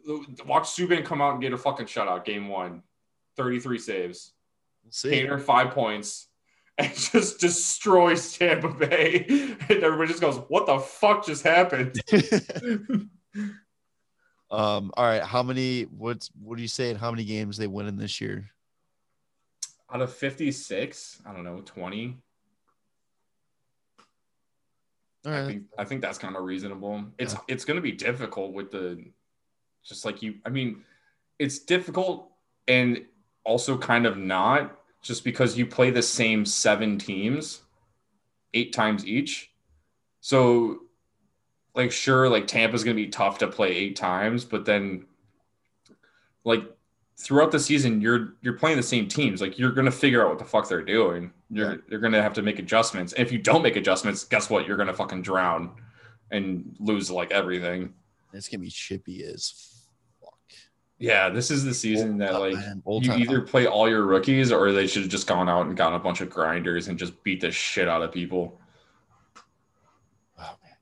watch 0.46 0.68
Subban 0.68 1.04
come 1.04 1.20
out 1.20 1.32
and 1.32 1.42
get 1.42 1.52
a 1.52 1.58
fucking 1.58 1.86
shutout 1.86 2.24
game 2.24 2.46
one. 2.46 2.84
33 3.36 3.78
saves. 3.78 4.32
we'll 4.84 4.92
see. 4.92 5.10
Kaner 5.10 5.40
five 5.40 5.72
points 5.72 6.28
and 6.78 6.94
just 7.12 7.40
destroys 7.40 8.36
Tampa 8.36 8.68
Bay. 8.68 9.26
And 9.68 9.82
everybody 9.82 10.08
just 10.08 10.20
goes, 10.20 10.36
What 10.48 10.66
the 10.66 10.78
fuck 10.78 11.24
just 11.24 11.42
happened? 11.42 12.00
um, 14.50 14.90
all 14.96 15.04
right, 15.04 15.22
how 15.22 15.42
many? 15.42 15.82
What's 15.84 16.30
what 16.40 16.56
do 16.56 16.62
you 16.62 16.68
say? 16.68 16.94
How 16.94 17.10
many 17.10 17.24
games 17.24 17.56
they 17.56 17.66
win 17.66 17.86
in 17.86 17.96
this 17.96 18.20
year? 18.20 18.50
Out 19.92 20.00
of 20.00 20.12
56, 20.12 21.22
I 21.24 21.32
don't 21.32 21.44
know, 21.44 21.60
20. 21.64 22.16
All 25.26 25.32
I 25.32 25.46
think 25.46 25.62
I 25.78 25.84
think 25.84 26.02
that's 26.02 26.18
kind 26.18 26.36
of 26.36 26.44
reasonable. 26.44 27.04
It's 27.18 27.32
Yeah. 27.32 27.40
it's 27.48 27.64
gonna 27.64 27.80
be 27.80 27.92
difficult 27.92 28.52
with 28.52 28.70
the 28.70 29.04
just 29.82 30.04
like 30.04 30.22
you 30.22 30.34
I 30.44 30.50
mean, 30.50 30.84
it's 31.38 31.60
difficult 31.60 32.30
and 32.68 33.06
also 33.44 33.78
kind 33.78 34.04
of 34.06 34.18
not 34.18 34.83
just 35.04 35.22
because 35.22 35.56
you 35.56 35.66
play 35.66 35.90
the 35.90 36.02
same 36.02 36.44
seven 36.46 36.98
teams 36.98 37.60
eight 38.54 38.72
times 38.72 39.06
each. 39.06 39.52
So 40.20 40.80
like 41.74 41.92
sure 41.92 42.28
like 42.28 42.46
Tampa's 42.46 42.82
gonna 42.82 42.94
be 42.94 43.08
tough 43.08 43.38
to 43.38 43.46
play 43.46 43.68
eight 43.68 43.96
times, 43.96 44.44
but 44.44 44.64
then 44.64 45.04
like 46.44 46.62
throughout 47.18 47.52
the 47.52 47.60
season 47.60 48.00
you're 48.00 48.34
you're 48.40 48.54
playing 48.54 48.78
the 48.78 48.82
same 48.82 49.06
teams. 49.06 49.42
Like 49.42 49.58
you're 49.58 49.72
gonna 49.72 49.90
figure 49.90 50.22
out 50.22 50.30
what 50.30 50.38
the 50.38 50.44
fuck 50.44 50.68
they're 50.68 50.82
doing. 50.82 51.32
You're 51.50 51.82
you're 51.88 52.00
gonna 52.00 52.22
have 52.22 52.32
to 52.34 52.42
make 52.42 52.58
adjustments. 52.58 53.12
And 53.12 53.26
if 53.26 53.30
you 53.30 53.38
don't 53.38 53.62
make 53.62 53.76
adjustments, 53.76 54.24
guess 54.24 54.48
what? 54.48 54.66
You're 54.66 54.78
gonna 54.78 54.94
fucking 54.94 55.20
drown 55.20 55.72
and 56.30 56.74
lose 56.80 57.10
like 57.10 57.30
everything. 57.30 57.92
it's 58.32 58.48
gonna 58.48 58.62
be 58.62 58.70
chippy 58.70 59.22
as. 59.22 59.73
Yeah, 60.98 61.28
this 61.28 61.50
is 61.50 61.64
the 61.64 61.74
season 61.74 62.18
that 62.18 62.38
like 62.38 62.56
you 62.86 63.12
either 63.14 63.40
play 63.40 63.66
all 63.66 63.88
your 63.88 64.04
rookies 64.04 64.52
or 64.52 64.72
they 64.72 64.86
should 64.86 65.02
have 65.02 65.10
just 65.10 65.26
gone 65.26 65.48
out 65.48 65.66
and 65.66 65.76
gotten 65.76 65.94
a 65.94 66.02
bunch 66.02 66.20
of 66.20 66.30
grinders 66.30 66.88
and 66.88 66.98
just 66.98 67.20
beat 67.24 67.40
the 67.40 67.50
shit 67.50 67.88
out 67.88 68.02
of 68.02 68.12
people. 68.12 68.60
Oh 70.38 70.56
man, 70.62 70.76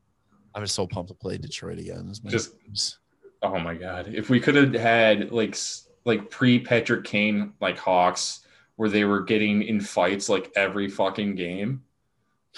I'm 0.54 0.62
just 0.62 0.74
so 0.74 0.86
pumped 0.86 1.08
to 1.08 1.14
play 1.14 1.38
Detroit 1.38 1.78
again. 1.78 2.12
Just 2.26 2.60
games. 2.62 2.98
oh 3.42 3.58
my 3.58 3.74
god, 3.74 4.12
if 4.14 4.28
we 4.28 4.38
could 4.38 4.54
have 4.54 4.74
had 4.74 5.32
like 5.32 5.56
like 6.04 6.30
pre 6.30 6.58
Patrick 6.58 7.04
Kane 7.04 7.54
like 7.60 7.78
Hawks 7.78 8.40
where 8.76 8.90
they 8.90 9.04
were 9.04 9.22
getting 9.22 9.62
in 9.62 9.80
fights 9.80 10.28
like 10.28 10.52
every 10.56 10.88
fucking 10.88 11.36
game, 11.36 11.82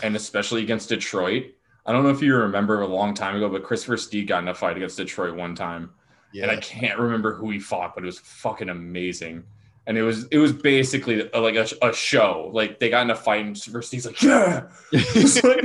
and 0.03 0.17
especially 0.17 0.63
against 0.63 0.89
Detroit. 0.89 1.45
I 1.87 1.93
don't 1.93 2.03
know 2.03 2.11
if 2.11 2.23
you 2.23 2.35
remember 2.35 2.81
a 2.81 2.87
long 2.87 3.15
time 3.15 3.37
ago, 3.37 3.49
but 3.49 3.63
Christopher 3.63 3.97
Versteeg 3.97 4.27
got 4.27 4.43
in 4.43 4.49
a 4.49 4.55
fight 4.55 4.77
against 4.77 4.97
Detroit 4.97 5.37
one 5.37 5.55
time 5.55 5.91
yeah. 6.35 6.43
and 6.43 6.51
I 6.51 6.57
can't 6.57 6.99
remember 6.99 7.35
who 7.35 7.51
he 7.51 7.61
fought, 7.61 7.95
but 7.95 8.03
it 8.03 8.07
was 8.07 8.19
fucking 8.19 8.69
amazing. 8.69 9.45
And 9.87 9.97
it 9.97 10.03
was 10.03 10.25
it 10.27 10.39
was 10.39 10.53
basically 10.53 11.31
a, 11.33 11.39
like 11.39 11.55
a, 11.55 11.69
a, 11.81 11.93
show. 11.93 12.51
Like 12.53 12.81
they 12.81 12.91
got 12.91 13.03
in 13.03 13.11
a 13.11 13.15
fight, 13.15 13.45
and 13.45 13.57
he's 13.57 14.07
like, 14.07 14.21
"Yeah," 14.21 14.69
it's 14.93 15.45
like, 15.45 15.61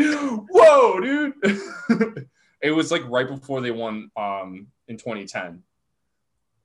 "Whoa, 0.50 1.00
dude!" 1.00 2.28
it 2.62 2.72
was 2.72 2.92
like 2.92 3.02
right 3.10 3.28
before 3.28 3.62
they 3.62 3.72
won 3.72 4.12
um, 4.16 4.68
in 4.88 4.98
2010. 4.98 5.64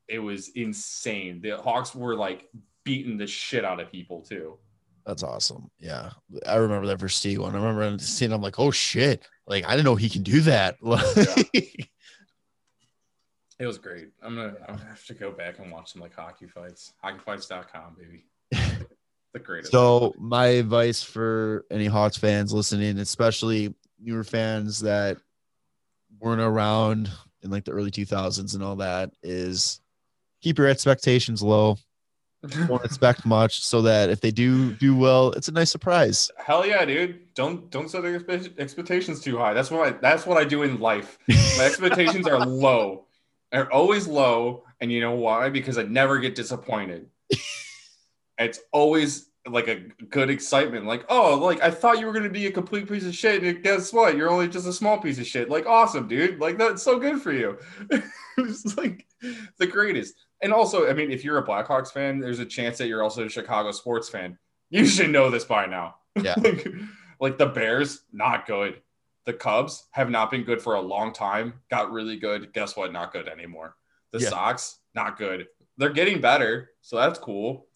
It 0.08 0.18
was 0.18 0.48
insane. 0.48 1.40
The 1.40 1.56
Hawks 1.56 1.94
were 1.94 2.16
like 2.16 2.48
beating 2.82 3.16
the 3.16 3.26
shit 3.26 3.64
out 3.64 3.80
of 3.80 3.90
people 3.90 4.20
too. 4.20 4.58
That's 5.06 5.22
awesome. 5.22 5.70
Yeah, 5.78 6.10
I 6.46 6.56
remember 6.56 6.88
that 6.88 6.98
Versteeg 6.98 7.38
one. 7.38 7.54
I 7.54 7.64
remember 7.64 8.02
seeing. 8.02 8.32
I'm 8.32 8.42
like, 8.42 8.58
"Oh 8.58 8.72
shit!" 8.72 9.26
Like 9.46 9.64
I 9.64 9.70
didn't 9.70 9.84
know 9.84 9.94
he 9.94 10.10
can 10.10 10.24
do 10.24 10.40
that. 10.42 10.76
yeah. 11.54 11.84
It 13.58 13.66
was 13.66 13.78
great. 13.78 14.08
I'm 14.22 14.34
gonna 14.34 14.54
I'm 14.68 14.76
gonna 14.76 14.88
have 14.88 15.06
to 15.06 15.14
go 15.14 15.30
back 15.30 15.58
and 15.58 15.70
watch 15.70 15.92
some 15.92 16.02
like 16.02 16.14
hockey 16.14 16.46
fights. 16.46 16.92
Hockeyfights.com, 17.04 17.96
baby. 17.98 18.24
the 19.32 19.38
greatest. 19.38 19.70
So 19.70 20.12
my 20.18 20.46
advice 20.46 21.02
for 21.02 21.64
any 21.70 21.86
Hawks 21.86 22.16
fans 22.16 22.52
listening, 22.52 22.98
especially 22.98 23.74
newer 24.00 24.24
fans 24.24 24.80
that 24.80 25.18
weren't 26.18 26.40
around 26.40 27.10
in 27.42 27.50
like 27.50 27.64
the 27.64 27.72
early 27.72 27.90
2000s 27.90 28.54
and 28.54 28.62
all 28.62 28.76
that, 28.76 29.10
is 29.22 29.80
keep 30.40 30.58
your 30.58 30.68
expectations 30.68 31.42
low. 31.42 31.76
Don't 32.68 32.84
expect 32.84 33.24
much, 33.24 33.64
so 33.64 33.80
that 33.82 34.10
if 34.10 34.20
they 34.20 34.30
do 34.30 34.74
do 34.74 34.94
well, 34.94 35.30
it's 35.30 35.48
a 35.48 35.52
nice 35.52 35.70
surprise. 35.70 36.30
Hell 36.36 36.66
yeah, 36.66 36.84
dude! 36.84 37.32
Don't 37.34 37.70
don't 37.70 37.88
set 37.88 38.04
expectations 38.04 39.20
too 39.20 39.38
high. 39.38 39.54
That's 39.54 39.70
what 39.70 39.86
I 39.86 39.90
that's 39.92 40.26
what 40.26 40.36
I 40.36 40.44
do 40.44 40.62
in 40.62 40.78
life. 40.78 41.18
My 41.26 41.34
expectations 41.64 42.26
are 42.26 42.44
low 42.44 43.03
are 43.54 43.70
always 43.72 44.06
low. 44.06 44.64
And 44.80 44.90
you 44.90 45.00
know 45.00 45.14
why? 45.14 45.48
Because 45.48 45.78
I 45.78 45.84
never 45.84 46.18
get 46.18 46.34
disappointed. 46.34 47.08
it's 48.38 48.60
always 48.72 49.30
like 49.46 49.68
a 49.68 49.80
good 50.08 50.30
excitement. 50.30 50.86
Like, 50.86 51.04
oh, 51.08 51.36
like 51.36 51.62
I 51.62 51.70
thought 51.70 51.98
you 51.98 52.06
were 52.06 52.12
gonna 52.12 52.30
be 52.30 52.46
a 52.46 52.52
complete 52.52 52.88
piece 52.88 53.04
of 53.04 53.14
shit, 53.14 53.42
and 53.42 53.62
guess 53.62 53.92
what? 53.92 54.16
You're 54.16 54.30
only 54.30 54.48
just 54.48 54.66
a 54.66 54.72
small 54.72 54.98
piece 54.98 55.18
of 55.18 55.26
shit. 55.26 55.50
Like, 55.50 55.66
awesome, 55.66 56.08
dude. 56.08 56.40
Like 56.40 56.58
that's 56.58 56.82
so 56.82 56.98
good 56.98 57.20
for 57.20 57.32
you. 57.32 57.58
it's 58.38 58.76
like 58.76 59.06
the 59.58 59.66
greatest. 59.66 60.14
And 60.42 60.52
also, 60.52 60.88
I 60.88 60.92
mean, 60.92 61.10
if 61.10 61.24
you're 61.24 61.38
a 61.38 61.46
Blackhawks 61.46 61.92
fan, 61.92 62.18
there's 62.20 62.38
a 62.38 62.46
chance 62.46 62.78
that 62.78 62.88
you're 62.88 63.02
also 63.02 63.24
a 63.24 63.28
Chicago 63.28 63.70
sports 63.72 64.08
fan. 64.08 64.38
You 64.70 64.86
should 64.86 65.10
know 65.10 65.30
this 65.30 65.44
by 65.44 65.66
now. 65.66 65.96
Yeah. 66.20 66.34
like, 66.42 66.66
like 67.20 67.38
the 67.38 67.46
Bears, 67.46 68.02
not 68.12 68.46
good. 68.46 68.80
The 69.26 69.32
Cubs 69.32 69.86
have 69.92 70.10
not 70.10 70.30
been 70.30 70.44
good 70.44 70.60
for 70.60 70.74
a 70.74 70.80
long 70.80 71.12
time. 71.12 71.54
Got 71.70 71.90
really 71.90 72.18
good. 72.18 72.52
Guess 72.52 72.76
what? 72.76 72.92
Not 72.92 73.12
good 73.12 73.28
anymore. 73.28 73.76
The 74.12 74.20
yeah. 74.20 74.28
Sox, 74.28 74.78
not 74.94 75.16
good. 75.16 75.46
They're 75.78 75.92
getting 75.92 76.20
better, 76.20 76.70
so 76.82 76.96
that's 76.96 77.18
cool. 77.18 77.66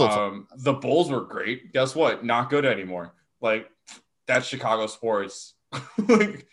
Um, 0.00 0.48
the 0.56 0.72
Bulls 0.72 1.10
were 1.10 1.22
great. 1.22 1.72
Guess 1.72 1.94
what? 1.94 2.24
Not 2.24 2.50
good 2.50 2.64
anymore. 2.64 3.14
Like 3.40 3.70
that's 4.26 4.46
Chicago 4.46 4.86
sports. 4.88 5.54
like, 6.08 6.46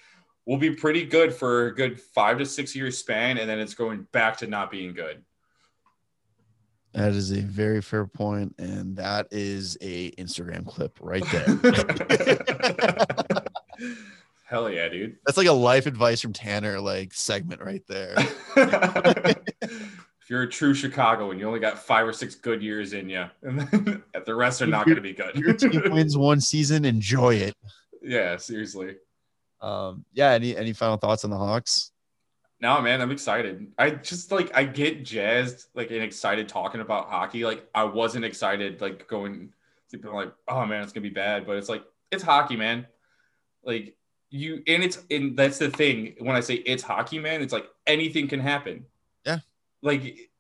we'll 0.46 0.60
be 0.60 0.76
pretty 0.76 1.06
good 1.06 1.34
for 1.34 1.68
a 1.68 1.76
good 1.76 2.00
five 2.00 2.38
to 2.38 2.46
six 2.46 2.76
year 2.76 2.92
span, 2.92 3.38
and 3.38 3.50
then 3.50 3.60
it's 3.60 3.74
going 3.74 4.08
back 4.12 4.38
to 4.38 4.48
not 4.48 4.70
being 4.70 4.94
good. 4.94 5.24
That 6.94 7.14
is 7.14 7.32
a 7.32 7.42
very 7.42 7.82
fair 7.82 8.06
point, 8.06 8.54
and 8.60 8.96
that 8.98 9.28
is 9.32 9.78
a 9.82 10.12
Instagram 10.12 10.68
clip 10.68 11.00
right 11.02 11.26
there. 11.32 11.48
Hell 14.46 14.70
yeah, 14.70 14.90
dude. 14.90 15.18
That's 15.26 15.38
like 15.38 15.48
a 15.48 15.54
life 15.54 15.86
advice 15.86 16.22
from 16.22 16.34
Tanner 16.34 16.80
like 16.80 17.14
segment 17.14 17.62
right 17.62 17.82
there. 17.88 18.14
if 20.24 20.30
you're 20.30 20.44
a 20.44 20.50
true 20.50 20.74
Chicago 20.74 21.32
and 21.32 21.40
you 21.40 21.48
only 21.48 21.60
got 21.60 21.80
five 21.80 22.06
or 22.08 22.14
six 22.14 22.36
good 22.36 22.62
years 22.62 22.94
in 22.94 23.10
you, 23.10 23.26
and 23.44 23.60
then 23.62 24.04
the 24.26 24.36
rest 24.36 24.62
are 24.62 24.68
not 24.68 24.86
going 24.86 24.96
to 24.96 25.02
be 25.02 25.14
good. 25.14 25.36
your 25.36 25.54
team 25.54 25.82
wins 25.92 26.18
one 26.18 26.42
season, 26.42 26.86
enjoy 26.86 27.36
it. 27.36 27.56
Yeah, 28.02 28.38
seriously. 28.38 28.98
Um, 29.62 30.06
yeah. 30.14 30.32
Any 30.32 30.56
any 30.58 30.74
final 30.74 30.98
thoughts 30.98 31.24
on 31.24 31.30
the 31.30 31.38
Hawks? 31.38 31.92
No, 32.60 32.82
man, 32.82 33.02
I'm 33.02 33.12
excited. 33.12 33.68
I 33.78 33.90
just 33.92 34.32
like 34.32 34.56
I 34.56 34.66
get 34.66 35.04
jazzed, 35.04 35.68
like 35.74 35.92
and 35.92 36.02
excited 36.02 36.48
talking 36.48 36.80
about 36.80 37.10
hockey. 37.10 37.44
Like 37.44 37.68
I 37.74 37.84
wasn't 37.86 38.24
excited, 38.24 38.82
like 38.82 39.08
going, 39.08 39.52
like, 39.92 40.34
oh 40.48 40.66
man, 40.66 40.84
it's 40.84 40.94
gonna 40.94 41.02
be 41.02 41.10
bad, 41.10 41.46
but 41.46 41.58
it's 41.58 41.68
like 41.68 41.84
it's 42.12 42.24
hockey, 42.24 42.56
man. 42.56 42.88
Like 43.66 43.98
you 44.34 44.64
and 44.66 44.84
it's 44.84 45.00
and 45.12 45.38
that's 45.38 45.60
the 45.60 45.70
thing 45.70 46.16
when 46.18 46.36
I 46.36 46.40
say 46.40 46.56
it's 46.56 46.82
hockey, 46.82 47.20
man, 47.20 47.44
it's 47.44 47.54
like 47.54 47.68
anything 47.86 48.28
can 48.28 48.40
happen. 48.40 48.86
Yeah. 49.26 49.40
Like 49.84 50.32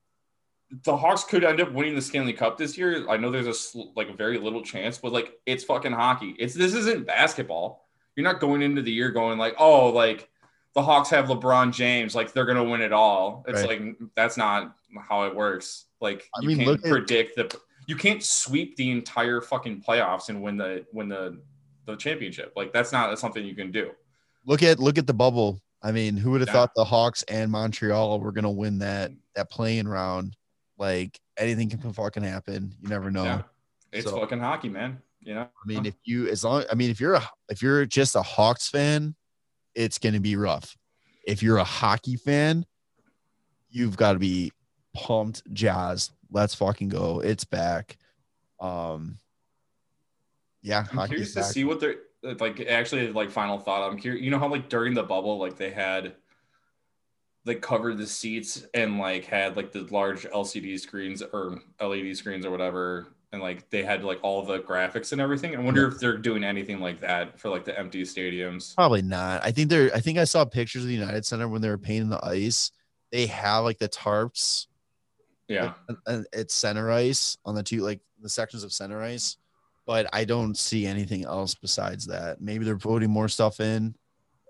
the 0.84 0.98
Hawks 0.98 1.24
could 1.24 1.44
end 1.44 1.62
up 1.62 1.72
winning 1.72 1.94
the 1.94 2.02
Stanley 2.02 2.34
Cup 2.34 2.58
this 2.58 2.76
year. 2.76 3.08
I 3.08 3.18
know 3.18 3.30
there's 3.30 3.76
a 3.76 3.78
like 3.96 4.10
a 4.10 4.14
very 4.14 4.40
little 4.40 4.64
chance, 4.64 4.98
but 4.98 5.12
like 5.12 5.34
it's 5.46 5.64
fucking 5.64 5.92
hockey. 5.92 6.36
It's 6.40 6.56
this 6.56 6.74
isn't 6.74 7.06
basketball. 7.06 7.88
You're 8.16 8.24
not 8.24 8.40
going 8.40 8.64
into 8.64 8.82
the 8.82 8.92
year 8.92 9.12
going 9.12 9.38
like, 9.38 9.54
oh, 9.60 9.90
like 9.90 10.28
the 10.74 10.82
Hawks 10.82 11.12
have 11.12 11.26
LeBron 11.26 11.72
James, 11.72 12.16
like 12.16 12.34
they're 12.34 12.46
gonna 12.46 12.64
win 12.64 12.82
it 12.82 12.94
all. 12.94 13.46
It's 13.48 13.62
right. 13.62 13.80
like 13.80 13.96
that's 14.16 14.38
not 14.38 14.76
how 15.08 15.26
it 15.26 15.36
works. 15.36 15.86
Like 16.02 16.28
I 16.36 16.42
you 16.42 16.48
mean, 16.48 16.66
can't 16.66 16.82
predict 16.82 17.38
at- 17.38 17.52
the 17.52 17.60
you 17.86 17.96
can't 17.96 18.24
sweep 18.24 18.76
the 18.76 18.90
entire 18.90 19.40
fucking 19.40 19.84
playoffs 19.88 20.30
and 20.30 20.42
win 20.42 20.58
the 20.58 20.84
win 20.92 21.10
the 21.10 21.38
the 21.86 21.96
championship. 21.96 22.54
Like 22.56 22.74
that's 22.74 22.92
not 22.92 23.18
something 23.20 23.46
you 23.46 23.56
can 23.56 23.72
do. 23.72 23.92
Look 24.46 24.64
at 24.64 24.80
look 24.80 24.98
at 24.98 25.08
the 25.08 25.14
bubble. 25.14 25.62
I 25.82 25.92
mean, 25.92 26.16
who 26.16 26.32
would 26.32 26.42
have 26.42 26.48
yeah. 26.48 26.54
thought 26.54 26.72
the 26.76 26.86
Hawks 26.86 27.24
and 27.24 27.52
Montreal 27.52 28.20
were 28.20 28.32
gonna 28.32 28.52
win 28.52 28.80
that 28.80 29.12
that 29.36 29.50
playing 29.50 29.88
round? 29.88 30.36
Like 30.78 31.20
anything 31.38 31.70
can 31.70 31.94
fucking 31.94 32.24
happen. 32.24 32.74
You 32.82 32.90
never 32.90 33.12
know. 33.12 33.24
Yeah. 33.24 33.42
It's 33.92 34.10
so, 34.10 34.20
fucking 34.20 34.40
hockey, 34.40 34.70
man. 34.70 35.02
You 35.22 35.36
know. 35.36 35.42
I 35.42 35.68
mean, 35.68 35.86
if 35.86 35.96
you 36.04 36.28
as 36.28 36.44
long 36.44 36.64
I 36.72 36.76
mean, 36.76 36.90
if 36.90 37.00
you're 37.00 37.16
a 37.16 37.30
if 37.50 37.62
you're 37.62 37.86
just 37.86 38.16
a 38.16 38.22
Hawks 38.22 38.70
fan, 38.70 39.16
it's 39.76 40.00
gonna 40.00 40.20
be 40.20 40.36
rough. 40.36 40.76
If 41.26 41.42
you're 41.42 41.58
a 41.58 41.64
hockey 41.64 42.18
fan, 42.18 42.66
you've 43.70 43.98
got 43.98 44.14
to 44.14 44.20
be 44.20 44.52
pumped, 44.94 45.42
jazz. 45.54 46.12
Let's 46.32 46.56
fucking 46.56 46.90
go. 46.90 47.20
It's 47.20 47.44
back. 47.44 47.98
Um, 48.60 49.18
yeah, 50.64 50.86
I'm 50.92 51.08
curious 51.08 51.36
back. 51.36 51.44
to 51.44 51.50
see 51.50 51.66
what 51.66 51.80
they're 51.80 51.98
like. 52.24 52.62
Actually, 52.62 53.12
like 53.12 53.30
final 53.30 53.60
thought. 53.60 53.88
I'm 53.88 54.00
curious. 54.00 54.24
You 54.24 54.32
know 54.32 54.40
how 54.40 54.48
like 54.48 54.70
during 54.70 54.94
the 54.94 55.04
bubble, 55.04 55.38
like 55.38 55.58
they 55.58 55.70
had 55.70 56.16
they 57.46 57.56
covered 57.56 57.98
the 57.98 58.08
seats 58.08 58.66
and 58.74 58.98
like 58.98 59.26
had 59.26 59.58
like 59.58 59.74
the 59.74 59.82
large 59.92 60.24
LCD 60.24 60.80
screens 60.80 61.22
or 61.22 61.60
LED 61.82 62.16
screens 62.16 62.46
or 62.46 62.52
whatever, 62.52 63.08
and 63.34 63.42
like 63.42 63.70
they 63.70 63.84
had 63.84 64.06
like 64.06 64.20
all 64.24 64.46
the 64.46 64.60
graphics 64.60 65.12
and 65.12 65.20
everything. 65.20 65.54
I 65.54 65.60
wonder 65.60 65.86
if 65.86 66.00
they're 66.00 66.18
doing 66.18 66.46
anything 66.46 66.80
like 66.80 67.02
that 67.02 67.38
for 67.38 67.50
like 67.50 67.66
the 67.66 67.78
empty 67.78 68.04
stadiums. 68.04 68.74
Probably 68.74 69.02
not. 69.02 69.44
I 69.44 69.52
think 69.52 69.70
they're. 69.70 69.94
I 69.94 70.00
think 70.00 70.18
I 70.18 70.24
saw 70.24 70.46
pictures 70.46 70.84
of 70.84 70.88
the 70.88 70.96
United 70.96 71.26
Center 71.26 71.50
when 71.50 71.62
they 71.62 71.70
were 71.70 71.78
painting 71.78 72.10
the 72.10 72.26
ice. 72.26 72.72
They 73.12 73.28
have 73.28 73.66
like 73.66 73.80
the 73.80 73.90
tarps. 73.90 74.68
Yeah, 75.50 75.74
and 76.08 76.26
it's 76.32 76.54
center 76.54 76.90
ice 76.90 77.38
on 77.44 77.54
the 77.54 77.64
two 77.64 77.82
like 77.82 78.00
the 78.22 78.30
sections 78.30 78.64
of 78.64 78.72
center 78.72 79.04
ice 79.04 79.36
but 79.86 80.08
I 80.14 80.26
don't 80.26 80.58
see 80.58 80.86
anything 80.86 81.26
else 81.26 81.56
besides 81.56 82.06
that. 82.08 82.42
Maybe 82.42 82.66
they're 82.66 82.78
putting 82.78 83.10
more 83.10 83.28
stuff 83.28 83.60
in 83.60 83.96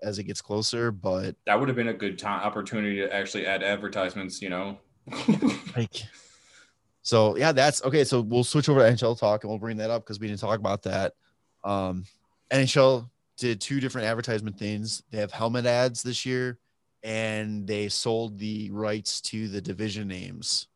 as 0.02 0.18
it 0.18 0.24
gets 0.24 0.40
closer, 0.40 0.90
but 0.90 1.34
that 1.46 1.58
would 1.58 1.68
have 1.68 1.76
been 1.76 1.88
a 1.88 1.94
good 1.94 2.18
time 2.18 2.42
opportunity 2.42 2.96
to 2.96 3.12
actually 3.12 3.46
add 3.46 3.62
advertisements, 3.62 4.40
you 4.40 4.50
know. 4.50 4.78
like 5.76 6.02
so 7.02 7.36
yeah, 7.36 7.52
that's 7.52 7.84
okay. 7.84 8.04
So 8.04 8.20
we'll 8.20 8.44
switch 8.44 8.68
over 8.68 8.80
to 8.80 8.92
NHL 8.92 9.18
talk 9.18 9.44
and 9.44 9.50
we'll 9.50 9.58
bring 9.58 9.76
that 9.78 9.90
up 9.90 10.02
because 10.02 10.20
we 10.20 10.28
didn't 10.28 10.40
talk 10.40 10.58
about 10.58 10.82
that. 10.82 11.14
Um 11.64 12.04
NHL 12.50 13.08
did 13.36 13.60
two 13.60 13.80
different 13.80 14.06
advertisement 14.06 14.58
things. 14.58 15.02
They 15.10 15.18
have 15.18 15.32
helmet 15.32 15.66
ads 15.66 16.02
this 16.02 16.24
year 16.24 16.58
and 17.02 17.66
they 17.66 17.88
sold 17.88 18.38
the 18.38 18.70
rights 18.70 19.20
to 19.20 19.48
the 19.48 19.60
division 19.60 20.08
names. 20.08 20.68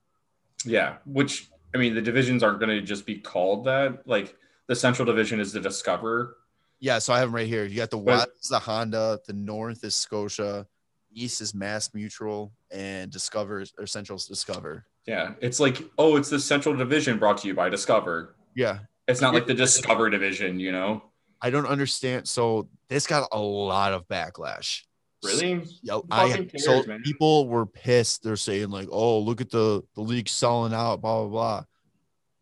Yeah, 0.65 0.97
which 1.07 1.49
I 1.75 1.79
mean 1.79 1.95
the 1.95 2.03
divisions 2.03 2.43
aren't 2.43 2.61
going 2.61 2.71
to 2.71 2.83
just 2.83 3.07
be 3.07 3.19
called 3.19 3.65
that. 3.65 4.07
Like 4.07 4.37
the 4.69 4.77
Central 4.77 5.07
Division 5.07 5.41
is 5.41 5.53
the 5.53 5.61
Discover. 5.61 6.37
Yeah, 6.81 7.01
so 7.01 7.13
I 7.13 7.19
have 7.19 7.29
them 7.29 7.35
right 7.35 7.49
here. 7.49 7.65
You 7.65 7.77
got 7.77 7.91
the 7.91 7.99
West, 7.99 8.29
the 8.51 8.59
Honda, 8.59 9.19
the 9.27 9.33
North 9.33 9.83
is 9.83 9.97
Scotia, 9.97 10.67
East 11.13 11.41
is 11.41 11.55
Mass 11.55 11.93
Mutual, 11.93 12.53
and 12.71 13.11
Discover 13.11 13.65
or 13.79 13.87
Central's 13.87 14.29
Discover. 14.29 14.85
Yeah, 15.07 15.33
it's 15.41 15.59
like 15.59 15.83
oh, 15.99 16.17
it's 16.17 16.31
the 16.31 16.39
Central 16.39 16.77
Division 16.77 17.19
brought 17.19 17.39
to 17.39 17.49
you 17.49 17.55
by 17.55 17.69
Discover. 17.69 18.37
Yeah, 18.55 18.81
it's 19.09 19.21
not 19.21 19.35
like 19.35 19.47
the 19.47 19.55
Discover 19.55 20.11
Division, 20.11 20.61
you 20.61 20.71
know. 20.71 21.03
I 21.41 21.51
don't 21.51 21.67
understand. 21.67 22.29
So 22.29 22.69
this 22.89 23.07
got 23.07 23.29
a 23.33 23.39
lot 23.39 23.93
of 23.93 24.07
backlash. 24.07 24.83
Really? 25.25 25.65
Yeah, 25.83 25.99
I 26.11 26.29
cares, 26.29 26.65
so 26.65 26.85
man? 26.85 27.03
people 27.03 27.49
were 27.49 27.67
pissed. 27.67 28.23
They're 28.23 28.37
saying 28.37 28.71
like, 28.71 28.89
"Oh, 28.91 29.19
look 29.19 29.41
at 29.41 29.51
the 29.51 29.83
the 29.95 30.01
league 30.01 30.29
selling 30.29 30.73
out." 30.73 31.01
Blah 31.01 31.23
blah 31.23 31.29
blah. 31.29 31.65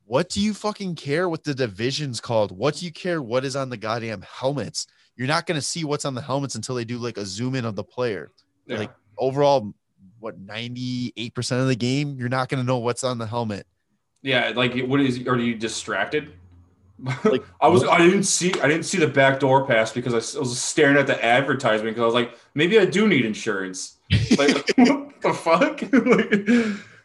What 0.09 0.29
do 0.29 0.41
you 0.41 0.55
fucking 0.55 0.95
care 0.95 1.29
what 1.29 1.43
the 1.43 1.53
division's 1.53 2.21
called? 2.21 2.57
What 2.57 2.77
do 2.77 2.85
you 2.85 2.93
care 2.93 3.21
what 3.21 3.45
is 3.45 3.57
on 3.57 3.71
the 3.71 3.77
goddamn 3.77 4.23
helmets? 4.23 4.87
You're 5.17 5.27
not 5.27 5.47
gonna 5.47 5.61
see 5.61 5.83
what's 5.83 6.05
on 6.05 6.15
the 6.15 6.21
helmets 6.21 6.55
until 6.55 6.77
they 6.77 6.85
do 6.85 6.99
like 6.99 7.19
a 7.19 7.27
zoom 7.27 7.57
in 7.57 7.65
of 7.65 7.75
the 7.75 7.83
player. 7.83 8.31
Yeah. 8.67 8.79
Like 8.79 8.93
overall, 9.19 9.75
what 10.21 10.39
98 10.39 11.35
percent 11.35 11.61
of 11.61 11.67
the 11.67 11.75
game, 11.75 12.17
you're 12.21 12.29
not 12.29 12.49
gonna 12.49 12.63
know 12.63 12.79
what's 12.79 13.03
on 13.03 13.19
the 13.19 13.27
helmet. 13.27 13.67
Yeah, 14.23 14.53
like 14.55 14.79
what 14.83 15.01
is? 15.01 15.27
Are 15.27 15.37
you 15.37 15.57
distracted? 15.57 16.33
Like 17.25 17.45
I 17.61 17.69
was, 17.69 17.85
I 17.85 17.99
didn't 17.99 18.23
see, 18.23 18.53
I 18.63 18.69
didn't 18.69 18.85
see 18.85 18.97
the 18.97 19.07
back 19.07 19.39
door 19.39 19.67
pass 19.67 19.93
because 19.93 20.15
I 20.15 20.39
was 20.39 20.59
staring 20.59 20.97
at 20.97 21.07
the 21.07 21.23
advertisement 21.23 21.95
because 21.95 22.01
I 22.01 22.07
was 22.07 22.15
like, 22.15 22.39
maybe 22.55 22.79
I 22.79 22.87
do 22.87 23.07
need 23.07 23.25
insurance. 23.27 23.99
Like, 24.39 24.71
what 24.77 25.21
the 25.21 25.35
fuck? 25.35 25.83
like, 25.93 26.96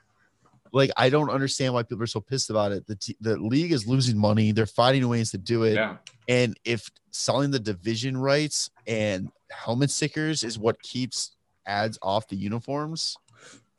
like, 0.71 0.91
I 0.97 1.09
don't 1.09 1.29
understand 1.29 1.73
why 1.73 1.83
people 1.83 2.03
are 2.03 2.07
so 2.07 2.21
pissed 2.21 2.49
about 2.49 2.71
it. 2.71 2.87
The 2.87 2.95
t- 2.95 3.17
the 3.19 3.37
league 3.37 3.71
is 3.71 3.87
losing 3.87 4.17
money. 4.17 4.51
They're 4.51 4.65
finding 4.65 5.07
ways 5.07 5.31
to 5.31 5.37
do 5.37 5.63
it. 5.63 5.73
Yeah. 5.73 5.97
And 6.27 6.57
if 6.63 6.89
selling 7.11 7.51
the 7.51 7.59
division 7.59 8.17
rights 8.17 8.69
and 8.87 9.29
helmet 9.49 9.91
stickers 9.91 10.43
is 10.43 10.57
what 10.57 10.81
keeps 10.81 11.35
ads 11.65 11.99
off 12.01 12.27
the 12.27 12.37
uniforms, 12.37 13.17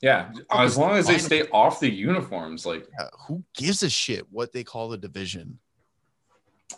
yeah, 0.03 0.33
as 0.51 0.77
long 0.77 0.97
as 0.97 1.07
they 1.07 1.19
stay 1.19 1.43
off 1.53 1.79
the 1.79 1.89
uniforms, 1.89 2.67
like 2.67 2.89
yeah, 2.99 3.07
who 3.29 3.43
gives 3.55 3.85
a 3.85 3.89
shit 3.89 4.27
what 4.33 4.53
they 4.53 4.65
call 4.65 4.89
the 4.89 4.99
division? 4.99 5.61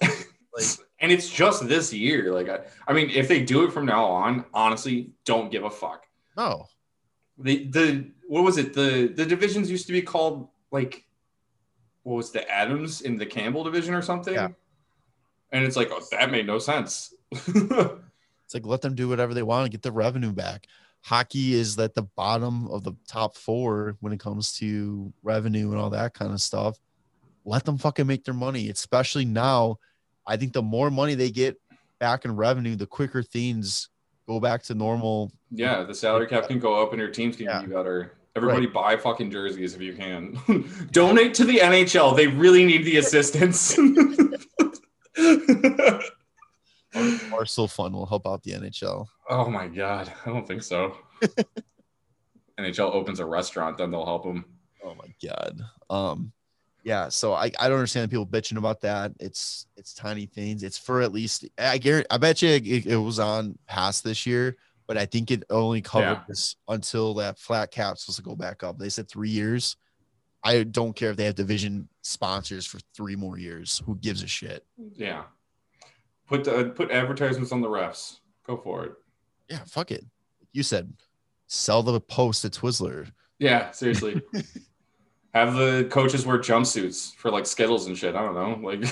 like, 0.02 0.12
and 1.00 1.10
it's 1.10 1.30
just 1.30 1.66
this 1.66 1.90
year. 1.90 2.34
Like, 2.34 2.50
I, 2.50 2.60
I 2.86 2.92
mean, 2.92 3.08
if 3.08 3.26
they 3.26 3.42
do 3.42 3.64
it 3.64 3.72
from 3.72 3.86
now 3.86 4.04
on, 4.04 4.44
honestly, 4.52 5.10
don't 5.24 5.50
give 5.50 5.64
a 5.64 5.70
fuck. 5.70 6.04
No. 6.36 6.66
The 7.38 7.66
the 7.68 8.10
what 8.28 8.44
was 8.44 8.58
it? 8.58 8.74
The 8.74 9.12
the 9.14 9.26
divisions 9.26 9.70
used 9.70 9.86
to 9.86 9.92
be 9.92 10.02
called 10.02 10.48
like 10.70 11.04
what 12.02 12.16
was 12.16 12.32
the 12.32 12.48
Adams 12.50 13.00
in 13.00 13.16
the 13.16 13.26
Campbell 13.26 13.64
division 13.64 13.94
or 13.94 14.02
something? 14.02 14.34
Yeah. 14.34 14.48
And 15.52 15.64
it's 15.64 15.76
like, 15.76 15.88
oh, 15.90 16.02
that 16.10 16.30
made 16.30 16.46
no 16.46 16.58
sense. 16.58 17.14
it's 17.30 18.54
like 18.54 18.66
let 18.66 18.82
them 18.82 18.94
do 18.94 19.08
whatever 19.08 19.34
they 19.34 19.42
want 19.42 19.64
and 19.64 19.72
get 19.72 19.82
the 19.82 19.92
revenue 19.92 20.32
back. 20.32 20.66
Hockey 21.02 21.54
is 21.54 21.78
at 21.78 21.94
the 21.94 22.02
bottom 22.02 22.66
of 22.68 22.82
the 22.82 22.94
top 23.06 23.36
four 23.36 23.96
when 24.00 24.12
it 24.12 24.20
comes 24.20 24.54
to 24.58 25.12
revenue 25.22 25.70
and 25.70 25.78
all 25.78 25.90
that 25.90 26.14
kind 26.14 26.32
of 26.32 26.40
stuff 26.40 26.78
let 27.44 27.64
them 27.64 27.78
fucking 27.78 28.06
make 28.06 28.24
their 28.24 28.34
money, 28.34 28.70
especially 28.70 29.24
now. 29.24 29.78
I 30.26 30.36
think 30.36 30.52
the 30.52 30.62
more 30.62 30.90
money 30.90 31.14
they 31.14 31.30
get 31.30 31.60
back 31.98 32.24
in 32.24 32.36
revenue, 32.36 32.76
the 32.76 32.86
quicker 32.86 33.22
things 33.22 33.90
go 34.26 34.40
back 34.40 34.62
to 34.64 34.74
normal. 34.74 35.32
Yeah, 35.50 35.82
the 35.82 35.94
salary 35.94 36.26
cap 36.26 36.48
can 36.48 36.58
go 36.58 36.82
up 36.82 36.92
and 36.92 37.00
your 37.00 37.10
teams 37.10 37.36
can 37.36 37.46
yeah. 37.46 37.62
be 37.62 37.68
better. 37.68 38.14
Everybody 38.36 38.66
right. 38.66 38.74
buy 38.74 38.96
fucking 38.96 39.30
jerseys 39.30 39.74
if 39.74 39.80
you 39.80 39.94
can. 39.94 40.38
Donate 40.90 41.34
to 41.34 41.44
the 41.44 41.58
NHL. 41.58 42.16
They 42.16 42.26
really 42.26 42.64
need 42.64 42.84
the 42.84 42.96
assistance. 42.96 43.76
Barstool 46.94 47.70
Fund 47.70 47.94
will 47.94 48.06
help 48.06 48.26
out 48.26 48.42
the 48.42 48.52
NHL. 48.52 49.06
Oh 49.28 49.48
my 49.48 49.68
god, 49.68 50.12
I 50.24 50.30
don't 50.30 50.46
think 50.46 50.62
so. 50.62 50.96
NHL 52.58 52.92
opens 52.92 53.20
a 53.20 53.26
restaurant, 53.26 53.78
then 53.78 53.90
they'll 53.90 54.04
help 54.04 54.24
them. 54.24 54.44
Oh 54.84 54.94
my 54.94 55.14
god. 55.22 55.60
Um, 55.90 56.32
yeah 56.84 57.08
so 57.08 57.32
I, 57.32 57.50
I 57.58 57.68
don't 57.68 57.78
understand 57.78 58.10
people 58.10 58.26
bitching 58.26 58.58
about 58.58 58.82
that. 58.82 59.12
It's 59.18 59.66
it's 59.76 59.94
tiny 59.94 60.26
things. 60.26 60.62
It's 60.62 60.78
for 60.78 61.00
at 61.00 61.12
least 61.12 61.46
i 61.58 61.78
guarantee 61.78 62.06
i 62.10 62.18
bet 62.18 62.42
you 62.42 62.50
it, 62.50 62.86
it 62.86 62.96
was 62.96 63.18
on 63.18 63.58
past 63.66 64.04
this 64.04 64.26
year 64.26 64.56
but 64.86 64.96
i 64.98 65.06
think 65.06 65.30
it 65.30 65.42
only 65.50 65.80
covered 65.80 66.04
yeah. 66.04 66.24
this 66.28 66.56
until 66.68 67.14
that 67.14 67.38
flat 67.38 67.70
cap 67.70 67.98
supposed 67.98 68.18
to 68.18 68.22
go 68.22 68.36
back 68.36 68.62
up. 68.62 68.78
They 68.78 68.90
said 68.90 69.08
three 69.08 69.30
years. 69.30 69.76
I 70.42 70.62
don't 70.62 70.94
care 70.94 71.10
if 71.10 71.16
they 71.16 71.24
have 71.24 71.34
division 71.34 71.88
sponsors 72.02 72.66
for 72.66 72.78
three 72.94 73.16
more 73.16 73.38
years. 73.38 73.82
Who 73.86 73.96
gives 73.96 74.22
a 74.22 74.26
shit? 74.26 74.66
Yeah. 74.92 75.22
Put 76.28 76.44
the, 76.44 76.70
put 76.76 76.90
advertisements 76.90 77.50
on 77.50 77.62
the 77.62 77.68
refs. 77.68 78.18
Go 78.46 78.58
for 78.58 78.84
it. 78.84 78.92
Yeah 79.48 79.60
fuck 79.66 79.90
it. 79.90 80.04
You 80.52 80.62
said 80.62 80.92
sell 81.46 81.82
the 81.82 81.98
post 82.00 82.42
to 82.42 82.50
twizzler. 82.50 83.10
Yeah 83.38 83.70
seriously 83.70 84.20
Have 85.34 85.54
the 85.54 85.88
coaches 85.90 86.24
wear 86.24 86.38
jumpsuits 86.38 87.14
for 87.16 87.30
like 87.30 87.44
Skittles 87.44 87.86
and 87.86 87.98
shit. 87.98 88.14
I 88.14 88.22
don't 88.22 88.34
know. 88.34 88.60
Like 88.64 88.84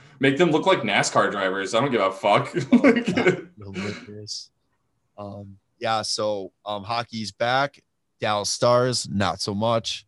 make 0.20 0.38
them 0.38 0.50
look 0.50 0.66
like 0.66 0.80
NASCAR 0.80 1.30
drivers. 1.30 1.74
I 1.74 1.80
don't 1.80 1.90
give 1.90 2.00
a 2.00 2.10
fuck. 2.10 2.54
um, 5.18 5.58
yeah, 5.78 6.02
so 6.02 6.52
um 6.64 6.82
hockey's 6.82 7.32
back. 7.32 7.78
Dallas 8.20 8.50
Stars, 8.50 9.08
not 9.10 9.40
so 9.40 9.54
much. 9.54 10.06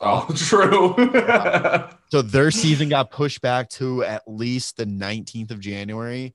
Oh, 0.00 0.26
um, 0.28 0.34
true. 0.34 0.94
so 2.10 2.22
their 2.22 2.50
season 2.50 2.88
got 2.88 3.10
pushed 3.10 3.40
back 3.40 3.68
to 3.70 4.04
at 4.04 4.22
least 4.26 4.76
the 4.76 4.86
19th 4.86 5.50
of 5.50 5.60
January. 5.60 6.34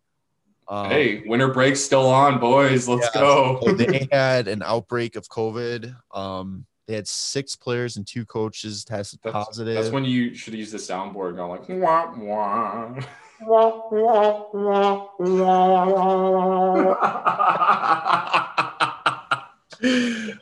Um, 0.67 0.89
hey, 0.89 1.23
winter 1.25 1.51
break's 1.51 1.81
still 1.81 2.07
on, 2.07 2.39
boys. 2.39 2.87
Let's 2.87 3.09
yeah, 3.13 3.21
go. 3.21 3.59
so 3.63 3.73
they 3.73 4.07
had 4.11 4.47
an 4.47 4.63
outbreak 4.63 5.15
of 5.15 5.27
COVID. 5.27 5.95
Um, 6.11 6.65
they 6.87 6.95
had 6.95 7.07
six 7.07 7.55
players 7.55 7.97
and 7.97 8.05
two 8.05 8.25
coaches 8.25 8.83
tested 8.83 9.19
that's, 9.23 9.33
positive. 9.33 9.75
That's 9.75 9.89
when 9.89 10.05
you 10.05 10.35
should 10.35 10.53
use 10.53 10.71
the 10.71 10.77
soundboard 10.77 11.29
and 11.29 11.37
go 11.37 11.49
like 11.49 11.69
wah 11.69 12.13
wah. 12.15 12.99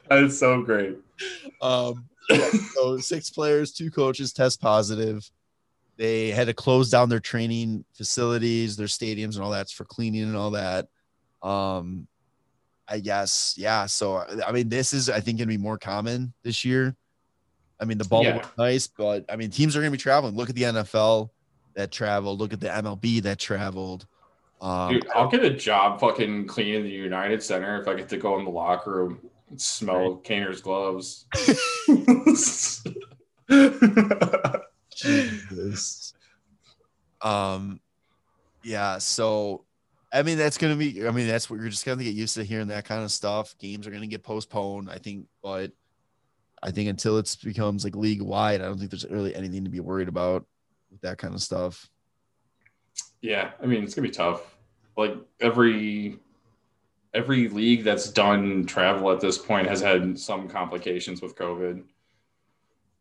That's 0.10 0.38
so 0.38 0.62
great. 0.62 0.98
Um, 1.62 2.08
yeah, 2.30 2.50
so 2.76 2.98
six 2.98 3.30
players, 3.30 3.72
two 3.72 3.90
coaches 3.90 4.34
test 4.34 4.62
positive. 4.62 5.30
They 5.98 6.30
had 6.30 6.48
to 6.48 6.54
close 6.54 6.90
down 6.90 7.10
their 7.10 7.20
training 7.20 7.86
facilities, 7.94 8.76
their 8.76 8.88
stadiums, 8.88 9.36
and 9.36 9.44
all 9.44 9.52
that's 9.52 9.72
for 9.72 9.86
cleaning 9.86 10.24
and 10.24 10.36
all 10.36 10.52
that. 10.52 10.88
Um, 11.42 12.08
I 12.92 13.00
guess, 13.00 13.56
yeah. 13.58 13.86
So 13.86 14.26
I 14.46 14.52
mean, 14.52 14.68
this 14.68 14.92
is 14.92 15.10
I 15.10 15.22
think 15.22 15.38
gonna 15.38 15.48
be 15.48 15.58
more 15.58 15.78
common 15.78 16.34
this 16.44 16.66
year. 16.66 16.94
I 17.80 17.86
mean, 17.86 17.98
the 17.98 18.04
ball 18.04 18.24
yeah. 18.24 18.38
was 18.38 18.48
nice, 18.58 18.88
but 18.88 19.24
I 19.30 19.38
mean, 19.38 19.50
teams 19.50 19.78
are 19.78 19.80
gonna 19.80 19.92
be 19.92 19.98
traveling. 19.98 20.36
Look 20.36 20.50
at 20.50 20.56
the 20.56 20.64
NFL 20.64 21.30
that 21.76 21.90
traveled. 21.90 22.40
Look 22.40 22.52
at 22.52 22.60
the 22.60 22.68
MLB 22.68 23.24
that 23.24 23.40
traveled. 23.40 24.06
Um, 24.60 24.94
Dude, 24.94 25.08
I'll 25.16 25.30
get 25.30 25.46
a 25.46 25.50
job 25.50 26.02
fucking 26.02 26.48
cleaning 26.48 26.84
the 26.84 26.90
United 26.90 27.42
Center 27.42 27.82
if 27.82 27.88
I 27.88 27.96
get 27.96 28.10
to 28.10 28.18
go 28.18 28.38
in 28.38 28.44
the 28.44 28.52
locker 28.52 28.92
room 28.92 29.20
and 29.50 29.60
smell 29.60 30.16
right. 30.16 30.24
Kaner's 30.24 30.62
gloves. 30.62 31.26
Jesus. 34.96 36.14
Um, 37.22 37.80
yeah. 38.64 38.98
So 38.98 39.64
I 40.14 40.24
mean, 40.24 40.38
that's 40.38 40.58
gonna 40.58 40.76
be. 40.76 41.08
I 41.08 41.12
mean, 41.12 41.28
that's 41.28 41.50
what 41.50 41.60
you're 41.60 41.70
just 41.70 41.86
gonna 41.86 42.04
get 42.04 42.14
used 42.14 42.36
to 42.36 42.44
hearing 42.44 42.68
that 42.68 42.86
kind 42.86 43.04
of 43.04 43.12
stuff. 43.12 43.56
Games 43.60 43.88
are 43.88 43.92
gonna 43.92 44.08
get 44.08 44.24
postponed. 44.24 44.90
I 44.90 44.98
think, 44.98 45.28
but 45.42 45.72
I 46.62 46.72
think 46.72 46.90
until 46.90 47.18
it 47.18 47.36
becomes 47.44 47.84
like 47.84 47.96
league 47.96 48.22
wide, 48.22 48.62
I 48.62 48.66
don't 48.66 48.78
think 48.78 48.92
there's 48.92 49.06
really 49.10 49.34
anything 49.34 49.64
to 49.64 49.70
be 49.70 49.80
worried 49.80 50.10
about 50.10 50.46
with 50.92 51.02
that 51.02 51.18
kind 51.18 51.34
of 51.34 51.42
stuff. 51.42 51.90
Yeah, 53.22 53.52
I 53.62 53.66
mean, 53.66 53.84
it's 53.84 53.96
gonna 53.96 54.08
be 54.08 54.14
tough. 54.14 54.58
Like 54.98 55.16
every 55.40 56.20
every 57.14 57.48
league 57.50 57.84
that's 57.84 58.10
done 58.10 58.66
travel 58.66 59.12
at 59.12 59.20
this 59.20 59.38
point 59.38 59.68
has 59.68 59.82
had 59.82 60.18
some 60.18 60.48
complications 60.48 61.22
with 61.22 61.36
COVID. 61.36 61.84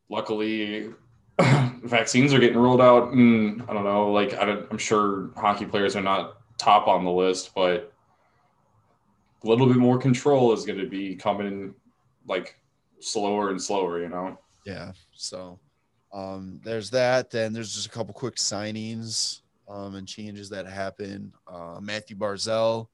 Luckily, 0.09 0.91
vaccines 1.39 2.33
are 2.35 2.39
getting 2.39 2.59
rolled 2.59 2.81
out, 2.81 3.13
and 3.13 3.63
I 3.69 3.73
don't 3.73 3.85
know. 3.85 4.13
Like 4.13 4.35
I 4.35 4.49
am 4.49 4.79
sure 4.79 5.31
hockey 5.37 5.67
players 5.67 5.97
are 5.97 6.03
not 6.03 6.40
top 6.61 6.87
on 6.89 7.05
the 7.05 7.11
list, 7.11 7.55
but 7.55 7.93
a 9.43 9.47
little 9.49 9.67
bit 9.67 9.77
more 9.77 9.99
control 9.99 10.53
is 10.53 10.65
going 10.65 10.79
to 10.79 10.87
be 10.87 11.17
coming 11.17 11.75
like 12.27 12.57
slower 13.01 13.51
and 13.51 13.61
slower, 13.61 14.01
you 14.01 14.09
know? 14.09 14.39
Yeah. 14.67 14.93
So 15.13 15.59
um, 16.13 16.61
there's 16.63 16.91
that. 16.91 17.31
Then 17.31 17.53
there's 17.53 17.75
just 17.75 17.87
a 17.87 17.91
couple 17.91 18.13
quick 18.13 18.37
signings 18.37 19.41
um, 19.69 19.95
and 19.95 20.07
changes 20.07 20.51
that 20.51 20.67
happen. 20.67 21.33
Uh, 21.47 21.79
Mathew 21.81 22.17
Barzal. 22.17 22.89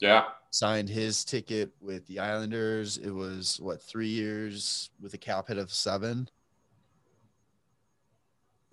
Yeah. 0.00 0.24
Signed 0.50 0.88
his 0.88 1.24
ticket 1.24 1.70
with 1.80 2.06
the 2.06 2.18
Islanders. 2.18 2.98
It 2.98 3.10
was 3.10 3.58
what 3.60 3.82
three 3.82 4.08
years 4.08 4.90
with 5.00 5.14
a 5.14 5.18
cap 5.18 5.48
hit 5.48 5.56
of 5.56 5.72
seven. 5.72 6.28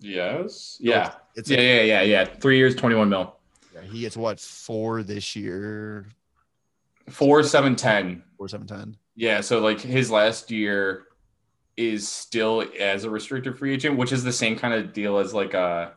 Yes. 0.00 0.76
Yeah. 0.80 1.12
It's 1.36 1.48
yeah, 1.48 1.60
yeah, 1.60 1.82
yeah, 1.82 2.02
yeah. 2.02 2.24
Three 2.24 2.58
years, 2.58 2.74
21 2.74 3.08
mil. 3.08 3.39
He 3.82 4.00
gets 4.00 4.16
what 4.16 4.40
four 4.40 5.02
this 5.02 5.34
year. 5.36 6.06
Four 7.08 7.42
seven 7.42 7.76
ten. 7.76 8.22
Four 8.36 8.48
seven 8.48 8.66
ten. 8.66 8.96
Yeah, 9.16 9.40
so 9.40 9.60
like 9.60 9.80
his 9.80 10.10
last 10.10 10.50
year 10.50 11.04
is 11.76 12.08
still 12.08 12.64
as 12.78 13.04
a 13.04 13.10
restricted 13.10 13.58
free 13.58 13.74
agent, 13.74 13.96
which 13.96 14.12
is 14.12 14.24
the 14.24 14.32
same 14.32 14.58
kind 14.58 14.74
of 14.74 14.92
deal 14.92 15.18
as 15.18 15.32
like 15.34 15.54
uh 15.54 15.90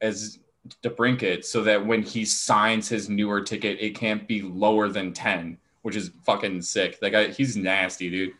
as 0.00 0.38
DeBrincat, 0.82 1.44
so 1.44 1.62
that 1.62 1.84
when 1.84 2.02
he 2.02 2.24
signs 2.24 2.88
his 2.88 3.08
newer 3.08 3.40
ticket, 3.40 3.78
it 3.80 3.94
can't 3.94 4.28
be 4.28 4.42
lower 4.42 4.88
than 4.88 5.12
10, 5.12 5.58
which 5.82 5.96
is 5.96 6.10
fucking 6.24 6.62
sick. 6.62 7.00
That 7.00 7.10
guy, 7.10 7.28
he's 7.28 7.56
nasty, 7.56 8.10
dude. 8.10 8.32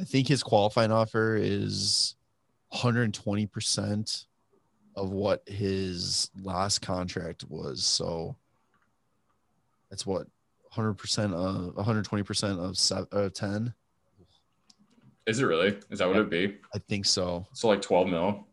I 0.00 0.04
think 0.04 0.28
his 0.28 0.42
qualifying 0.42 0.90
offer 0.90 1.36
is 1.36 2.14
120% 2.72 4.24
of 4.94 5.10
what 5.10 5.42
his 5.48 6.30
last 6.42 6.80
contract 6.80 7.44
was. 7.48 7.84
So 7.84 8.36
that's 9.90 10.06
what 10.06 10.26
100% 10.74 11.32
of 11.34 11.74
120% 11.74 12.58
of 12.58 12.78
seven, 12.78 13.06
uh, 13.12 13.28
10. 13.28 13.74
Is 15.26 15.38
it 15.38 15.44
really? 15.44 15.78
Is 15.90 15.98
that 16.00 16.08
what 16.08 16.16
it'd 16.16 16.30
be? 16.30 16.56
I 16.74 16.78
think 16.78 17.06
so. 17.06 17.46
So 17.52 17.68
like 17.68 17.82
12 17.82 18.08
mil. 18.08 18.46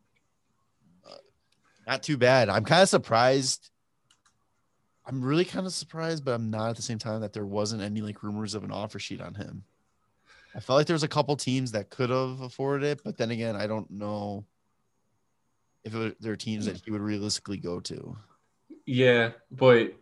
Not 1.87 2.03
too 2.03 2.17
bad. 2.17 2.49
I'm 2.49 2.65
kind 2.65 2.83
of 2.83 2.89
surprised. 2.89 3.71
I'm 5.07 5.23
really 5.23 5.45
kind 5.45 5.65
of 5.65 5.73
surprised, 5.73 6.23
but 6.23 6.35
I'm 6.35 6.51
not 6.51 6.69
at 6.69 6.75
the 6.75 6.83
same 6.83 6.99
time 6.99 7.21
that 7.21 7.33
there 7.33 7.47
wasn't 7.47 7.81
any 7.81 8.01
like 8.01 8.21
rumors 8.21 8.53
of 8.53 8.63
an 8.63 8.71
offer 8.71 8.99
sheet 8.99 9.21
on 9.21 9.33
him. 9.33 9.63
I 10.53 10.59
felt 10.59 10.77
like 10.77 10.85
there 10.85 10.93
was 10.93 11.03
a 11.03 11.07
couple 11.07 11.35
teams 11.35 11.71
that 11.71 11.89
could 11.89 12.11
have 12.11 12.41
afforded 12.41 12.85
it, 12.85 13.01
but 13.03 13.17
then 13.17 13.31
again, 13.31 13.55
I 13.55 13.65
don't 13.65 13.89
know 13.89 14.45
if 15.83 15.95
it, 15.95 16.21
there 16.21 16.33
are 16.33 16.37
teams 16.37 16.65
that 16.65 16.81
he 16.83 16.91
would 16.91 17.01
realistically 17.01 17.57
go 17.57 17.79
to. 17.81 18.17
Yeah, 18.85 19.31
but 19.51 19.93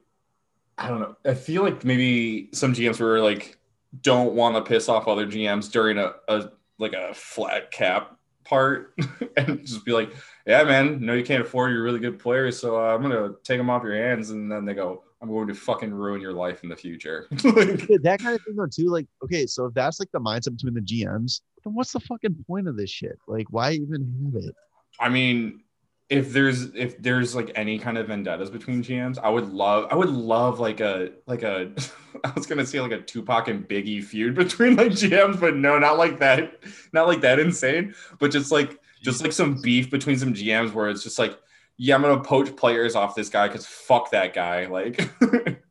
I 0.78 0.88
don't 0.88 1.00
know. 1.00 1.16
I 1.26 1.34
feel 1.34 1.64
like 1.64 1.84
maybe 1.84 2.50
some 2.54 2.74
GMs 2.74 3.00
were 3.00 3.20
like 3.20 3.58
don't 4.02 4.34
want 4.34 4.56
to 4.56 4.62
piss 4.62 4.90
off 4.90 5.08
other 5.08 5.26
GMs 5.26 5.72
during 5.72 5.98
a, 5.98 6.14
a 6.28 6.50
like 6.78 6.94
a 6.94 7.14
flat 7.14 7.72
cap 7.72 8.18
part 8.44 8.94
and 9.38 9.66
just 9.66 9.86
be 9.86 9.92
like, 9.92 10.14
yeah, 10.46 10.64
man, 10.64 11.00
no, 11.02 11.14
you 11.14 11.24
can't 11.24 11.42
afford 11.42 11.72
your 11.72 11.84
really 11.84 12.00
good 12.00 12.20
players, 12.20 12.60
so 12.60 12.78
uh, 12.78 12.94
I'm 12.94 13.02
gonna 13.02 13.34
take 13.44 13.58
them 13.58 13.70
off 13.70 13.84
your 13.84 13.96
hands, 13.96 14.30
and 14.30 14.52
then 14.52 14.66
they 14.66 14.74
go, 14.74 15.04
I'm 15.22 15.30
going 15.30 15.48
to 15.48 15.56
fucking 15.56 15.94
ruin 15.94 16.22
your 16.22 16.34
life 16.34 16.64
in 16.64 16.70
the 16.70 16.76
future. 16.76 17.28
like, 17.32 17.88
that 18.04 18.20
kind 18.22 18.36
of 18.36 18.42
thing, 18.44 18.56
though, 18.56 18.68
too. 18.68 18.90
Like, 18.90 19.08
okay, 19.24 19.48
so 19.48 19.66
if 19.66 19.74
that's 19.74 20.00
like 20.00 20.12
the 20.12 20.20
mindset 20.20 20.56
between 20.56 20.76
the 20.76 20.82
GMs, 20.82 21.42
then 21.64 21.74
what's 21.74 21.92
the 21.92 22.00
fucking 22.00 22.46
point 22.48 22.68
of 22.68 22.78
this 22.78 22.92
shit? 22.92 23.18
Like, 23.28 23.48
why 23.50 23.72
even 23.72 24.32
have 24.34 24.44
it? 24.44 24.56
I 25.00 25.10
mean, 25.10 25.62
if 26.10 26.32
there's 26.32 26.74
if 26.74 27.02
there's 27.02 27.36
like 27.36 27.52
any 27.56 27.78
kind 27.78 27.98
of 27.98 28.08
vendettas 28.08 28.50
between 28.50 28.82
GMs, 28.82 29.18
I 29.22 29.30
would 29.30 29.52
love 29.52 29.88
I 29.92 29.96
would 29.96 30.10
love 30.10 30.60
like 30.60 30.80
a 30.80 31.12
like 31.26 31.44
a 31.44 31.72
I 32.24 32.32
was 32.32 32.46
gonna 32.46 32.66
say 32.66 32.80
like 32.80 32.94
a 32.94 33.02
Tupac 33.02 33.50
and 33.50 33.68
Biggie 33.68 34.04
feud 34.04 34.36
between 34.36 34.76
like 34.76 34.92
GMs, 34.92 35.40
but 35.40 35.56
no, 35.56 35.78
not 35.78 35.98
like 35.98 36.20
that, 36.20 36.60
not 36.94 37.08
like 37.08 37.22
that 37.22 37.40
insane, 37.40 37.94
but 38.20 38.32
just 38.32 38.52
like 38.52 38.80
just 39.02 39.22
like 39.22 39.34
some 39.34 39.62
beef 39.62 39.90
between 39.92 40.18
some 40.18 40.34
GMs 40.34 40.74
where 40.74 40.90
it's 40.90 41.04
just 41.04 41.20
like, 41.20 41.38
yeah, 41.76 41.96
I'm 41.96 42.02
gonna 42.02 42.24
poach 42.24 42.56
players 42.56 42.96
off 42.96 43.16
this 43.16 43.30
guy 43.30 43.48
because 43.48 43.66
fuck 43.66 44.12
that 44.12 44.34
guy. 44.34 44.68
Like 44.68 45.10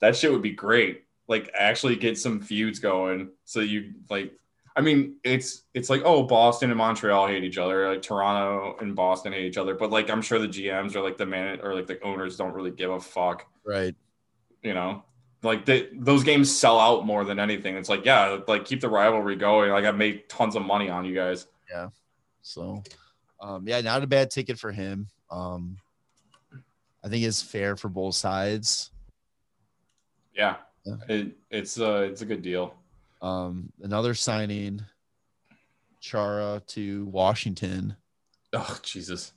that 0.00 0.16
shit 0.16 0.32
would 0.32 0.42
be 0.42 0.52
great. 0.52 1.04
Like 1.28 1.50
actually 1.56 1.96
get 1.96 2.18
some 2.18 2.40
feuds 2.40 2.78
going. 2.78 3.32
So 3.44 3.60
you 3.60 3.92
like 4.08 4.32
I 4.78 4.80
mean, 4.80 5.16
it's 5.24 5.64
it's 5.74 5.90
like 5.90 6.02
oh, 6.04 6.22
Boston 6.22 6.70
and 6.70 6.78
Montreal 6.78 7.26
hate 7.26 7.42
each 7.42 7.58
other, 7.58 7.90
like 7.90 8.00
Toronto 8.00 8.76
and 8.80 8.94
Boston 8.94 9.32
hate 9.32 9.46
each 9.46 9.56
other, 9.56 9.74
but 9.74 9.90
like 9.90 10.08
I'm 10.08 10.22
sure 10.22 10.38
the 10.38 10.46
GMs 10.46 10.94
or 10.94 11.02
like 11.02 11.16
the 11.18 11.26
man 11.26 11.58
or 11.64 11.74
like 11.74 11.88
the 11.88 12.00
owners 12.04 12.36
don't 12.36 12.52
really 12.52 12.70
give 12.70 12.92
a 12.92 13.00
fuck, 13.00 13.44
right? 13.66 13.96
You 14.62 14.74
know, 14.74 15.02
like 15.42 15.64
they, 15.64 15.88
those 15.94 16.22
games 16.22 16.56
sell 16.56 16.78
out 16.78 17.04
more 17.04 17.24
than 17.24 17.40
anything. 17.40 17.76
It's 17.76 17.88
like 17.88 18.04
yeah, 18.04 18.38
like 18.46 18.66
keep 18.66 18.80
the 18.80 18.88
rivalry 18.88 19.34
going. 19.34 19.72
Like 19.72 19.84
I 19.84 19.90
made 19.90 20.28
tons 20.28 20.54
of 20.54 20.62
money 20.62 20.88
on 20.88 21.04
you 21.04 21.12
guys. 21.12 21.48
Yeah. 21.68 21.88
So, 22.42 22.84
um, 23.40 23.66
yeah, 23.66 23.80
not 23.80 24.04
a 24.04 24.06
bad 24.06 24.30
ticket 24.30 24.60
for 24.60 24.70
him. 24.70 25.08
Um, 25.28 25.78
I 27.02 27.08
think 27.08 27.24
it's 27.24 27.42
fair 27.42 27.76
for 27.76 27.88
both 27.88 28.14
sides. 28.14 28.92
Yeah, 30.36 30.58
yeah. 30.84 30.94
It, 31.08 31.32
it's 31.50 31.80
uh, 31.80 32.06
it's 32.08 32.22
a 32.22 32.26
good 32.26 32.42
deal. 32.42 32.74
Um, 33.20 33.72
another 33.82 34.14
signing, 34.14 34.84
Chara 36.00 36.62
to 36.68 37.06
Washington. 37.06 37.96
Oh 38.52 38.78
Jesus! 38.82 39.32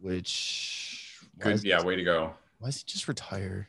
Which 0.00 1.18
good, 1.38 1.62
yeah, 1.64 1.82
way 1.82 1.96
to 1.96 2.04
go. 2.04 2.32
Why 2.58 2.68
is 2.68 2.78
he 2.78 2.84
just 2.86 3.08
retire? 3.08 3.68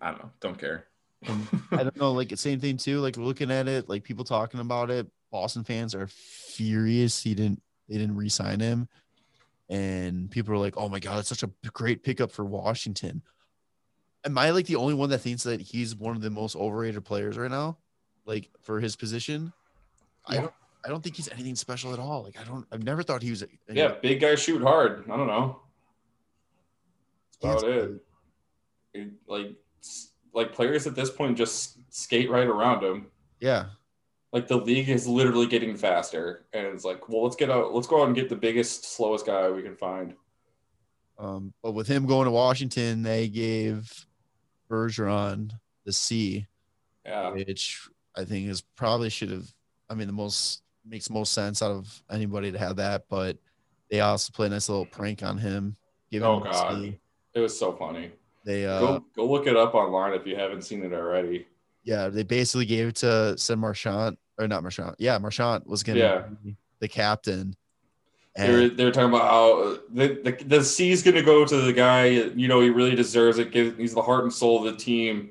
I 0.00 0.10
don't 0.10 0.22
know. 0.22 0.30
Don't 0.40 0.58
care. 0.58 0.86
I 1.72 1.82
don't 1.82 1.96
know. 1.96 2.12
Like 2.12 2.36
same 2.36 2.60
thing 2.60 2.76
too. 2.76 3.00
Like 3.00 3.16
looking 3.16 3.50
at 3.50 3.68
it, 3.68 3.88
like 3.88 4.04
people 4.04 4.24
talking 4.24 4.60
about 4.60 4.90
it. 4.90 5.06
Boston 5.30 5.64
fans 5.64 5.94
are 5.94 6.06
furious 6.06 7.20
he 7.20 7.34
didn't 7.34 7.60
they 7.88 7.98
didn't 7.98 8.16
re-sign 8.16 8.60
him, 8.60 8.88
and 9.68 10.30
people 10.30 10.54
are 10.54 10.58
like, 10.58 10.76
"Oh 10.76 10.88
my 10.88 11.00
god, 11.00 11.18
it's 11.18 11.28
such 11.28 11.42
a 11.42 11.50
great 11.72 12.02
pickup 12.02 12.30
for 12.30 12.44
Washington." 12.44 13.22
Am 14.24 14.38
I 14.38 14.50
like 14.50 14.66
the 14.66 14.76
only 14.76 14.94
one 14.94 15.10
that 15.10 15.18
thinks 15.18 15.42
that 15.42 15.60
he's 15.60 15.94
one 15.94 16.16
of 16.16 16.22
the 16.22 16.30
most 16.30 16.56
overrated 16.56 17.04
players 17.04 17.36
right 17.36 17.50
now? 17.50 17.76
Like 18.26 18.50
for 18.62 18.80
his 18.80 18.96
position. 18.96 19.52
Yeah. 20.30 20.38
I 20.38 20.40
don't 20.40 20.52
I 20.84 20.88
don't 20.88 21.02
think 21.02 21.16
he's 21.16 21.28
anything 21.30 21.54
special 21.56 21.92
at 21.92 21.98
all. 21.98 22.22
Like 22.22 22.38
I 22.40 22.44
don't 22.44 22.66
I've 22.72 22.82
never 22.82 23.02
thought 23.02 23.22
he 23.22 23.30
was 23.30 23.44
Yeah, 23.70 23.94
big 24.02 24.20
guy 24.20 24.34
shoot 24.34 24.62
hard. 24.62 25.04
I 25.10 25.16
don't 25.16 25.26
know. 25.26 25.60
That's 27.42 27.62
about 27.62 27.72
it. 27.72 27.90
it. 28.94 29.10
Like 29.26 29.56
like 30.34 30.52
players 30.52 30.86
at 30.86 30.94
this 30.94 31.10
point 31.10 31.38
just 31.38 31.78
skate 31.94 32.30
right 32.30 32.46
around 32.46 32.82
him. 32.82 33.06
Yeah. 33.40 33.66
Like 34.32 34.48
the 34.48 34.56
league 34.56 34.88
is 34.88 35.06
literally 35.06 35.46
getting 35.46 35.76
faster. 35.76 36.46
And 36.52 36.66
it's 36.66 36.84
like, 36.84 37.08
well, 37.08 37.22
let's 37.22 37.36
get 37.36 37.50
out, 37.50 37.72
let's 37.72 37.86
go 37.86 38.02
out 38.02 38.08
and 38.08 38.16
get 38.16 38.28
the 38.28 38.36
biggest, 38.36 38.96
slowest 38.96 39.26
guy 39.26 39.48
we 39.48 39.62
can 39.62 39.76
find. 39.76 40.14
Um, 41.18 41.54
but 41.62 41.72
with 41.72 41.86
him 41.86 42.06
going 42.06 42.24
to 42.24 42.32
Washington, 42.32 43.04
they 43.04 43.28
gave 43.28 44.06
Bergeron 44.68 45.52
the 45.84 45.92
C. 45.92 46.46
Yeah. 47.06 47.30
Which 47.30 47.88
I 48.16 48.24
think 48.24 48.48
is 48.48 48.60
probably 48.60 49.10
should 49.10 49.30
have. 49.30 49.52
I 49.90 49.94
mean, 49.94 50.06
the 50.06 50.12
most 50.12 50.62
makes 50.86 51.10
most 51.10 51.32
sense 51.32 51.62
out 51.62 51.70
of 51.70 52.02
anybody 52.10 52.52
to 52.52 52.58
have 52.58 52.76
that, 52.76 53.04
but 53.08 53.36
they 53.90 54.00
also 54.00 54.32
play 54.32 54.46
a 54.46 54.50
nice 54.50 54.68
little 54.68 54.86
prank 54.86 55.22
on 55.22 55.38
him. 55.38 55.76
oh 56.14 56.40
God, 56.40 56.94
it 57.34 57.40
was 57.40 57.58
so 57.58 57.72
funny. 57.72 58.12
They 58.44 58.66
uh, 58.66 58.80
go 58.80 59.04
go 59.16 59.24
look 59.26 59.46
it 59.46 59.56
up 59.56 59.74
online 59.74 60.12
if 60.12 60.26
you 60.26 60.36
haven't 60.36 60.62
seen 60.62 60.84
it 60.84 60.92
already. 60.92 61.46
Yeah, 61.82 62.08
they 62.08 62.22
basically 62.22 62.66
gave 62.66 62.88
it 62.88 62.96
to 62.96 63.36
Sid 63.36 63.58
Marchand 63.58 64.16
or 64.38 64.48
not 64.48 64.62
Marchand. 64.62 64.96
Yeah, 64.98 65.18
Marchand 65.18 65.64
was 65.66 65.82
gonna 65.82 65.98
yeah. 65.98 66.22
be 66.42 66.56
the 66.80 66.88
captain. 66.88 67.56
And 68.36 68.52
they're, 68.52 68.68
they're 68.68 68.90
talking 68.90 69.10
about 69.10 69.30
how 69.30 69.78
the, 69.90 70.20
the, 70.24 70.44
the 70.44 70.64
C 70.64 70.90
is 70.90 71.04
going 71.04 71.14
to 71.14 71.22
go 71.22 71.44
to 71.44 71.56
the 71.56 71.72
guy, 71.72 72.06
you 72.06 72.48
know, 72.48 72.60
he 72.60 72.68
really 72.68 72.96
deserves 72.96 73.38
it. 73.38 73.54
He's 73.54 73.94
the 73.94 74.02
heart 74.02 74.24
and 74.24 74.32
soul 74.32 74.58
of 74.66 74.72
the 74.72 74.76
team. 74.76 75.30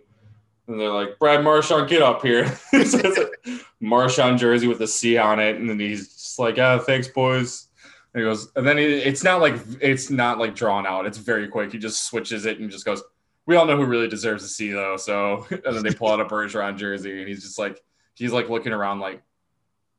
And 0.68 0.80
they're 0.80 0.91
like, 0.91 1.19
Brad 1.19 1.44
Marchand, 1.44 1.90
get 1.90 2.02
up 2.02 2.22
here. 2.22 2.57
Marchand 3.81 4.40
jersey 4.40 4.68
with 4.68 4.81
a 4.81 4.88
C 4.88 5.18
on 5.18 5.40
it. 5.40 5.57
And 5.57 5.69
then 5.69 5.80
he's 5.80 6.14
just 6.14 6.40
like, 6.40 6.57
ah, 6.57 6.80
thanks, 6.80 7.07
boys. 7.07 7.68
And 8.14 8.22
he 8.22 8.30
goes, 8.30 8.49
and 8.56 8.65
then 8.65 8.77
it's 8.77 9.23
not 9.23 9.41
like 9.41 9.56
it's 9.81 10.10
not 10.10 10.38
like 10.38 10.56
drawn 10.56 10.85
out. 10.85 11.06
It's 11.06 11.18
very 11.18 11.48
quick. 11.48 11.72
He 11.72 11.80
just 11.80 12.06
switches 12.06 12.45
it 12.45 12.60
and 12.60 12.69
just 12.69 12.85
goes, 12.85 13.02
we 13.45 13.56
all 13.56 13.65
know 13.65 13.76
who 13.76 13.85
really 13.85 14.07
deserves 14.07 14.44
a 14.44 14.48
C 14.48 14.72
though. 14.72 14.98
So 14.98 15.45
and 15.52 15.76
then 15.76 15.84
they 15.84 15.94
pull 15.94 16.10
out 16.10 16.22
a 16.22 16.26
Bergeron 16.26 16.77
jersey 16.77 17.19
and 17.19 17.27
he's 17.27 17.44
just 17.44 17.60
like 17.60 17.84
he's 18.14 18.31
like 18.31 18.49
looking 18.49 18.72
around 18.72 18.99
like, 18.99 19.22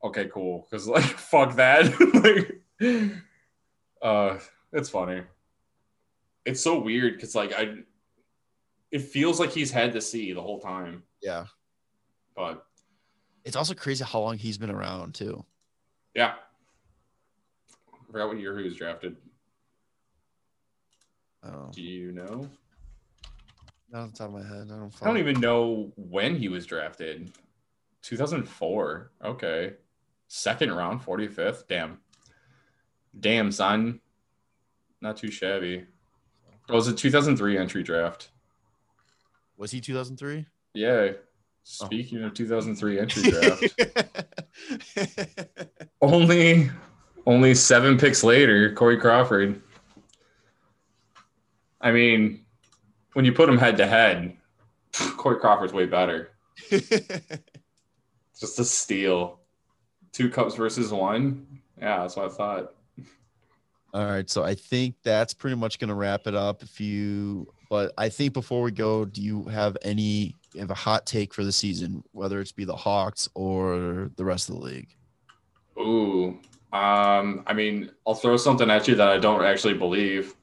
okay, 0.03 0.29
cool. 0.33 0.67
Cause 0.71 0.87
like 0.87 1.05
fuck 1.05 1.57
that. 1.57 1.91
like 2.81 3.21
uh 4.01 4.39
it's 4.73 4.89
funny. 4.89 5.23
It's 6.45 6.61
so 6.61 6.79
weird 6.79 7.15
because 7.15 7.35
like 7.35 7.53
I 7.53 7.79
it 8.95 9.03
feels 9.03 9.41
like 9.41 9.51
he's 9.51 9.73
had 9.73 9.93
the 9.93 10.01
C 10.01 10.33
the 10.33 10.41
whole 10.41 10.61
time. 10.61 11.03
Yeah. 11.21 11.47
But 12.37 12.65
it's 13.45 13.57
also 13.57 13.75
crazy 13.75 14.05
how 14.05 14.21
long 14.21 14.39
he's 14.39 14.57
been 14.57 14.71
around 14.71 15.17
too. 15.17 15.45
Yeah. 16.15 16.35
I 17.93 18.07
forgot 18.07 18.29
what 18.29 18.39
year 18.39 18.57
he 18.57 18.63
was 18.63 18.77
drafted. 18.77 19.17
Oh. 21.43 21.73
Do 21.73 21.83
you 21.83 22.13
know? 22.13 22.49
Not 23.91 24.03
on 24.03 24.11
the 24.13 24.17
top 24.17 24.29
of 24.29 24.35
my 24.35 24.43
head. 24.43 24.69
I 24.71 24.79
don't 24.79 24.95
I 25.03 25.07
don't 25.07 25.19
even 25.19 25.41
know 25.41 25.93
when 25.97 26.37
he 26.37 26.49
was 26.49 26.65
drafted. 26.65 27.33
2004. 28.03 29.11
Okay. 29.25 29.73
Second 30.29 30.73
round, 30.73 31.05
45th. 31.05 31.67
Damn. 31.67 31.99
Damn, 33.19 33.51
son. 33.51 34.01
Not 35.01 35.17
too 35.17 35.33
shabby. 35.33 35.85
Oh, 36.69 36.75
it 36.75 36.77
was 36.77 36.87
a 36.87 36.95
2003 36.95 37.59
entry 37.59 37.83
draft. 37.83 38.31
Was 39.57 39.71
he 39.71 39.81
2003? 39.81 40.47
Yeah. 40.75 40.91
Oh. 40.91 41.15
Speaking 41.63 42.23
oh. 42.23 42.27
of 42.27 42.35
2003 42.35 42.99
entry 42.99 43.23
draft, 43.31 43.75
only 46.03 46.71
only 47.27 47.55
seven 47.55 47.97
picks 47.97 48.23
later, 48.23 48.75
Corey 48.75 48.99
Crawford. 48.99 49.63
I 51.81 51.93
mean, 51.93 52.45
when 53.15 53.25
you 53.25 53.33
put 53.33 53.47
them 53.47 53.59
head 53.59 53.79
to 53.79 53.87
head, 53.87 54.37
Corey 55.17 55.41
Crawford's 55.41 55.73
way 55.73 55.87
better. 55.87 56.31
Just 56.71 58.59
a 58.59 58.65
steal. 58.65 59.41
Two 60.13 60.29
cups 60.29 60.55
versus 60.55 60.93
one. 60.93 61.61
Yeah, 61.79 62.01
that's 62.01 62.17
what 62.17 62.27
I 62.27 62.29
thought. 62.29 62.75
All 63.93 64.05
right, 64.05 64.29
so 64.29 64.43
I 64.43 64.55
think 64.55 64.97
that's 65.05 65.33
pretty 65.33 65.57
much 65.57 65.79
going 65.79 65.89
to 65.89 65.95
wrap 65.95 66.27
it 66.27 66.35
up. 66.35 66.63
If 66.63 66.81
you, 66.81 67.53
but 67.69 67.93
I 67.99 68.09
think 68.09 68.33
before 68.33 68.63
we 68.63 68.71
go, 68.71 69.05
do 69.05 69.23
you 69.23 69.45
have 69.45 69.77
any 69.83 70.35
you 70.53 70.61
have 70.61 70.71
a 70.71 70.75
hot 70.75 71.07
take 71.07 71.35
for 71.35 71.45
the 71.45 71.53
season, 71.53 72.05
whether 72.13 72.41
it's 72.41 72.53
be 72.53 72.65
the 72.65 72.77
Hawks 72.77 73.29
or 73.35 74.11
the 74.17 74.25
rest 74.25 74.49
of 74.49 74.57
the 74.57 74.61
league? 74.63 74.95
Ooh, 75.79 76.39
um, 76.73 77.43
I 77.47 77.53
mean, 77.55 77.91
I'll 78.07 78.15
throw 78.15 78.37
something 78.37 78.71
at 78.71 78.87
you 78.89 78.95
that 78.97 79.09
I 79.09 79.19
don't 79.19 79.45
actually 79.45 79.75
believe. 79.75 80.35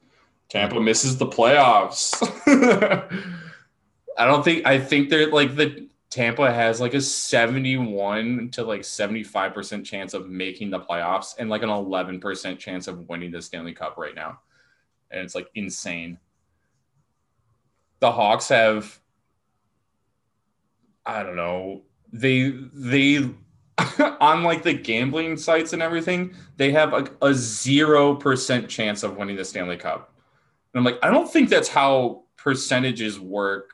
Tampa 0.50 0.80
misses 0.80 1.18
the 1.18 1.28
playoffs. 1.28 2.14
I 4.18 4.26
don't 4.26 4.44
think 4.44 4.66
I 4.66 4.80
think 4.80 5.10
they're 5.10 5.32
like 5.32 5.56
the 5.56 5.88
Tampa 6.10 6.52
has 6.52 6.82
like 6.82 6.94
a 6.94 7.00
71 7.00 8.50
to 8.52 8.64
like 8.66 8.82
75% 8.82 9.86
chance 9.86 10.14
of 10.14 10.30
making 10.30 10.70
the 10.70 10.80
playoffs 10.80 11.36
and 11.40 11.50
like 11.50 11.64
an 11.64 11.70
11% 11.70 12.60
chance 12.60 12.88
of 12.88 13.08
winning 13.08 13.32
the 13.32 13.42
Stanley 13.42 13.74
Cup 13.74 13.98
right 13.98 14.14
now. 14.14 14.40
And 15.10 15.22
it's 15.22 15.36
like 15.36 15.48
insane. 15.56 16.18
The 18.02 18.12
Hawks 18.12 18.50
have 18.50 19.00
I 21.06 21.24
don't 21.24 21.36
know. 21.36 21.84
They 22.12 22.50
they 22.74 23.30
on 24.20 24.44
like 24.44 24.64
the 24.64 24.74
gambling 24.74 25.38
sites 25.38 25.74
and 25.74 25.82
everything, 25.82 26.36
they 26.58 26.72
have 26.72 26.94
a, 26.94 27.04
a 27.22 27.32
0% 27.32 28.68
chance 28.68 29.04
of 29.04 29.18
winning 29.18 29.36
the 29.36 29.46
Stanley 29.46 29.78
Cup. 29.78 30.14
And 30.74 30.80
I'm 30.80 30.86
like, 30.86 31.00
I 31.04 31.10
don't 31.10 31.32
think 31.32 31.50
that's 31.50 31.68
how 31.68 32.24
percentages 32.38 33.20
work 33.20 33.74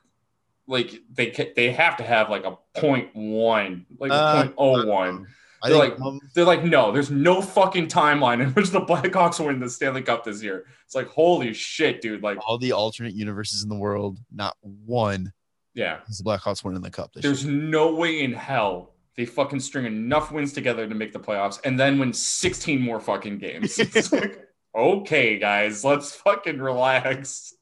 like 0.67 1.01
they 1.13 1.53
they 1.55 1.71
have 1.71 1.97
to 1.97 2.03
have 2.03 2.29
like 2.29 2.45
a 2.45 2.57
point 2.79 3.09
one, 3.15 3.85
like 3.99 4.11
uh, 4.11 4.43
point 4.43 4.53
oh 4.57 4.85
one. 4.85 5.27
They're 5.63 5.77
like 5.77 5.99
um, 5.99 6.19
they're 6.33 6.45
like 6.45 6.63
no, 6.63 6.91
there's 6.91 7.11
no 7.11 7.41
fucking 7.41 7.87
timeline 7.87 8.41
in 8.41 8.51
which 8.51 8.69
the 8.69 8.81
Blackhawks 8.87 9.43
win 9.43 9.59
the 9.59 9.69
Stanley 9.69 10.01
Cup 10.01 10.23
this 10.23 10.43
year. 10.43 10.65
It's 10.85 10.95
like 10.95 11.07
holy 11.07 11.53
shit, 11.53 12.01
dude! 12.01 12.23
Like 12.23 12.37
all 12.45 12.57
the 12.57 12.71
alternate 12.71 13.13
universes 13.13 13.63
in 13.63 13.69
the 13.69 13.75
world, 13.75 14.19
not 14.31 14.55
one. 14.61 15.33
Yeah, 15.73 15.99
is 16.07 16.19
the 16.19 16.23
Blackhawks 16.23 16.63
winning 16.63 16.81
the 16.81 16.89
cup. 16.89 17.11
there's 17.13 17.45
year. 17.45 17.53
no 17.53 17.93
way 17.93 18.23
in 18.23 18.33
hell 18.33 18.93
they 19.15 19.25
fucking 19.25 19.59
string 19.59 19.85
enough 19.85 20.31
wins 20.31 20.53
together 20.53 20.87
to 20.87 20.95
make 20.95 21.11
the 21.11 21.19
playoffs, 21.19 21.59
and 21.63 21.79
then 21.79 21.97
win 21.97 22.13
16 22.13 22.79
more 22.79 22.99
fucking 22.99 23.39
games. 23.39 23.79
like, 24.11 24.47
okay, 24.75 25.39
guys, 25.39 25.83
let's 25.83 26.13
fucking 26.15 26.59
relax 26.59 27.53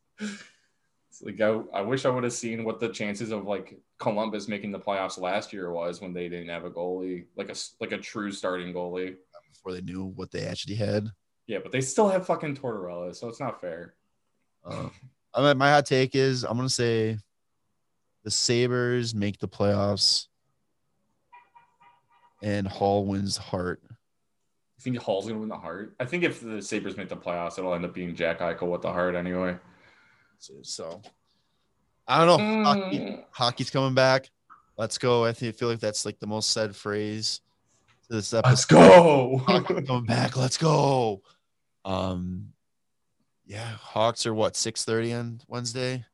like 1.22 1.39
I, 1.41 1.59
I 1.73 1.81
wish 1.81 2.05
I 2.05 2.09
would 2.09 2.23
have 2.23 2.34
seen 2.34 2.63
what 2.63 2.80
the 2.80 2.89
chances 2.89 3.31
of 3.31 3.45
like 3.45 3.77
Columbus 3.97 4.47
making 4.47 4.72
the 4.72 4.80
playoffs 4.80 5.19
last 5.19 5.53
year 5.53 5.72
was 5.72 6.01
when 6.01 6.13
they 6.13 6.27
didn't 6.27 6.49
have 6.49 6.65
a 6.65 6.69
goalie, 6.69 7.26
like 7.35 7.49
a 7.49 7.55
like 7.80 7.91
a 7.91 7.97
true 7.97 8.31
starting 8.31 8.73
goalie. 8.73 9.15
Before 9.53 9.73
they 9.73 9.81
knew 9.81 10.05
what 10.05 10.31
they 10.31 10.45
actually 10.45 10.76
had. 10.76 11.09
Yeah, 11.47 11.59
but 11.61 11.72
they 11.72 11.81
still 11.81 12.09
have 12.09 12.26
fucking 12.26 12.57
Tortorella, 12.57 13.15
so 13.15 13.30
it's 13.30 13.39
not 13.39 13.61
fair. 13.61 13.93
Uh, 14.65 14.89
I 15.34 15.41
mean, 15.41 15.57
my 15.57 15.69
hot 15.69 15.85
take 15.85 16.15
is 16.15 16.43
I'm 16.43 16.57
gonna 16.57 16.69
say 16.69 17.17
the 18.23 18.31
Sabres 18.31 19.15
make 19.15 19.39
the 19.39 19.47
playoffs, 19.47 20.27
and 22.41 22.67
Hall 22.67 23.05
wins 23.05 23.38
Hart. 23.38 23.81
You 23.88 24.81
think 24.81 24.97
Hall's 24.97 25.27
gonna 25.27 25.39
win 25.39 25.49
the 25.49 25.55
Hart? 25.55 25.95
I 25.99 26.05
think 26.05 26.23
if 26.23 26.41
the 26.41 26.61
Sabres 26.61 26.97
make 26.97 27.09
the 27.09 27.15
playoffs, 27.15 27.57
it'll 27.57 27.73
end 27.73 27.85
up 27.85 27.93
being 27.93 28.15
Jack 28.15 28.39
Eichel 28.39 28.72
with 28.72 28.81
the 28.81 28.91
Hart 28.91 29.15
anyway. 29.15 29.57
So 30.39 31.01
I 32.07 32.23
don't 32.23 32.27
know. 32.27 32.44
Mm. 32.44 32.64
Hockey, 32.64 33.26
hockey's 33.32 33.69
coming 33.69 33.94
back. 33.94 34.30
Let's 34.77 34.98
go. 34.98 35.26
I 35.26 35.32
think 35.34 35.56
I 35.56 35.57
feel 35.57 35.69
like 35.69 35.80
that's 35.80 36.06
like 36.06 36.19
the 36.19 36.27
most 36.27 36.52
said 36.52 36.76
phrase 36.76 37.41
to 38.07 38.15
this 38.15 38.34
episode. 38.34 38.49
Let's 38.49 38.65
go. 38.65 39.41
coming 39.88 40.06
back. 40.06 40.38
Let's 40.38 40.57
go. 40.57 41.22
Um 41.84 42.49
yeah, 43.48 43.69
Hawks 43.80 44.26
are 44.26 44.34
what, 44.34 44.56
six 44.56 44.84
thirty 44.84 45.14
on 45.14 45.41
Wednesday? 45.48 46.06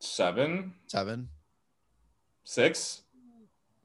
Seven. 0.00 0.74
Seven. 0.86 1.28
Six. 2.44 3.02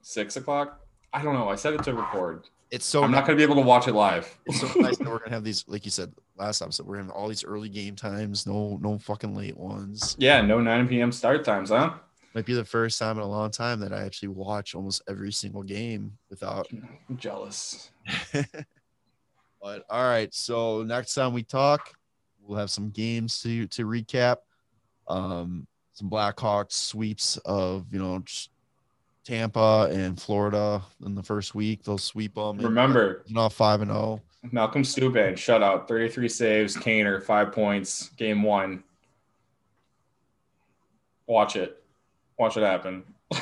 Six 0.02 0.36
o'clock. 0.36 0.82
I 1.14 1.22
don't 1.22 1.34
know. 1.34 1.49
I 1.49 1.56
set 1.56 1.74
it 1.74 1.84
to 1.84 1.94
record. 1.94 2.48
It's 2.72 2.86
so 2.86 3.04
I'm 3.04 3.12
not 3.12 3.26
gonna 3.26 3.38
be 3.38 3.44
able 3.44 3.56
to 3.56 3.62
watch 3.62 3.88
it 3.88 3.94
live. 3.94 4.38
It's 4.46 4.60
so 4.60 4.68
nice 4.80 4.98
that 4.98 5.08
we're 5.08 5.20
gonna 5.20 5.32
have 5.32 5.44
these, 5.44 5.64
like 5.68 5.86
you 5.86 5.92
said 5.92 6.12
last 6.38 6.62
episode, 6.62 6.88
we're 6.88 6.98
having 6.98 7.12
all 7.12 7.28
these 7.28 7.44
early 7.44 7.70
game 7.70 7.96
times, 7.96 8.46
no 8.48 8.78
no 8.82 8.98
fucking 8.98 9.36
late 9.36 9.58
ones. 9.58 10.16
Yeah, 10.20 10.42
no 10.42 10.60
9 10.60 10.88
p.m. 10.88 11.12
start 11.12 11.46
times, 11.46 11.70
huh? 11.70 11.94
Might 12.34 12.46
be 12.46 12.54
the 12.54 12.66
first 12.66 13.00
time 13.00 13.18
in 13.18 13.24
a 13.24 13.28
long 13.28 13.50
time 13.52 13.80
that 13.80 13.94
I 13.94 14.04
actually 14.04 14.30
watch 14.30 14.76
almost 14.76 15.02
every 15.08 15.32
single 15.32 15.64
game 15.64 16.18
without 16.30 16.68
I'm 16.72 17.18
jealous. 17.18 17.92
but 19.62 19.86
all 19.90 20.04
right, 20.04 20.34
so 20.34 20.84
next 20.84 21.14
time 21.14 21.34
we 21.34 21.44
talk, 21.44 21.92
we'll 22.42 22.60
have 22.60 22.72
some 22.72 22.90
games 22.90 23.42
to 23.42 23.68
to 23.68 23.86
recap. 23.86 24.38
Um 25.08 25.68
some 25.94 26.10
Blackhawks 26.10 26.74
sweeps 26.74 27.38
of 27.46 27.86
you 27.92 28.00
know 28.00 28.20
just 28.20 28.50
Tampa 29.26 29.89
and 29.91 30.22
Florida 30.22 30.84
in 31.03 31.15
the 31.15 31.23
first 31.23 31.56
week. 31.56 31.84
They'll 31.84 31.97
sweep 31.97 32.35
them. 32.35 32.60
Remember, 32.60 33.23
you 33.26 33.34
know, 33.34 33.49
five 33.49 33.81
and 33.81 33.89
zero. 33.91 34.22
Oh. 34.22 34.49
Malcolm 34.52 34.84
Subban 34.84 35.34
shutout, 35.34 35.88
thirty 35.88 36.07
three 36.07 36.30
saves. 36.30 36.77
Kaner 36.77 37.22
five 37.22 37.52
points. 37.52 38.10
Game 38.18 38.43
one. 38.43 38.84
Watch 41.26 41.56
it. 41.56 41.84
Watch 42.38 42.56
it 42.56 42.61
happen. 42.61 43.03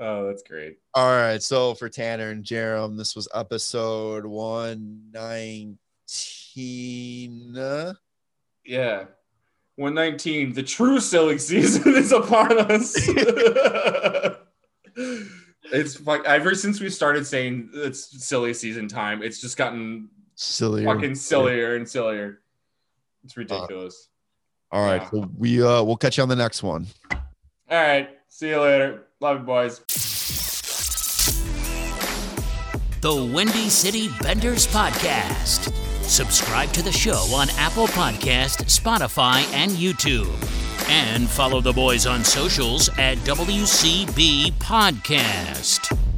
oh, 0.00 0.26
that's 0.26 0.42
great. 0.42 0.78
All 0.94 1.10
right. 1.10 1.40
So 1.40 1.74
for 1.74 1.88
Tanner 1.88 2.30
and 2.30 2.44
Jarom, 2.44 2.96
this 2.96 3.14
was 3.14 3.28
episode 3.32 4.26
one 4.26 5.02
nineteen. 5.12 5.78
119. 6.56 7.96
Yeah. 8.64 9.04
119. 9.76 10.54
The 10.54 10.62
true 10.62 11.00
silly 11.00 11.38
season 11.46 11.94
is 11.94 12.12
upon 12.12 12.58
us. 12.58 12.94
it's 15.72 16.00
like 16.06 16.24
ever 16.24 16.54
since 16.54 16.80
we 16.80 16.88
started 16.88 17.26
saying 17.26 17.70
it's 17.74 18.24
silly 18.24 18.54
season 18.54 18.88
time, 18.88 19.22
it's 19.22 19.40
just 19.40 19.56
gotten 19.56 20.08
sillier, 20.34 20.86
fucking 20.86 21.14
sillier 21.14 21.76
and 21.76 21.88
sillier. 21.88 22.40
It's 23.24 23.36
ridiculous. 23.36 24.08
Uh, 24.72 24.76
all 24.76 24.84
right, 24.84 25.02
yeah. 25.02 25.10
so 25.10 25.30
we 25.36 25.62
uh 25.62 25.82
we'll 25.82 25.96
catch 25.96 26.16
you 26.16 26.22
on 26.22 26.28
the 26.28 26.36
next 26.36 26.62
one. 26.62 26.86
All 27.12 27.18
right, 27.70 28.10
see 28.28 28.48
you 28.48 28.60
later. 28.60 29.08
Love 29.20 29.40
you, 29.40 29.44
boys. 29.44 29.80
The 33.02 33.14
Windy 33.14 33.68
City 33.68 34.08
Benders 34.20 34.66
Podcast. 34.66 35.72
Subscribe 36.06 36.70
to 36.72 36.82
the 36.82 36.92
show 36.92 37.18
on 37.34 37.48
Apple 37.56 37.88
Podcast, 37.88 38.64
Spotify, 38.66 39.42
and 39.52 39.72
YouTube. 39.72 40.32
And 40.88 41.28
follow 41.28 41.60
the 41.60 41.72
boys 41.72 42.06
on 42.06 42.22
socials 42.22 42.88
at 42.90 43.18
WCB 43.18 44.52
Podcast. 44.54 46.15